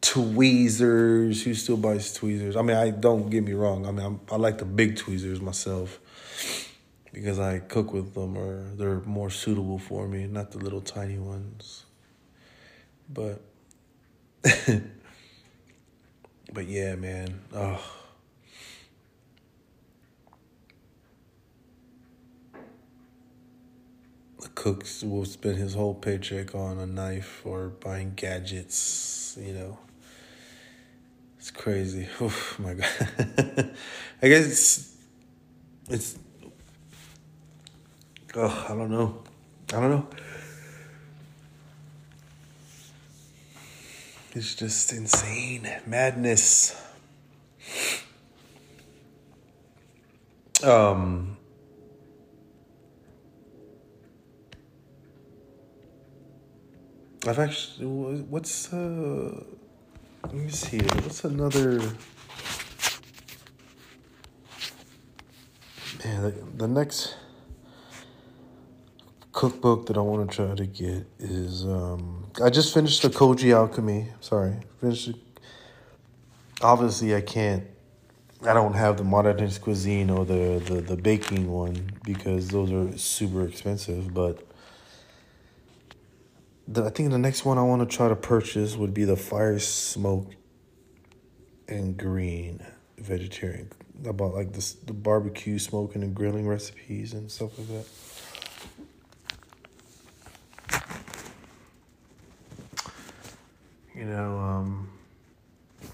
tweezers. 0.00 1.42
Who 1.44 1.54
still 1.54 1.76
buys 1.76 2.12
tweezers? 2.12 2.56
I 2.56 2.62
mean, 2.62 2.76
I 2.76 2.90
don't 2.90 3.30
get 3.30 3.44
me 3.44 3.52
wrong. 3.52 3.86
I 3.86 3.92
mean, 3.92 4.04
I'm, 4.04 4.20
i 4.30 4.36
like 4.36 4.58
the 4.58 4.64
big 4.64 4.96
tweezers 4.96 5.40
myself 5.40 6.00
because 7.12 7.38
I 7.38 7.58
cook 7.58 7.92
with 7.92 8.14
them, 8.14 8.36
or 8.38 8.70
they're 8.74 9.00
more 9.00 9.30
suitable 9.30 9.78
for 9.78 10.08
me, 10.08 10.26
not 10.26 10.50
the 10.50 10.58
little 10.58 10.80
tiny 10.80 11.18
ones. 11.18 11.84
But, 13.12 13.42
but 16.52 16.66
yeah, 16.66 16.94
man. 16.94 17.40
Oh. 17.54 17.84
The 24.40 24.48
cooks 24.48 25.02
will 25.02 25.24
spend 25.26 25.58
his 25.58 25.74
whole 25.74 25.94
paycheck 25.94 26.54
on 26.54 26.78
a 26.78 26.86
knife 26.86 27.42
or 27.44 27.68
buying 27.68 28.14
gadgets, 28.16 29.38
you 29.40 29.52
know. 29.52 29.78
It's 31.38 31.50
crazy. 31.50 32.08
Oh 32.20 32.34
my 32.58 32.74
god. 32.74 32.86
I 34.22 34.28
guess 34.28 34.46
it's 34.46 34.96
it's 35.88 36.18
oh, 38.36 38.66
I 38.68 38.74
don't 38.74 38.90
know. 38.90 39.22
I 39.72 39.80
don't 39.80 39.90
know. 39.90 40.06
It's 44.34 44.54
just 44.54 44.92
insane 44.92 45.68
madness. 45.86 46.74
Um, 50.64 51.36
I've 57.26 57.38
actually 57.38 57.86
what's 58.22 58.72
uh 58.72 59.44
let 60.24 60.34
me 60.34 60.48
see 60.48 60.78
what's 60.78 61.24
another 61.24 61.78
man 66.04 66.22
the, 66.22 66.34
the 66.56 66.68
next 66.68 67.14
cookbook 69.32 69.86
that 69.86 69.96
I 69.96 70.00
want 70.00 70.30
to 70.30 70.36
try 70.36 70.54
to 70.54 70.66
get 70.66 71.06
is 71.18 71.64
um 71.64 72.26
I 72.42 72.50
just 72.50 72.74
finished 72.74 73.02
the 73.02 73.08
Koji 73.08 73.54
Alchemy 73.54 74.08
sorry 74.20 74.56
finished 74.80 75.06
the, 75.06 75.18
obviously 76.60 77.14
I 77.14 77.20
can't 77.22 77.64
I 78.44 78.54
don't 78.54 78.74
have 78.74 78.96
the 78.96 79.04
modernist 79.04 79.60
cuisine 79.60 80.10
or 80.10 80.24
the, 80.24 80.60
the, 80.66 80.80
the 80.80 80.96
baking 80.96 81.50
one 81.50 81.92
because 82.04 82.48
those 82.48 82.72
are 82.72 82.98
super 82.98 83.46
expensive, 83.46 84.12
but 84.12 84.44
the, 86.66 86.84
I 86.84 86.90
think 86.90 87.12
the 87.12 87.18
next 87.18 87.44
one 87.44 87.56
I 87.56 87.62
want 87.62 87.88
to 87.88 87.96
try 87.96 88.08
to 88.08 88.16
purchase 88.16 88.74
would 88.74 88.92
be 88.92 89.04
the 89.04 89.16
fire 89.16 89.60
smoke 89.60 90.34
and 91.68 91.96
green 91.96 92.66
vegetarian 92.98 93.70
about 94.06 94.34
like 94.34 94.52
this 94.52 94.72
the 94.72 94.92
barbecue 94.92 95.58
smoking 95.58 96.02
and 96.02 96.12
grilling 96.12 96.46
recipes 96.48 97.12
and 97.12 97.30
stuff 97.30 97.56
like 97.58 97.68
that. 97.68 97.86
You 103.94 104.04
know, 104.06 104.38
um, 104.38 104.88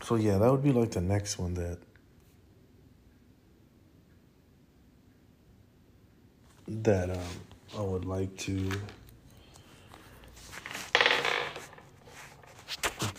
so 0.02 0.14
yeah, 0.14 0.38
that 0.38 0.50
would 0.50 0.62
be 0.62 0.72
like 0.72 0.92
the 0.92 1.00
next 1.00 1.38
one 1.38 1.54
that 1.54 1.78
that 6.68 7.10
um, 7.10 7.18
I 7.76 7.80
would 7.80 8.04
like 8.04 8.36
to 8.38 8.70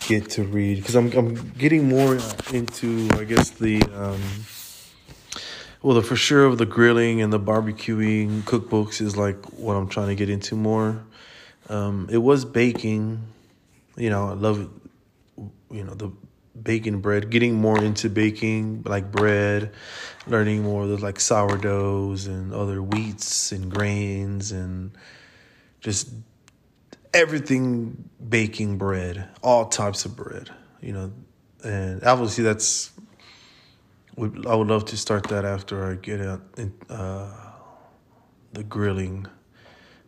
get 0.07 0.29
to 0.29 0.43
read 0.43 0.77
because 0.77 0.95
I'm 0.95 1.11
I'm 1.13 1.51
getting 1.51 1.87
more 1.87 2.17
into 2.53 3.09
I 3.13 3.25
guess 3.25 3.51
the 3.51 3.81
um, 3.93 4.21
well 5.81 5.95
the 5.95 6.01
for 6.01 6.15
sure 6.15 6.45
of 6.45 6.57
the 6.57 6.65
grilling 6.65 7.21
and 7.21 7.33
the 7.33 7.39
barbecuing 7.39 8.41
cookbooks 8.41 9.01
is 9.01 9.17
like 9.17 9.45
what 9.53 9.75
I'm 9.75 9.89
trying 9.89 10.07
to 10.07 10.15
get 10.15 10.29
into 10.29 10.55
more. 10.55 11.03
Um, 11.67 12.07
it 12.09 12.17
was 12.17 12.45
baking, 12.45 13.21
you 13.99 14.09
know 14.09 14.29
I 14.29 14.33
love 14.33 14.69
you 15.69 15.83
know 15.83 15.93
the 15.93 16.11
baking 16.61 16.99
bread, 16.99 17.29
getting 17.29 17.53
more 17.53 17.81
into 17.81 18.09
baking 18.09 18.83
like 18.85 19.11
bread, 19.11 19.71
learning 20.27 20.63
more 20.63 20.83
of 20.83 20.89
the 20.89 20.97
like 20.97 21.19
sourdoughs 21.19 22.27
and 22.27 22.53
other 22.53 22.81
wheats 22.81 23.51
and 23.51 23.71
grains 23.71 24.51
and 24.51 24.91
just 25.81 26.09
everything 27.13 28.09
baking 28.29 28.77
bread, 28.77 29.29
all 29.41 29.65
types 29.67 30.05
of 30.05 30.15
bread, 30.15 30.49
you 30.81 30.93
know. 30.93 31.11
And 31.63 32.03
obviously 32.03 32.43
that's 32.43 32.91
I 34.17 34.55
would 34.55 34.67
love 34.67 34.85
to 34.85 34.97
start 34.97 35.27
that 35.29 35.45
after 35.45 35.89
I 35.89 35.95
get 35.95 36.21
out 36.21 36.41
uh, 36.89 37.31
the 38.51 38.63
grilling 38.63 39.27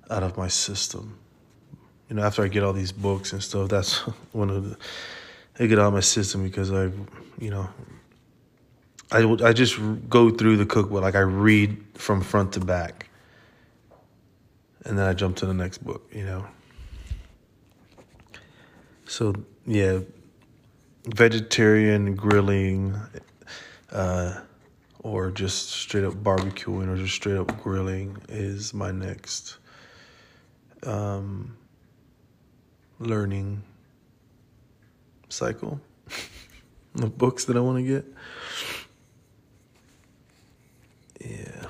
out 0.09 0.23
of 0.23 0.37
my 0.37 0.49
system. 0.49 1.20
You 2.11 2.17
know, 2.17 2.23
after 2.23 2.43
I 2.43 2.49
get 2.49 2.61
all 2.61 2.73
these 2.73 2.91
books 2.91 3.31
and 3.31 3.41
stuff, 3.41 3.69
that's 3.69 3.99
one 4.33 4.49
of 4.49 4.69
the 4.69 4.77
I 5.57 5.67
get 5.67 5.79
out 5.79 5.87
of 5.87 5.93
my 5.93 6.01
system 6.01 6.43
because 6.43 6.69
I, 6.69 6.91
you 7.39 7.49
know, 7.49 7.69
I 9.13 9.23
I 9.41 9.53
just 9.53 9.79
go 10.09 10.29
through 10.29 10.57
the 10.57 10.65
cookbook 10.65 11.01
like 11.01 11.15
I 11.15 11.21
read 11.21 11.81
from 11.93 12.19
front 12.19 12.51
to 12.53 12.59
back, 12.59 13.07
and 14.83 14.99
then 14.99 15.07
I 15.07 15.13
jump 15.13 15.37
to 15.37 15.45
the 15.45 15.53
next 15.53 15.77
book. 15.85 16.05
You 16.11 16.25
know. 16.25 16.45
So 19.07 19.33
yeah, 19.65 19.99
vegetarian 21.05 22.15
grilling, 22.15 22.99
uh, 23.89 24.41
or 24.99 25.31
just 25.31 25.69
straight 25.69 26.03
up 26.03 26.15
barbecuing, 26.15 26.89
or 26.89 26.97
just 26.97 27.15
straight 27.15 27.37
up 27.37 27.63
grilling 27.63 28.17
is 28.27 28.73
my 28.73 28.91
next 28.91 29.59
um, 30.83 31.55
learning 33.01 33.63
cycle 35.29 35.81
of 37.01 37.17
books 37.17 37.45
that 37.45 37.57
I 37.57 37.59
want 37.59 37.77
to 37.77 37.83
get. 37.83 38.05
Yeah. 41.19 41.67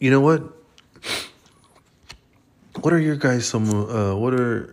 You 0.00 0.10
know 0.12 0.20
what? 0.20 0.42
What 2.80 2.92
are 2.92 3.00
your 3.00 3.16
guys 3.16 3.46
some 3.46 3.68
uh 3.68 4.14
what 4.14 4.32
are 4.34 4.72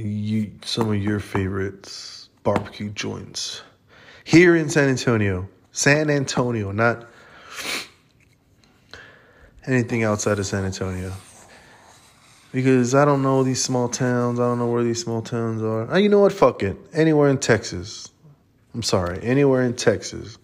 you 0.00 0.52
some 0.64 0.90
of 0.90 1.02
your 1.02 1.20
favorites 1.20 2.28
barbecue 2.42 2.90
joints? 2.90 3.62
here 4.26 4.56
in 4.56 4.68
San 4.68 4.88
Antonio. 4.88 5.48
San 5.70 6.10
Antonio, 6.10 6.72
not 6.72 7.06
anything 9.66 10.02
outside 10.02 10.38
of 10.38 10.46
San 10.46 10.64
Antonio. 10.64 11.12
Because 12.52 12.94
I 12.94 13.04
don't 13.04 13.22
know 13.22 13.44
these 13.44 13.62
small 13.62 13.88
towns. 13.88 14.40
I 14.40 14.44
don't 14.44 14.58
know 14.58 14.66
where 14.66 14.82
these 14.82 15.00
small 15.00 15.22
towns 15.22 15.62
are. 15.62 15.86
Oh, 15.88 15.96
you 15.96 16.08
know 16.08 16.20
what? 16.20 16.32
Fuck 16.32 16.62
it. 16.64 16.76
Anywhere 16.92 17.28
in 17.28 17.38
Texas. 17.38 18.10
I'm 18.74 18.82
sorry. 18.82 19.20
Anywhere 19.22 19.62
in 19.62 19.74
Texas. 19.74 20.38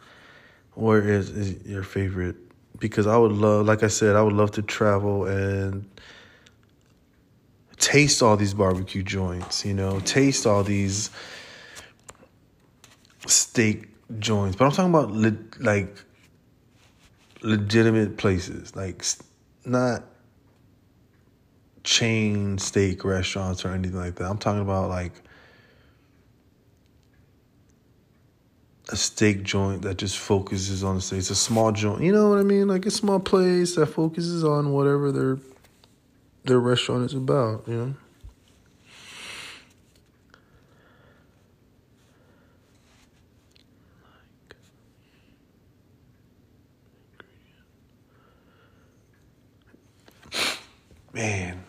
Where 0.74 1.00
is, 1.02 1.30
is 1.30 1.66
your 1.66 1.82
favorite? 1.82 2.36
Because 2.78 3.06
I 3.08 3.16
would 3.16 3.32
love, 3.32 3.66
like 3.66 3.82
I 3.82 3.88
said, 3.88 4.14
I 4.14 4.22
would 4.22 4.32
love 4.32 4.52
to 4.52 4.62
travel 4.62 5.24
and 5.24 5.88
taste 7.82 8.22
all 8.22 8.36
these 8.36 8.54
barbecue 8.54 9.02
joints, 9.02 9.66
you 9.66 9.74
know, 9.74 9.98
taste 10.00 10.46
all 10.46 10.62
these 10.62 11.10
steak 13.26 13.88
joints, 14.20 14.56
but 14.56 14.66
I'm 14.66 14.70
talking 14.70 14.90
about 14.90 15.10
le- 15.10 15.36
like 15.58 16.04
legitimate 17.42 18.16
places, 18.16 18.76
like 18.76 19.04
not 19.64 20.04
chain 21.82 22.56
steak 22.58 23.04
restaurants 23.04 23.64
or 23.64 23.70
anything 23.70 23.98
like 23.98 24.14
that. 24.14 24.30
I'm 24.30 24.38
talking 24.38 24.62
about 24.62 24.88
like 24.88 25.12
a 28.90 28.96
steak 28.96 29.42
joint 29.42 29.82
that 29.82 29.96
just 29.96 30.18
focuses 30.18 30.84
on 30.84 30.96
the 30.96 31.00
steak. 31.00 31.18
It's 31.18 31.30
a 31.30 31.34
small 31.34 31.72
joint, 31.72 32.02
you 32.02 32.12
know 32.12 32.30
what 32.30 32.38
I 32.38 32.44
mean? 32.44 32.68
Like 32.68 32.86
a 32.86 32.92
small 32.92 33.18
place 33.18 33.74
that 33.74 33.86
focuses 33.86 34.44
on 34.44 34.72
whatever 34.72 35.10
their 35.10 35.38
their 36.44 36.58
restaurant 36.58 37.04
is 37.04 37.14
about, 37.14 37.66
you 37.66 37.74
know. 37.74 37.94
Man, 51.12 51.62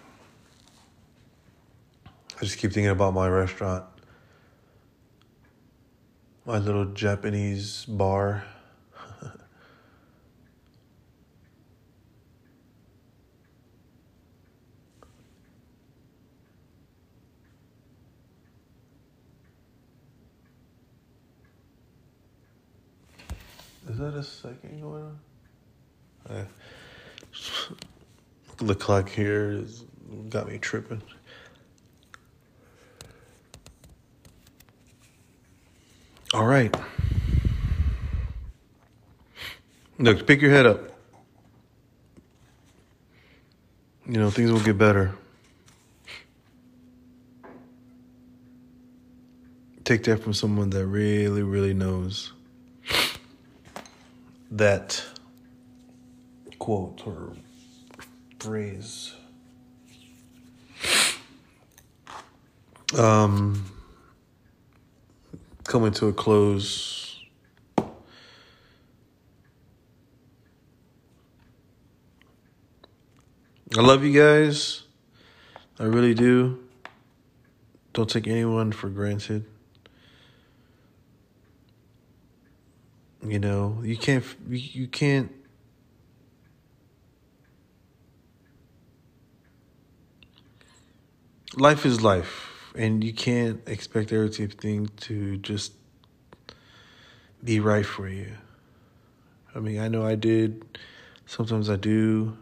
I 2.38 2.40
just 2.40 2.58
keep 2.58 2.72
thinking 2.72 2.88
about 2.88 3.14
my 3.14 3.28
restaurant, 3.28 3.84
my 6.46 6.58
little 6.60 6.86
Japanese 6.86 7.84
bar. 7.86 8.46
Is 23.90 23.98
that 23.98 24.14
a 24.14 24.24
second 24.24 24.82
going 24.82 25.04
on? 25.04 25.20
Okay 26.30 26.48
the 28.58 28.76
clock 28.76 29.10
here 29.10 29.52
has 29.52 29.84
got 30.30 30.48
me 30.48 30.58
tripping. 30.58 31.02
All 36.34 36.46
right. 36.46 36.76
Look, 40.00 40.26
pick 40.26 40.42
your 40.42 40.52
head 40.52 40.66
up. 40.66 40.80
You 44.06 44.18
know, 44.18 44.30
things 44.30 44.52
will 44.52 44.60
get 44.60 44.78
better. 44.78 45.14
Take 49.84 50.04
that 50.06 50.22
from 50.22 50.34
someone 50.34 50.70
that 50.72 50.86
really, 50.88 51.44
really 51.44 51.74
knows 51.74 52.33
that 54.54 55.04
quote 56.60 57.02
or 57.08 57.34
phrase. 58.40 59.14
Um, 62.98 63.66
coming 65.64 65.92
to 65.94 66.08
a 66.08 66.14
close. 66.14 67.20
I 73.76 73.82
love 73.82 74.04
you 74.04 74.14
guys. 74.14 74.84
I 75.80 75.86
really 75.86 76.14
do. 76.14 76.60
Don't 77.94 78.08
take 78.08 78.28
anyone 78.28 78.72
for 78.72 78.90
granted. 78.90 79.46
You 83.26 83.40
know, 83.40 83.80
you 83.84 83.96
can't 83.96 84.26
you 84.50 84.88
can't 84.88 85.32
life 91.56 91.86
is 91.86 92.02
life 92.02 92.74
and 92.76 93.04
you 93.04 93.14
can't 93.14 93.62
expect 93.68 94.12
everything 94.12 94.90
to 94.98 95.38
just 95.38 95.74
be 97.44 97.60
right 97.60 97.86
for 97.86 98.08
you. 98.08 98.32
I 99.56 99.60
mean, 99.60 99.80
I 99.80 99.88
know 99.88 100.06
I 100.06 100.16
did. 100.16 100.80
Sometimes 101.26 101.70
I 101.70 101.76
do, 101.76 102.38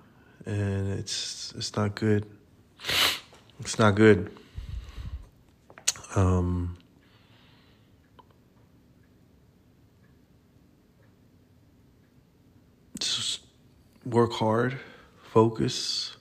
and 0.45 0.93
it's 0.93 1.53
it's 1.57 1.75
not 1.75 1.95
good. 1.95 2.25
It's 3.59 3.77
not 3.77 3.95
good. 3.95 4.31
Um, 6.15 6.77
just 13.01 13.41
work 14.05 14.33
hard, 14.33 14.79
focus. 15.31 16.15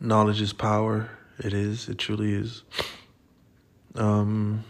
Knowledge 0.00 0.40
is 0.40 0.52
power. 0.52 1.10
It 1.38 1.52
is. 1.52 1.88
It 1.88 1.98
truly 1.98 2.34
is. 2.34 2.62
Um, 3.94 4.64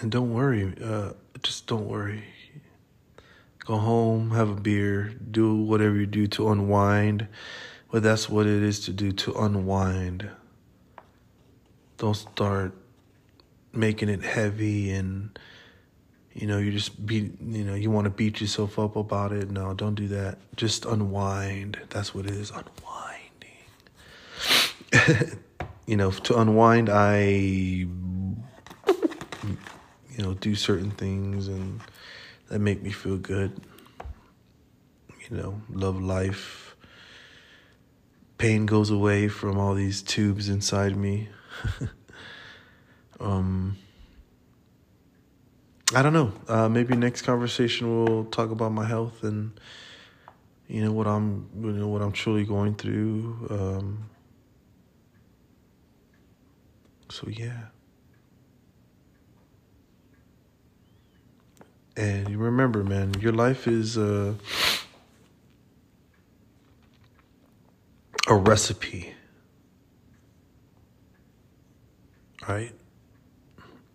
and 0.00 0.10
don't 0.10 0.32
worry. 0.32 0.74
Uh, 0.82 1.12
just 1.42 1.66
don't 1.66 1.86
worry. 1.86 2.24
Go 3.64 3.76
home, 3.76 4.32
have 4.32 4.50
a 4.50 4.54
beer, 4.54 5.12
do 5.30 5.54
whatever 5.54 5.94
you 5.94 6.06
do 6.06 6.26
to 6.28 6.50
unwind. 6.50 7.28
But 7.90 8.02
that's 8.02 8.28
what 8.28 8.46
it 8.46 8.62
is 8.62 8.80
to 8.86 8.92
do 8.92 9.12
to 9.12 9.32
unwind. 9.34 10.28
Don't 11.98 12.16
start 12.16 12.74
making 13.72 14.08
it 14.08 14.22
heavy 14.22 14.90
and 14.90 15.38
you 16.34 16.46
know, 16.46 16.58
you 16.58 16.72
just 16.72 17.04
beat, 17.04 17.32
you 17.42 17.64
know, 17.64 17.74
you 17.74 17.90
want 17.90 18.06
to 18.06 18.10
beat 18.10 18.40
yourself 18.40 18.78
up 18.78 18.96
about 18.96 19.32
it. 19.32 19.50
No, 19.50 19.74
don't 19.74 19.94
do 19.94 20.08
that. 20.08 20.38
Just 20.56 20.86
unwind. 20.86 21.78
That's 21.90 22.14
what 22.14 22.24
it 22.24 22.32
is, 22.32 22.50
unwinding. 22.50 22.70
you 25.86 25.96
know, 25.96 26.10
to 26.10 26.38
unwind, 26.38 26.88
I, 26.88 27.24
you 27.24 27.88
know, 30.18 30.34
do 30.34 30.54
certain 30.54 30.90
things 30.90 31.48
and 31.48 31.80
that 32.48 32.60
make 32.60 32.82
me 32.82 32.90
feel 32.90 33.18
good. 33.18 33.60
You 35.28 35.36
know, 35.36 35.60
love 35.70 36.00
life. 36.00 36.76
Pain 38.38 38.64
goes 38.66 38.90
away 38.90 39.28
from 39.28 39.58
all 39.58 39.74
these 39.74 40.02
tubes 40.02 40.48
inside 40.48 40.96
me. 40.96 41.28
um, 43.22 43.76
I 45.94 46.02
don't 46.02 46.12
know. 46.12 46.32
Uh, 46.48 46.68
maybe 46.68 46.96
next 46.96 47.22
conversation 47.22 48.04
we'll 48.04 48.24
talk 48.24 48.50
about 48.50 48.72
my 48.72 48.86
health 48.86 49.22
and 49.22 49.58
you 50.68 50.82
know 50.82 50.92
what 50.92 51.06
I'm 51.06 51.48
you 51.60 51.72
know 51.72 51.88
what 51.88 52.02
I'm 52.02 52.12
truly 52.12 52.44
going 52.44 52.74
through. 52.74 53.46
Um, 53.50 54.10
so 57.10 57.28
yeah. 57.28 57.66
And 61.94 62.30
you 62.30 62.38
remember, 62.38 62.82
man, 62.82 63.12
your 63.20 63.32
life 63.34 63.68
is 63.68 63.98
a, 63.98 64.34
a 68.28 68.34
recipe. 68.34 69.12
Right? 72.48 72.72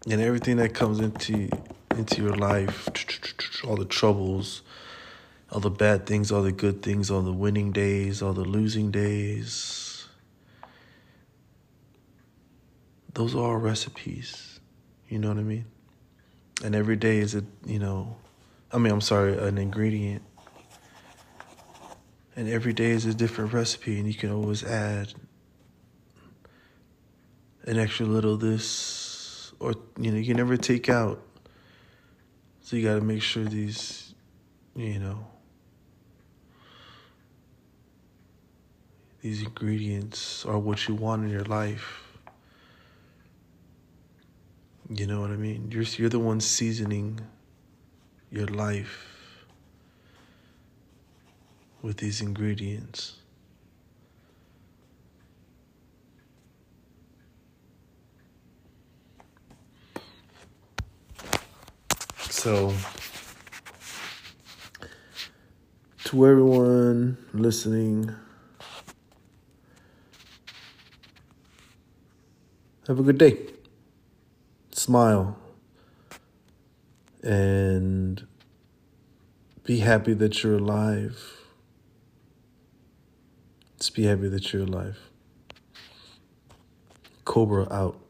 And 0.10 0.22
everything 0.22 0.58
that 0.58 0.74
comes 0.74 1.00
into 1.00 1.50
into 1.98 2.22
your 2.22 2.36
life, 2.36 2.88
all 3.68 3.76
the 3.76 3.86
troubles, 3.86 4.62
all 5.52 5.60
the 5.60 5.70
bad 5.70 6.06
things, 6.06 6.32
all 6.32 6.44
the 6.44 6.52
good 6.52 6.82
things, 6.82 7.12
all 7.12 7.22
the 7.22 7.34
winning 7.34 7.72
days, 7.72 8.22
all 8.22 8.34
the 8.34 8.46
losing 8.46 8.92
days. 8.92 10.08
Those 13.14 13.36
are 13.36 13.40
all 13.40 13.56
recipes. 13.58 14.60
You 15.10 15.20
know 15.20 15.30
what 15.30 15.38
I 15.38 15.44
mean? 15.44 15.66
And 16.64 16.76
every 16.76 16.96
day 16.96 17.18
is 17.18 17.36
a, 17.36 17.44
you 17.66 17.80
know, 17.80 18.16
I 18.72 18.78
mean, 18.78 18.94
I'm 18.94 19.02
sorry, 19.02 19.38
an 19.38 19.58
ingredient. 19.58 20.24
And 22.36 22.48
every 22.48 22.74
day 22.74 22.92
is 22.92 23.06
a 23.06 23.14
different 23.14 23.54
recipe, 23.54 23.98
and 23.98 24.08
you 24.08 24.14
can 24.14 24.32
always 24.32 24.64
add 24.64 25.14
an 27.64 27.80
extra 27.80 28.06
little 28.06 28.38
this, 28.38 29.07
or, 29.60 29.74
you 30.00 30.12
know, 30.12 30.18
you 30.18 30.26
can 30.26 30.38
never 30.38 30.58
take 30.58 30.90
out 30.90 31.22
so 32.68 32.76
you 32.76 32.84
got 32.84 32.96
to 32.96 33.02
make 33.02 33.22
sure 33.22 33.46
these, 33.46 34.14
you 34.76 35.00
know, 35.00 35.26
these 39.22 39.42
ingredients 39.42 40.46
are 40.46 40.60
what 40.60 40.86
you 40.88 40.96
want 40.96 41.24
in 41.24 41.30
your 41.30 41.46
life. 41.46 42.04
You 44.90 45.08
know 45.08 45.22
what 45.22 45.32
I 45.32 45.38
mean? 45.38 45.70
You're 45.72 45.84
you're 45.84 46.10
the 46.10 46.20
one 46.20 46.42
seasoning 46.42 47.22
your 48.32 48.48
life 48.48 49.46
with 51.82 51.98
these 51.98 52.20
ingredients. 52.20 53.16
So, 62.30 62.74
to 66.04 66.28
everyone 66.28 67.18
listening, 67.34 68.14
have 72.88 73.00
a 73.00 73.04
good 73.04 73.18
day. 73.18 73.38
Smile. 74.72 75.38
And 77.24 78.26
be 79.64 79.80
happy 79.80 80.14
that 80.14 80.44
you're 80.44 80.58
alive. 80.58 81.22
Just 83.80 83.96
be 83.96 84.04
happy 84.04 84.30
that 84.30 84.54
you're 84.54 84.64
alive. 84.64 84.98
Cobra 87.26 87.68
out. 87.72 88.07